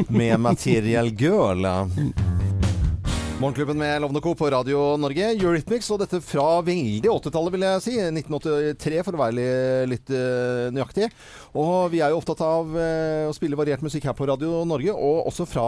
med 0.09 0.41
Material 0.41 1.13
Girl. 1.15 1.67
Morgenklubben 3.43 3.79
med 3.79 4.01
Lovende 4.01 4.21
Co. 4.21 4.35
på 4.39 4.51
Radio 4.51 4.97
Norge, 5.01 5.33
Eurythmics, 5.35 5.89
og 5.91 5.99
dette 5.99 6.21
fra 6.23 6.61
veldig 6.63 7.09
80-tallet, 7.11 7.51
vil 7.57 7.65
jeg 7.67 7.81
si. 7.83 7.95
1983, 7.99 9.01
for 9.03 9.17
å 9.17 9.19
være 9.19 9.35
li- 9.35 9.87
litt 9.91 10.13
eh, 10.15 10.69
nøyaktig. 10.71 11.09
Og 11.59 11.89
vi 11.91 11.99
er 12.05 12.13
jo 12.13 12.21
opptatt 12.21 12.39
av 12.47 12.71
eh, 12.79 13.25
å 13.27 13.33
spille 13.35 13.59
variert 13.59 13.83
musikk 13.83 14.07
her 14.07 14.15
på 14.15 14.29
Radio 14.31 14.61
Norge, 14.69 14.95
og 14.95 15.27
også 15.33 15.47
fra 15.51 15.65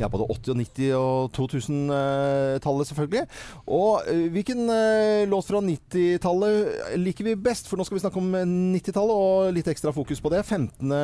ja, 0.00 0.08
både 0.08 0.30
80-, 0.32 0.54
og 0.54 0.62
90- 0.62 0.94
og 0.96 1.34
2000-tallet, 1.36 2.88
selvfølgelig. 2.88 3.26
Og 3.68 4.08
eh, 4.14 4.22
hvilken 4.38 4.64
eh, 4.78 5.26
låt 5.28 5.50
fra 5.50 5.60
90-tallet 5.66 6.96
liker 7.04 7.28
vi 7.28 7.36
best? 7.50 7.68
For 7.68 7.76
nå 7.76 7.84
skal 7.84 7.98
vi 8.00 8.04
snakke 8.06 8.22
om 8.22 8.32
90-tallet, 8.78 9.20
og 9.26 9.52
litt 9.58 9.68
ekstra 9.74 9.92
fokus 9.92 10.24
på 10.24 10.32
det. 10.32 10.40
15. 10.48 10.96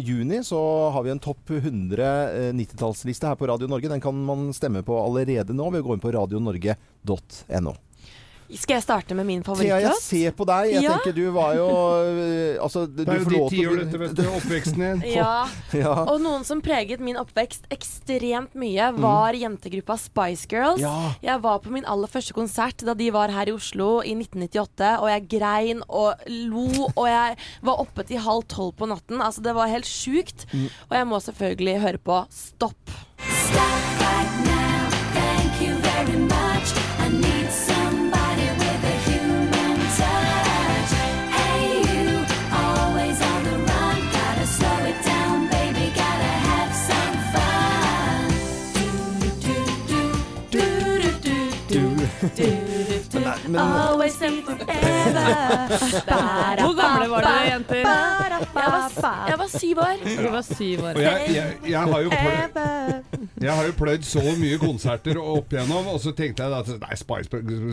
juni 0.00 0.40
så 0.48 0.64
har 0.96 1.04
vi 1.04 1.12
en 1.12 1.20
topp 1.28 1.52
100 1.58 2.08
eh, 2.08 2.50
90-tallsliste 2.56 3.28
her 3.34 3.36
på 3.44 3.52
Radio 3.52 3.68
Norge. 3.68 3.92
Den 3.92 4.00
kan 4.08 4.16
man 4.32 4.48
stemme 4.56 4.80
på 4.86 4.96
allerede 5.04 5.57
nå 5.58 5.68
ved 5.74 5.82
å 5.84 5.88
gå 5.90 5.98
inn 5.98 6.06
på 6.06 6.14
radionorge.no. 6.20 7.76
Skal 8.48 8.78
jeg 8.78 8.84
starte 8.86 9.12
med 9.12 9.26
min 9.28 9.42
Thea, 9.44 9.76
jeg 9.76 9.96
ser 10.00 10.32
på 10.32 10.46
deg. 10.48 10.70
Jeg 10.72 10.82
Ja. 10.86 10.94
tenker 10.96 11.12
du 11.12 11.26
var 11.34 11.50
jo 11.58 11.66
øh, 11.68 12.56
Altså, 12.64 12.86
du 12.88 13.02
Det 13.04 13.08
er 13.12 13.18
jo 13.20 13.24
de 13.28 13.40
ti 13.52 13.66
år 13.68 13.76
dette, 13.82 13.98
vet 14.00 14.14
du, 14.16 14.22
oppveksten 14.38 14.80
din. 14.80 15.02
Ja. 15.12 15.34
Ja. 15.76 15.92
Og 16.08 16.22
noen 16.24 16.46
som 16.48 16.62
preget 16.64 17.02
min 17.04 17.18
oppvekst 17.20 17.68
ekstremt 17.68 18.56
mye, 18.56 18.88
var 18.96 19.36
jentegruppa 19.36 19.98
Spice 20.00 20.48
Girls. 20.48 20.80
Ja. 20.80 20.94
Jeg 21.20 21.42
var 21.44 21.60
på 21.60 21.74
min 21.76 21.84
aller 21.84 22.08
første 22.08 22.32
konsert 22.32 22.80
da 22.88 22.96
de 22.96 23.10
var 23.12 23.28
her 23.36 23.52
i 23.52 23.52
Oslo 23.52 24.00
i 24.00 24.16
1998, 24.16 24.94
og 25.04 25.12
jeg 25.12 25.28
grein 25.36 25.84
og 25.86 26.16
lo, 26.48 26.88
og 26.96 27.04
jeg 27.04 27.36
var 27.68 27.84
oppe 27.84 28.08
til 28.08 28.24
halv 28.24 28.48
tolv 28.48 28.72
på 28.80 28.88
natten. 28.88 29.20
Altså, 29.20 29.44
det 29.44 29.52
var 29.60 29.68
helt 29.68 29.84
sjukt. 29.84 30.48
Og 30.88 30.96
jeg 30.96 31.04
må 31.12 31.20
selvfølgelig 31.20 31.80
høre 31.84 32.00
på 32.00 32.22
Stopp. 32.32 32.96
Stop 33.20 34.00
right 34.00 34.47
Hvor 56.58 56.74
gamle 56.78 57.06
var 57.10 57.20
dere, 57.26 57.44
jenter? 57.52 57.76
Jeg 57.76 57.86
var, 58.74 59.28
jeg 59.28 59.38
var 59.38 59.50
syv 59.52 59.78
år. 59.78 59.96
Du 60.04 60.30
var 60.32 60.42
syv 60.42 60.84
år. 60.84 60.92
Og 60.94 61.02
jeg, 61.02 61.22
jeg, 61.34 61.56
jeg, 61.70 61.80
har 61.92 62.00
jo 62.00 62.10
pløyd, 62.10 62.48
jeg 63.40 63.52
har 63.52 63.64
jo 63.66 63.72
pløyd 63.78 64.02
så 64.08 64.24
mye 64.40 64.58
konserter 64.62 65.20
opp 65.22 65.52
igjennom, 65.54 65.92
og 65.94 66.00
så 66.02 66.12
tenkte 66.16 66.44
jeg 66.44 66.52
at 66.58 66.68
nei, 66.82 66.94
Spice, 66.98 67.28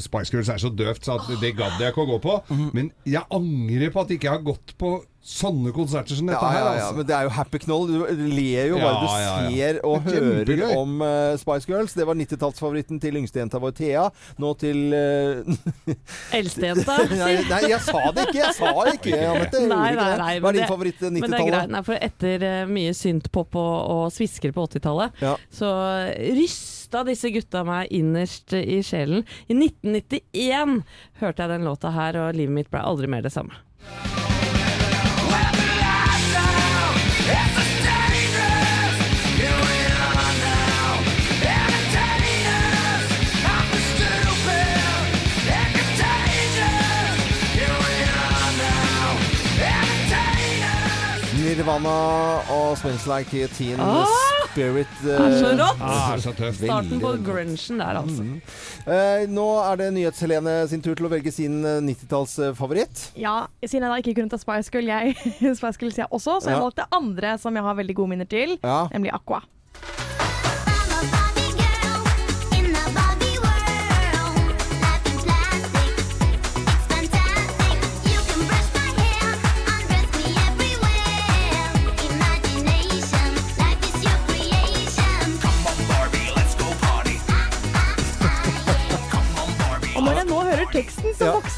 Spice 0.05 0.31
Girls 0.33 0.49
er 0.53 0.61
så 0.61 0.69
døvt, 0.69 1.05
så 1.05 1.11
at 1.19 1.25
det 1.41 1.55
gadd 1.57 1.81
jeg 1.81 1.93
ikke 1.93 2.05
å 2.05 2.11
gå 2.13 2.21
på. 2.23 2.39
Mhm. 2.53 2.69
Men 2.75 2.91
jeg 3.05 3.23
angrer 3.33 3.91
på 3.93 4.05
at 4.05 4.13
jeg 4.13 4.21
ikke 4.21 4.37
har 4.37 4.45
gått 4.45 4.77
på 4.79 4.95
sånne 5.25 5.71
konserter 5.73 6.13
som 6.19 6.27
dette 6.29 6.37
Ja, 6.37 6.49
her. 6.53 6.59
ja, 6.59 6.65
ja, 6.77 6.81
Altså. 6.85 6.97
men 6.99 7.05
det 7.09 7.13
er 7.17 7.23
jo 7.25 7.29
happy 7.33 7.57
knoll. 7.63 7.87
Du 7.89 8.27
ler 8.29 8.67
jo 8.69 8.77
Ja, 8.77 8.83
bare 8.85 8.99
du 9.01 9.07
ja, 9.09 9.15
ja. 9.25 9.49
ser 9.49 9.79
og 9.81 9.95
er 10.05 10.19
hører 10.21 10.75
om 10.77 11.01
uh, 11.01 11.33
Spice 11.41 11.65
Girls. 11.71 11.95
Det 11.97 12.05
var 12.05 12.13
90-tallsfavoritten 12.19 12.99
til 13.01 13.17
yngstejenta 13.17 13.57
vår 13.63 13.73
Thea. 13.79 14.03
Nå 14.37 14.51
til 14.61 14.83
uh, 14.93 15.95
Eldstejenta. 16.37 16.97
nei, 17.23 17.31
nei, 17.49 17.61
jeg 17.71 17.81
sa 17.87 18.03
det 18.13 18.27
ikke! 18.29 18.37
Jeg 18.43 18.53
sa 18.59 18.71
det 18.85 18.93
ikke, 18.99 19.17
Anette. 19.31 19.63
Jeg 19.65 19.71
Nei, 19.73 19.91
nei, 19.97 20.09
nei. 20.21 20.31
Hva 20.39 20.45
men 20.45 20.51
er 20.51 20.59
din 20.59 20.61
det- 20.61 20.69
favoritt 20.69 21.01
er 21.01 21.09
greit, 21.09 21.25
90-tallet? 21.25 21.73
nei, 21.73 21.83
for 21.89 22.05
etter 22.11 22.45
uh, 22.45 22.61
mye 22.77 22.93
syntpop 23.01 23.57
og, 23.57 23.75
og 23.97 24.05
svisker 24.13 24.53
på 24.55 24.67
80-tallet, 24.69 25.21
Ja. 25.25 25.33
så 25.49 25.73
rysta 26.37 27.01
disse 27.09 27.33
gutta 27.33 27.65
meg 27.65 27.89
innerst 27.97 28.53
i 28.61 28.77
sjelen. 28.85 29.25
I 29.49 29.57
1991 29.57 30.83
hørte 31.23 31.41
jeg 31.47 31.55
den 31.57 31.65
låta 31.65 31.91
her, 31.97 32.21
og 32.27 32.37
livet 32.37 32.59
mitt 32.61 32.69
ble 32.73 32.85
aldri 32.85 33.09
mer 33.09 33.25
det 33.25 33.33
samme. 33.33 33.57
Nirvana 51.45 51.89
og 52.49 52.77
Smells 52.77 53.05
Like 53.07 53.47
Teen 53.47 53.79
Ah! 53.79 54.34
Spirit. 54.55 54.87
eh, 55.03 55.19
Er 55.19 55.33
så 55.35 55.49
rått! 55.59 55.81
Ah, 55.83 56.13
er 56.15 56.21
så 56.23 56.31
tøft. 56.37 56.61
Starten 56.63 57.01
på 57.03 57.11
veldig. 57.11 57.77
der, 57.81 57.97
altså. 57.99 58.23
Mm. 58.23 58.37
Eh, 58.87 59.25
nå 59.35 59.47
er 59.67 59.81
det 59.81 59.89
Nyhets-Helene 59.97 60.53
sin 60.71 60.81
tur 60.85 60.95
til 60.95 61.09
å 61.09 61.11
velge 61.11 61.33
sin 61.35 61.57
eh, 61.67 61.81
90-tallsfavoritt. 61.83 63.09
Ja, 63.19 63.47
siden 63.65 63.83
jeg 63.83 63.91
da 63.91 63.97
ikke 63.99 64.15
kunne 64.21 64.31
ta 64.31 64.39
Spice 64.39 64.71
Girl, 64.71 64.87
jeg, 64.87 65.15
Spice 65.59 65.77
Girl 65.81 65.91
jeg 66.05 66.07
også, 66.09 66.39
så 66.39 66.53
jeg 66.53 66.55
Ja. 66.55 66.63
valgte 66.63 66.87
andre 66.95 67.35
som 67.41 67.55
jeg 67.59 67.67
har 67.67 67.75
veldig 67.75 67.95
gode 67.99 68.13
minner 68.15 68.29
til, 68.31 68.55
Ja. 68.63 68.85
nemlig 68.95 69.11
Aqua. 69.13 69.41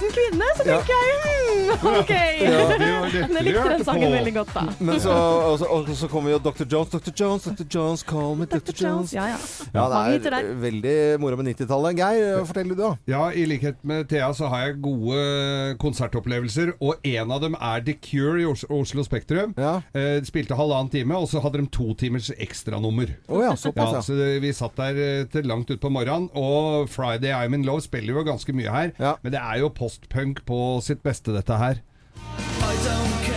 Voksen 0.08 0.16
kvinne, 0.16 0.48
så 0.58 0.66
Ja. 0.68 0.78
tenker 0.80 0.94
jeg 0.94 1.18
hmm, 1.68 1.88
OK. 2.00 2.10
Ja, 2.10 2.50
jeg 3.38 3.44
likte 3.44 3.70
den 3.70 3.84
sangen 3.86 4.08
på. 4.08 4.16
veldig 4.18 4.34
godt, 4.34 4.54
da. 4.54 4.64
Men 4.80 5.00
så, 5.04 5.12
og 5.12 5.60
så, 5.60 5.66
og 5.66 5.90
så 5.98 6.08
kommer 6.12 6.32
jo 6.32 6.40
Dr. 6.40 6.66
Jones, 6.72 6.90
Dr. 6.90 7.12
Jones, 7.20 7.44
Dr. 7.44 7.66
Jones, 7.76 8.04
call 8.08 8.36
me 8.40 8.46
Dr. 8.46 8.74
Jones. 8.78 9.14
Ja, 9.14 9.26
ja. 9.34 9.38
Ja, 9.74 9.88
det 10.18 10.32
er 10.34 10.54
veldig 10.62 10.96
moro 11.20 11.36
med 11.40 11.50
90-tallet. 11.56 11.98
Geir, 11.98 12.46
fortell 12.48 12.70
du 12.72 12.76
da. 12.80 12.92
Ja, 13.10 13.28
i 13.32 13.46
likhet 13.50 13.84
med 13.88 14.08
Thea 14.10 14.30
så 14.38 14.48
har 14.52 14.68
jeg 14.68 14.80
gode 14.86 15.76
konsertopplevelser, 15.82 16.74
og 16.84 17.04
en 17.08 17.32
av 17.34 17.42
dem 17.44 17.56
er 17.60 17.84
The 17.88 17.98
Cure 18.04 18.42
i 18.42 18.48
Os- 18.50 18.66
Oslo 18.70 19.04
Spektrum. 19.06 19.54
Ja. 19.58 19.78
Eh, 19.94 20.20
de 20.22 20.30
spilte 20.30 20.56
halvannen 20.58 20.92
time, 20.94 21.18
og 21.18 21.28
så 21.32 21.42
hadde 21.44 21.62
de 21.62 21.68
to 21.74 21.92
timers 22.00 22.30
ekstranummer. 22.38 23.16
Oh, 23.28 23.42
ja, 23.44 23.54
såpass, 23.58 23.92
Ja, 23.92 24.00
ja. 24.00 24.02
så 24.06 24.40
vi 24.44 24.54
satt 24.56 24.76
der 24.80 24.98
eh, 25.04 25.26
til 25.32 25.48
langt 25.50 25.70
utpå 25.74 25.92
morgenen, 25.94 26.30
og 26.38 26.88
Friday 26.92 27.32
I'm 27.34 27.56
in 27.58 27.66
Love 27.68 27.82
spiller 27.86 28.14
jo 28.18 28.24
ganske 28.28 28.54
mye 28.56 28.72
her. 28.72 28.92
Ja. 29.02 29.16
Men 29.24 29.34
det 29.36 29.42
er 29.42 29.60
jo 29.64 29.70
postpunk 29.98 30.46
på 30.46 30.82
sitt 30.82 31.04
beste, 31.04 31.32
dette 31.34 31.54
her. 31.58 31.82
I 32.62 32.76
don't 32.86 33.26
care 33.26 33.37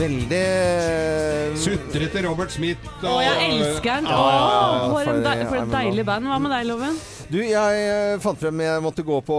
Veldig 0.00 0.44
Sutrete 1.60 2.22
Robert 2.24 2.52
Smith. 2.54 2.86
Å, 3.04 3.18
jeg 3.20 3.48
elsker 3.50 3.98
den! 4.00 4.06
Åh, 4.08 4.86
for, 4.94 5.10
en 5.12 5.24
deil- 5.26 5.42
for 5.50 5.58
et 5.60 5.72
deilig 5.74 6.04
band. 6.08 6.30
Hva 6.30 6.38
med 6.40 6.54
deg, 6.54 6.68
Loven? 6.70 6.94
Du, 7.30 7.36
jeg 7.46 7.82
eh, 7.86 8.16
fant 8.18 8.38
frem 8.40 8.58
Jeg 8.64 8.82
måtte 8.82 9.04
gå 9.06 9.20
på 9.22 9.36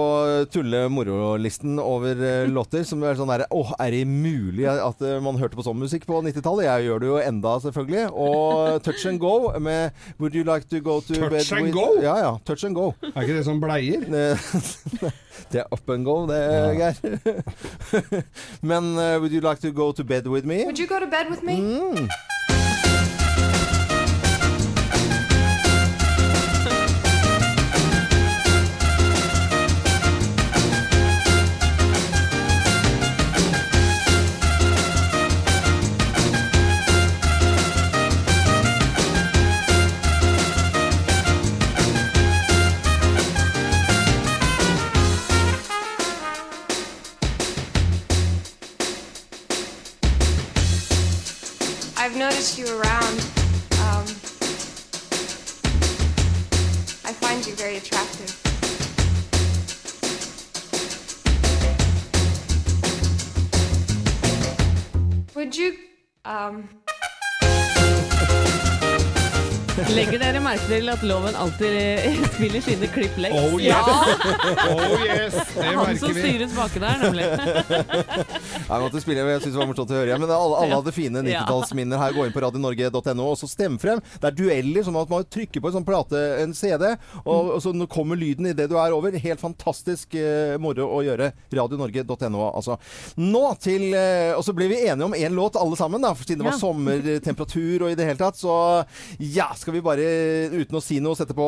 tulle-moro-listen 0.54 1.82
over 1.82 2.22
eh, 2.24 2.46
låter. 2.48 2.86
Som 2.88 3.02
er 3.04 3.18
sånn 3.18 3.32
derre 3.34 3.50
Åh, 3.52 3.74
er 3.82 3.96
det 3.96 4.04
mulig 4.08 4.68
at 4.70 5.02
eh, 5.04 5.18
man 5.24 5.40
hørte 5.42 5.58
på 5.58 5.66
sånn 5.66 5.82
musikk 5.82 6.06
på 6.08 6.22
90-tallet? 6.24 6.68
Jeg 6.70 6.88
gjør 6.92 7.04
det 7.04 7.10
jo 7.10 7.18
enda, 7.26 7.56
selvfølgelig. 7.66 8.06
Og 8.14 8.86
Touch 8.86 9.08
and 9.10 9.20
Go 9.24 9.34
med 9.58 9.98
Would 10.22 10.38
you 10.38 10.46
like 10.48 10.70
to 10.70 10.80
go 10.80 11.00
to 11.02 11.18
Touch 11.18 11.34
bed 11.34 11.52
and 11.58 11.74
go? 11.76 11.88
Ja, 12.06 12.16
ja. 12.22 12.32
Touch 12.48 12.64
and 12.70 12.78
Go. 12.78 12.92
Er 13.12 13.26
ikke 13.26 13.42
det 13.42 13.48
som 13.50 13.60
bleier? 13.64 14.06
Det 15.52 15.60
er 15.60 15.64
up 15.72 15.90
and 15.90 16.06
go, 16.06 16.28
det, 16.28 16.42
Geir. 16.78 16.94
Men 18.72 18.84
uh, 18.84 19.20
Would 19.22 19.32
you 19.32 19.42
like 19.42 19.62
to 19.62 19.72
go 19.72 19.92
to 19.92 20.04
bed 20.04 20.28
with 20.28 20.46
me? 20.46 20.66
Would 20.66 20.80
you 20.80 20.88
go 20.88 21.00
to 21.00 21.08
bed 21.08 21.30
with 21.30 21.44
me? 21.44 21.56
Mm. 21.58 22.10
Legger 69.92 70.20
dere 70.22 70.40
merke 70.44 70.66
til 70.70 70.90
at 70.92 71.02
Loven 71.08 71.36
alltid 71.40 71.76
spiller 72.36 72.62
sine 72.64 72.88
klipp 72.92 73.16
lengst? 73.18 73.40
Oh 73.40 73.56
yes! 73.58 73.72
Ja! 73.72 73.82
Oh 74.68 75.06
yes! 75.06 75.38
Det 75.56 75.66
Han 75.78 75.98
som 76.00 76.14
vi. 76.16 76.22
styrer 76.22 76.48
spakene 76.52 76.92
her, 76.92 76.98
nemlig. 77.06 77.26
Jeg 78.72 78.84
måtte 78.86 79.02
spille, 79.04 79.24
jeg 79.28 79.42
synes 79.44 79.56
det 79.56 79.60
var 79.60 79.68
morsomt 79.68 79.92
å 79.92 79.98
høre. 79.98 80.18
Men 80.22 80.32
alle, 80.32 80.60
alle 80.64 80.78
hadde 80.80 80.94
fine 80.96 81.24
90-tallsminner 81.26 82.00
her. 82.00 82.14
Gå 82.16 82.26
inn 82.28 82.36
på 82.36 82.44
radionorge.no 82.46 83.26
og 83.26 83.36
så 83.42 83.50
stem 83.52 83.76
frem. 83.82 84.00
Det 84.22 84.30
er 84.30 84.38
dueller, 84.38 84.86
sånn 84.88 85.00
at 85.02 85.12
man 85.12 85.28
trykker 85.28 85.64
på 85.64 85.72
en 85.72 85.76
sånn 85.76 85.88
plate, 85.88 86.22
en 86.44 86.56
CD, 86.56 86.88
og, 87.26 87.52
og 87.58 87.60
så 87.64 87.74
kommer 87.92 88.20
lyden 88.20 88.52
idet 88.54 88.70
du 88.72 88.78
er 88.80 88.96
over. 88.96 89.18
Helt 89.26 89.44
fantastisk 89.44 90.16
eh, 90.16 90.56
moro 90.62 90.88
å 90.88 91.04
gjøre. 91.04 91.32
Radionorge.no, 91.52 92.48
altså. 92.48 92.80
Nå 93.20 93.44
til 93.62 93.90
eh, 93.98 94.32
Og 94.38 94.44
så 94.48 94.56
ble 94.56 94.70
vi 94.72 94.82
enige 94.86 95.10
om 95.10 95.18
én 95.18 95.36
låt, 95.36 95.60
alle 95.60 95.78
sammen, 95.80 96.04
da, 96.04 96.14
for 96.16 96.28
siden 96.28 96.46
det 96.46 96.50
var 96.52 96.60
sommertemperatur 96.62 97.88
og 97.88 97.92
i 97.92 98.00
det 98.00 98.08
hele 98.08 98.22
tatt. 98.24 98.40
Så 98.40 98.56
ja, 99.20 99.52
skal 99.60 99.76
vi 99.76 99.84
bare, 99.86 100.12
uten 100.56 100.80
å 100.80 100.84
si 100.84 101.04
noe, 101.04 101.20
sette 101.20 101.36
på 101.38 101.48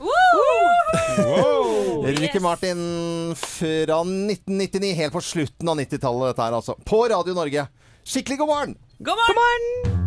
Wow! 0.00 2.06
Ricky 2.06 2.40
Martin 2.40 3.34
fra 3.36 4.00
1999, 4.00 4.94
helt 4.94 5.12
på 5.12 5.20
slutten 5.20 5.68
av 5.68 5.80
90-tallet, 5.80 6.32
dette 6.32 6.48
her 6.48 6.60
altså. 6.60 6.78
På 6.84 7.04
Radio 7.12 7.36
Norge. 7.36 7.68
Skikkelig 8.04 8.40
god 8.40 8.54
morgen! 8.54 8.78
God 8.98 9.36
morgen! 9.36 9.99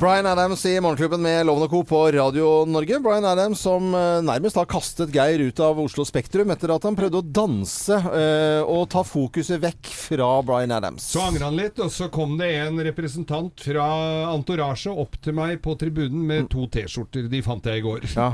Bryan 0.00 0.26
Adams 0.26 0.66
i 0.66 0.80
Morgenklubben 0.80 1.20
med 1.20 1.42
Loven 1.46 1.66
og 1.66 1.70
Co. 1.74 1.82
på 1.84 1.98
Radio 2.14 2.64
Norge. 2.64 2.96
Bryan 3.04 3.24
Adams 3.28 3.60
som 3.60 3.90
eh, 3.92 4.22
nærmest 4.24 4.56
har 4.56 4.64
kastet 4.64 5.10
Geir 5.12 5.42
ut 5.44 5.58
av 5.60 5.76
Oslo 5.82 6.06
Spektrum 6.08 6.48
etter 6.54 6.72
at 6.72 6.86
han 6.88 6.96
prøvde 6.96 7.20
å 7.20 7.26
danse 7.36 7.98
eh, 8.08 8.62
og 8.64 8.86
ta 8.94 9.02
fokuset 9.04 9.60
vekk 9.60 9.90
fra 9.92 10.28
Bryan 10.48 10.72
Adams. 10.78 11.04
Så 11.12 11.20
angra 11.26 11.50
han 11.50 11.58
litt, 11.58 11.82
og 11.84 11.92
så 11.92 12.08
kom 12.08 12.32
det 12.40 12.48
en 12.62 12.80
representant 12.86 13.60
fra 13.60 13.88
Antorasje 14.30 14.94
opp 15.04 15.18
til 15.20 15.36
meg 15.36 15.58
på 15.60 15.76
tribunen 15.82 16.24
med 16.30 16.48
to 16.54 16.64
T-skjorter. 16.72 17.28
De 17.28 17.42
fant 17.44 17.68
jeg 17.68 17.82
i 17.82 17.84
går. 17.84 18.08
Ja. 18.16 18.30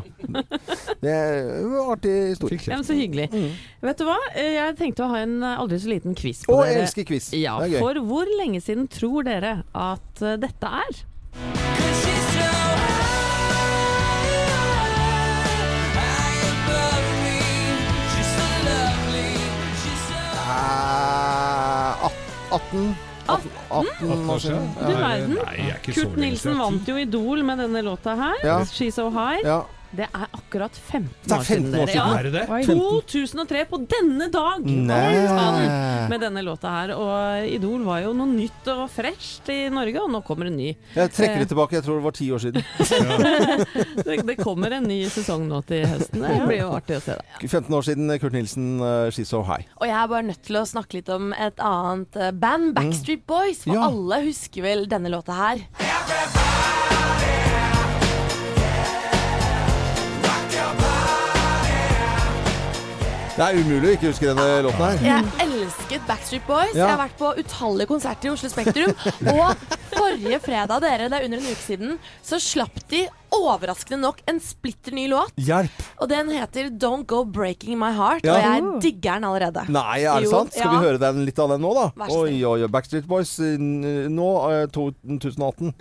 Det 1.03 1.17
var 1.67 1.91
artig 1.97 2.15
historie. 2.31 2.61
Ja, 2.63 2.79
men 2.79 2.87
så 2.87 2.95
hyggelig. 2.95 3.27
Vet 3.83 3.99
du 3.99 4.07
hva? 4.07 4.21
Jeg 4.39 4.79
tenkte 4.79 5.03
å 5.03 5.11
ha 5.17 5.25
en 5.27 5.41
aldri 5.43 5.83
så 5.83 5.91
liten 5.97 6.15
quiz 6.15 6.47
på 6.47 6.55
Å, 6.55 6.63
dere. 6.63 6.79
Å, 6.79 6.87
elsker 6.87 7.11
quiz. 7.11 7.33
Ja, 7.35 7.59
Det 7.59 7.73
er 7.73 7.75
gøy. 7.75 7.83
For 7.89 8.03
hvor 8.07 8.33
lenge 8.39 8.63
siden 8.63 8.87
tror 8.87 9.27
dere 9.27 9.57
at 9.75 10.23
eh, 10.23 10.39
dette 10.47 10.75
er? 10.87 11.05
Eh, 22.51 22.55
18 22.55 22.97
18, 23.29 23.51
18 23.71 24.31
år 24.31 24.39
siden. 24.39 24.71
Du 24.81 24.93
verden. 24.93 25.39
Er 25.39 25.79
Kurt 25.83 26.17
Nilsen 26.17 26.59
vant 26.59 26.89
jo 26.89 26.97
Idol 26.97 27.43
med 27.45 27.59
denne 27.59 27.83
låta 27.83 28.15
her. 28.15 28.35
Ja. 28.45 28.59
She's 28.71 28.95
So 28.95 29.09
High. 29.11 29.43
Ja. 29.45 29.65
Det 29.97 30.07
er 30.11 30.27
akkurat 30.35 30.75
15 30.77 31.09
Det 31.23 31.33
er 31.33 31.39
år 31.39 31.45
siden. 31.47 31.71
dere. 31.73 31.93
Ja. 31.95 32.07
Er 32.19 32.23
det 32.27 32.33
det? 32.35 32.45
Oi. 32.51 32.63
2003 32.67 33.65
på 33.71 33.79
denne 33.89 34.27
dag! 34.35 34.65
Med 36.11 36.21
denne 36.21 36.43
låta 36.45 36.69
her. 36.75 36.93
Og 36.97 37.47
Idol 37.55 37.85
var 37.87 38.03
jo 38.03 38.13
noe 38.17 38.27
nytt 38.29 38.67
og 38.73 38.91
fresht 38.93 39.49
i 39.55 39.69
Norge, 39.73 40.03
og 40.03 40.11
nå 40.13 40.21
kommer 40.27 40.51
en 40.51 40.57
ny. 40.59 40.73
Jeg 40.97 41.13
trekker 41.15 41.45
det 41.45 41.49
tilbake. 41.53 41.79
Jeg 41.79 41.87
tror 41.87 42.01
det 42.01 42.05
var 42.09 42.17
ti 42.19 42.29
år 42.35 42.43
siden. 42.45 42.67
Det, 44.07 44.17
det 44.27 44.37
kommer 44.39 44.71
en 44.77 44.85
ny 44.87 44.99
sesong 45.11 45.47
nå 45.49 45.63
til 45.67 45.87
høsten. 45.89 46.21
Det 46.23 46.43
blir 46.47 46.61
jo 46.61 46.69
artig 46.77 46.99
å 46.99 47.03
se 47.03 47.17
det. 47.17 47.49
15 47.57 47.75
år 47.79 47.87
siden 47.89 48.13
Kurt 48.23 48.37
Nilsen, 48.37 48.69
uh, 48.83 49.09
She's 49.15 49.31
So 49.33 49.43
High. 49.47 49.67
Og 49.81 49.87
jeg 49.89 49.97
er 49.97 50.11
bare 50.13 50.27
nødt 50.29 50.43
til 50.47 50.61
å 50.61 50.67
snakke 50.69 50.99
litt 51.01 51.09
om 51.15 51.33
et 51.37 51.59
annet 51.63 52.17
eh, 52.21 52.31
band, 52.37 52.75
Backstreet 52.77 53.25
Boys. 53.27 53.65
For 53.65 53.75
Ja. 53.75 53.89
alle 53.89 54.23
husker 54.29 54.63
vel 54.67 54.87
denne 54.91 55.11
låta 55.13 55.37
her. 55.41 55.67
Det 63.37 63.45
er 63.45 63.59
umulig 63.61 63.91
å 63.91 63.95
ikke 63.99 64.09
huske 64.09 64.29
denne 64.31 64.45
låten 64.65 64.81
her. 64.81 65.03
Jeg 65.05 65.25
elsket 65.45 66.05
Backstreet 66.09 66.47
Boys. 66.49 66.71
Ja. 66.73 66.79
Jeg 66.79 66.89
har 66.89 67.01
vært 67.03 67.19
på 67.19 67.33
utallige 67.37 67.91
konserter 67.91 68.31
i 68.31 68.33
Oslo 68.33 68.49
Spektrum. 68.49 68.95
Og 69.35 69.67
forrige 69.91 70.39
fredag, 70.41 70.81
dere, 70.81 71.11
det 71.13 71.19
er 71.19 71.27
under 71.27 71.43
en 71.43 71.51
uke 71.51 71.61
siden, 71.61 71.99
så 72.25 72.39
slapp 72.41 72.81
de 72.89 73.03
overraskende 73.37 73.99
nok 74.07 74.23
en 74.33 74.41
splitter 74.41 74.97
ny 74.97 75.05
låt. 75.13 75.37
Hjelp! 75.37 75.85
Og 76.01 76.09
den 76.09 76.33
heter 76.33 76.71
Don't 76.73 77.05
Go 77.13 77.27
Breaking 77.29 77.77
My 77.83 77.93
Heart. 77.99 78.25
Ja. 78.25 78.39
Og 78.39 78.47
jeg 78.47 78.73
digger 78.87 79.21
den 79.21 79.29
allerede. 79.29 79.67
Nei, 79.69 79.99
er 80.07 80.17
det 80.25 80.31
Jo, 80.31 80.33
sant? 80.39 80.57
Skal 80.57 80.71
ja. 80.71 80.73
vi 80.73 80.89
høre 80.89 81.03
den, 81.05 81.21
litt 81.29 81.45
av 81.45 81.53
den 81.53 81.61
nå, 81.67 81.75
da? 81.77 81.91
Oi, 82.09 82.39
oi, 82.41 82.57
oi. 82.65 82.73
Backstreet 82.73 83.05
Boys 83.11 83.37
eh, 83.45 83.61
nå, 83.61 84.33
eh, 84.49 84.65
2018. 84.73 85.77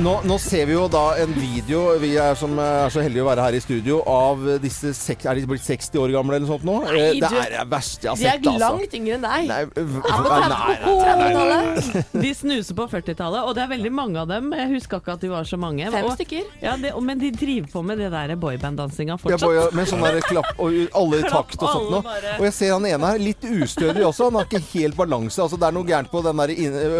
Nå, 0.00 0.12
nå 0.24 0.36
ser 0.40 0.64
vi 0.64 0.72
jo 0.72 0.86
da 0.88 1.00
en 1.20 1.32
video 1.36 1.80
Vi 2.00 2.14
er, 2.16 2.32
som 2.38 2.54
er 2.62 2.88
så 2.92 3.02
heldige 3.04 3.20
å 3.20 3.26
være 3.28 3.42
her 3.44 3.56
i 3.58 3.60
studio 3.60 3.98
av 4.08 4.40
disse 4.62 4.94
sek, 4.96 5.26
Er 5.28 5.36
de 5.36 5.42
blitt 5.50 5.64
60 5.66 5.98
år 6.00 6.14
gamle 6.14 6.38
eller 6.38 6.46
noe 6.46 6.54
sånt 6.54 6.64
nå? 6.64 6.76
Nei, 6.86 6.94
Eh, 7.00 7.10
det 7.20 7.28
du- 7.28 7.36
er 7.36 7.50
det 7.52 7.64
verste 7.68 8.06
jeg 8.06 8.10
har 8.10 8.16
De 8.16 8.24
er 8.24 8.38
langt 8.38 8.62
altså. 8.62 8.70
langt 8.78 8.94
yngre 8.96 9.14
enn 9.18 9.24
deg. 9.26 9.48
Nei, 9.50 9.64
nei, 9.76 9.84
nei, 10.30 10.48
nei, 10.48 11.16
nei, 11.20 11.32
nei, 11.34 11.44
nei. 11.50 12.22
De 12.22 12.30
snuser 12.34 12.74
på 12.78 12.86
40-tallet, 12.90 13.44
og 13.44 13.54
det 13.54 13.62
er 13.64 13.68
veldig 13.74 13.92
mange 13.92 14.16
av 14.22 14.28
dem. 14.28 14.48
Jeg 14.56 14.68
husker 14.72 15.00
ikke 15.00 15.12
at 15.12 15.20
de 15.20 15.28
var 15.28 15.44
så 15.44 15.58
mange. 15.60 15.90
Fem 15.92 16.04
og, 16.08 16.16
stykker. 16.16 16.44
Ja, 16.62 16.76
det, 16.76 16.92
og- 16.94 17.02
men 17.02 17.18
de 17.18 17.30
driver 17.30 17.68
på 17.72 17.84
med 17.84 17.98
det 17.98 18.10
der 18.10 18.34
boyband-dansinga 18.36 19.14
Ja, 19.14 19.16
fortsatt. 19.16 19.40
boy, 19.40 19.70
med 19.76 19.86
sånn 19.88 20.02
der 20.02 20.20
klapp 20.20 20.50
og 20.58 20.72
alle 20.94 21.18
i 21.20 21.28
takt 21.34 21.60
og 21.62 21.68
sånt 21.68 21.90
noe. 21.90 22.04
Og 22.38 22.44
jeg 22.48 22.52
ser 22.54 22.72
han 22.72 22.86
ene 22.86 23.06
her 23.12 23.18
litt 23.18 23.40
ustødig 23.42 24.04
også. 24.04 24.24
Han 24.30 24.40
har 24.40 24.44
ikke 24.48 24.64
helt 24.80 24.96
balanse. 24.96 25.38
Altså, 25.44 25.58
det 25.60 25.68
er 25.68 25.72
noe 25.72 25.84
gærent 25.84 26.10
på 26.10 26.22
den 26.24 26.36
der 26.36 26.48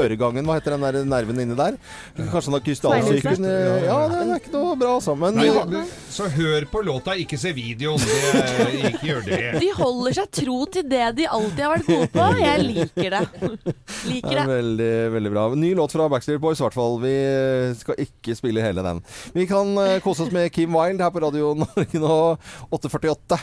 øregangen. 0.05 0.45
Hva 0.45 0.61
heter 0.61 0.77
den 0.77 0.81
der 0.81 1.05
nerven 1.05 1.41
inni 1.41 1.57
der? 1.57 1.77
Kanskje 2.17 2.45
han 2.51 2.53
har 2.55 2.61
krystallsyken? 2.61 2.90
Snegleflekk. 2.91 3.41
Ja, 3.87 3.97
det 4.11 4.19
er 4.21 4.33
ikke 4.41 4.53
noe 4.55 4.77
bra 4.81 4.93
sammen. 5.05 5.39
Nei, 5.39 5.49
men- 5.71 5.89
så 6.11 6.27
hør 6.29 6.65
på 6.73 6.83
låta, 6.85 7.15
ikke 7.17 7.39
se 7.39 7.53
videoen. 7.57 8.03
Det, 8.03 8.91
ikke 8.91 9.07
gjør 9.07 9.23
det. 9.29 9.39
De 9.63 9.69
holder 9.79 10.17
seg 10.19 10.31
tro 10.41 10.57
til 10.75 10.89
det 10.91 11.05
de 11.21 11.27
alltid 11.31 11.63
har 11.65 11.75
vært 11.77 11.87
gode 11.87 12.09
på. 12.17 12.27
Jeg 12.41 12.65
liker 12.67 13.15
det. 13.17 13.23
Liker 14.11 14.35
er 14.35 14.41
det. 14.41 14.47
veldig, 14.51 14.91
veldig 15.15 15.33
bra. 15.37 15.45
Ny 15.55 15.71
låt 15.79 15.95
fra 15.95 16.09
Backstreet 16.13 16.43
Boys, 16.43 16.61
i 16.61 16.67
hvert 16.67 16.77
fall. 16.77 16.99
Vi 17.05 17.15
skal 17.81 18.03
ikke 18.07 18.37
spille 18.39 18.65
hele 18.65 18.85
den. 18.87 19.03
Vi 19.37 19.47
kan 19.51 19.71
eh, 19.79 19.99
kose 20.05 20.27
oss 20.27 20.35
med 20.35 20.51
Kim 20.53 20.75
Wilde 20.77 21.05
her 21.07 21.15
på 21.15 21.23
Radio 21.25 21.55
Norge 21.63 22.03
nå, 22.03 22.19
8.48. 22.75 23.39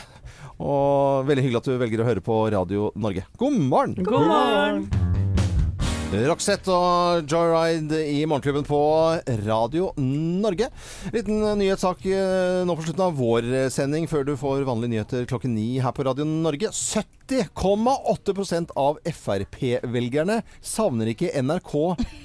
Og 0.58 1.24
veldig 1.28 1.44
hyggelig 1.46 1.60
at 1.62 1.70
du 1.70 1.76
velger 1.78 2.02
å 2.02 2.08
høre 2.08 2.24
på 2.24 2.40
Radio 2.52 2.90
Norge. 2.98 3.24
God 3.38 3.58
morgen! 3.70 3.94
God 4.02 4.26
morgen! 4.26 5.26
Roxette 6.08 6.72
og 6.72 7.26
Joyride 7.28 7.98
i 8.08 8.22
Morgenklubben 8.24 8.64
på 8.64 8.78
Radio 9.44 9.90
Norge. 10.00 10.70
Liten 11.12 11.42
nyhetssak 11.60 12.00
eh, 12.08 12.64
nå 12.64 12.76
på 12.78 12.86
slutten 12.86 13.04
av 13.04 13.18
vår 13.18 13.50
sending 13.74 14.08
før 14.08 14.24
du 14.24 14.32
får 14.40 14.64
vanlige 14.64 14.94
nyheter 14.94 15.28
klokken 15.28 15.52
ni 15.52 15.74
her 15.84 15.92
på 15.92 16.08
Radio 16.08 16.24
Norge. 16.24 16.72
70,8% 17.28 18.70
av 18.76 18.98
Frp-velgerne 19.04 20.40
savner 20.64 21.10
ikke 21.12 21.30
NRK 21.42 21.74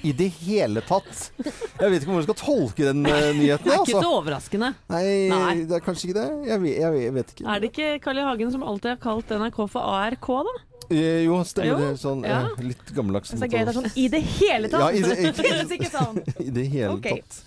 i 0.02 0.12
det 0.16 0.30
hele 0.40 0.82
tatt. 0.86 1.30
Jeg 1.36 1.90
vet 1.92 2.00
ikke 2.00 2.10
hvordan 2.10 2.24
du 2.24 2.28
skal 2.30 2.40
tolke 2.40 2.88
den 2.88 3.04
uh, 3.04 3.30
nyheten. 3.36 3.66
Det 3.66 3.74
er 3.74 3.80
altså. 3.80 3.96
ikke 3.98 4.04
så 4.06 4.12
overraskende. 4.18 4.70
Nei, 4.94 5.06
Nei. 5.32 5.56
det 5.68 5.78
er 5.78 5.84
kanskje 5.84 6.08
ikke 6.10 6.20
det. 6.20 6.28
Jeg 6.48 6.62
vet, 6.64 6.76
jeg 6.80 7.16
vet, 7.18 7.34
ikke. 7.34 7.48
Er 7.48 7.60
det 7.64 7.72
ikke 7.72 7.90
Carl 8.04 8.22
I. 8.22 8.24
Hagen 8.24 8.54
som 8.54 8.64
alltid 8.64 8.94
har 8.94 9.02
kalt 9.02 9.34
NRK 9.36 9.58
for 9.68 9.84
ARK, 9.98 10.30
da? 10.48 10.54
Eh, 10.90 11.24
Jo, 11.24 11.38
stemmer 11.48 11.70
Jo, 11.70 11.76
det. 11.80 11.92
Sånn, 12.00 12.24
ja. 12.24 12.40
eh, 12.48 12.64
litt 12.72 12.92
gammeldags. 12.96 13.32
Så 13.32 13.48
gøy 13.48 13.60
det 13.60 13.70
er 13.72 13.76
sånn 13.76 13.90
i 14.00 14.08
det 14.12 14.20
hele 14.38 14.70
tatt. 14.72 14.80
Ja, 14.80 14.90
i 14.92 15.04
det- 15.04 15.18
ikke, 15.30 15.78
ikke 15.78 15.92
sånn. 15.92 16.20
I 16.46 16.50
det 16.56 16.66
hele 16.72 16.96
okay. 16.96 17.20
tatt. 17.20 17.42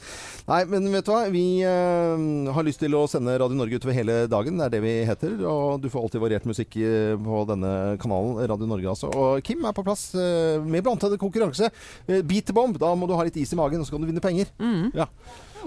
Nei, 0.47 0.61
men 0.71 0.85
vet 0.93 1.03
du 1.03 1.09
hva? 1.11 1.25
Vi 1.27 1.41
eh, 1.67 2.21
har 2.55 2.63
lyst 2.63 2.79
til 2.79 2.93
å 2.95 3.01
sende 3.11 3.33
Radio 3.41 3.57
Norge 3.59 3.81
utover 3.81 3.97
hele 3.97 4.13
dagen. 4.31 4.55
Det 4.55 4.69
er 4.69 4.73
det 4.77 4.79
vi 4.85 4.93
heter. 5.09 5.33
Og 5.43 5.81
du 5.83 5.89
får 5.91 6.05
alltid 6.05 6.23
variert 6.23 6.47
musikk 6.47 6.77
eh, 6.79 7.15
på 7.19 7.41
denne 7.49 7.71
kanalen, 7.99 8.39
Radio 8.53 8.69
Norge 8.71 8.93
altså. 8.93 9.09
Og 9.11 9.43
Kim 9.43 9.67
er 9.67 9.75
på 9.75 9.83
plass 9.83 10.05
eh, 10.15 10.55
med 10.63 10.85
blant 10.87 11.03
annet 11.03 11.19
konkurranse. 11.19 11.67
Eh, 12.07 12.23
Beat 12.23 12.47
the 12.47 12.55
bomb. 12.55 12.79
Da 12.79 12.93
må 12.95 13.09
du 13.11 13.17
ha 13.19 13.27
litt 13.27 13.41
is 13.41 13.51
i 13.51 13.59
magen, 13.59 13.83
og 13.83 13.89
så 13.89 13.97
kan 13.97 14.05
du 14.05 14.07
vinne 14.07 14.23
penger. 14.23 14.47
Ja. 14.95 15.09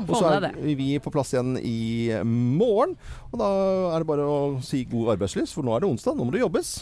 Og 0.01 0.12
så 0.16 0.30
er 0.36 0.76
vi 0.78 0.88
på 1.03 1.12
plass 1.14 1.32
igjen 1.34 1.57
i 1.61 2.11
morgen. 2.24 2.97
Og 3.30 3.41
da 3.41 3.49
er 3.95 4.03
det 4.03 4.09
bare 4.11 4.26
å 4.26 4.38
si 4.64 4.82
god 4.91 5.14
arbeidslyst, 5.16 5.57
for 5.57 5.66
nå 5.66 5.74
er 5.76 5.84
det 5.84 5.91
onsdag. 5.91 6.16
Nå 6.18 6.26
må 6.28 6.34
det 6.34 6.43
jobbes. 6.45 6.72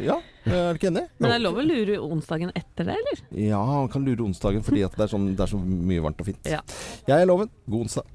Ja, 0.00 0.18
er 0.48 0.74
du 0.74 0.80
ikke 0.80 0.90
enig? 0.92 1.06
Men 1.18 1.30
det 1.30 1.36
er 1.38 1.44
lov 1.44 1.60
å 1.62 1.66
lure 1.68 2.00
onsdagen 2.08 2.52
etter 2.56 2.90
det, 2.90 2.98
eller? 3.00 3.22
Ja, 3.46 3.62
man 3.64 3.92
kan 3.92 4.04
lure 4.06 4.26
onsdagen 4.26 4.64
fordi 4.66 4.84
at 4.86 4.96
det 4.98 5.06
er, 5.06 5.14
sånn, 5.14 5.30
det 5.36 5.46
er 5.46 5.54
så 5.54 5.60
mye 5.60 6.04
varmt 6.04 6.20
og 6.24 6.30
fint. 6.32 6.50
Ja. 6.50 6.60
Jeg 7.08 7.16
er 7.20 7.30
Loven. 7.30 7.52
God 7.68 7.86
onsdag. 7.88 8.10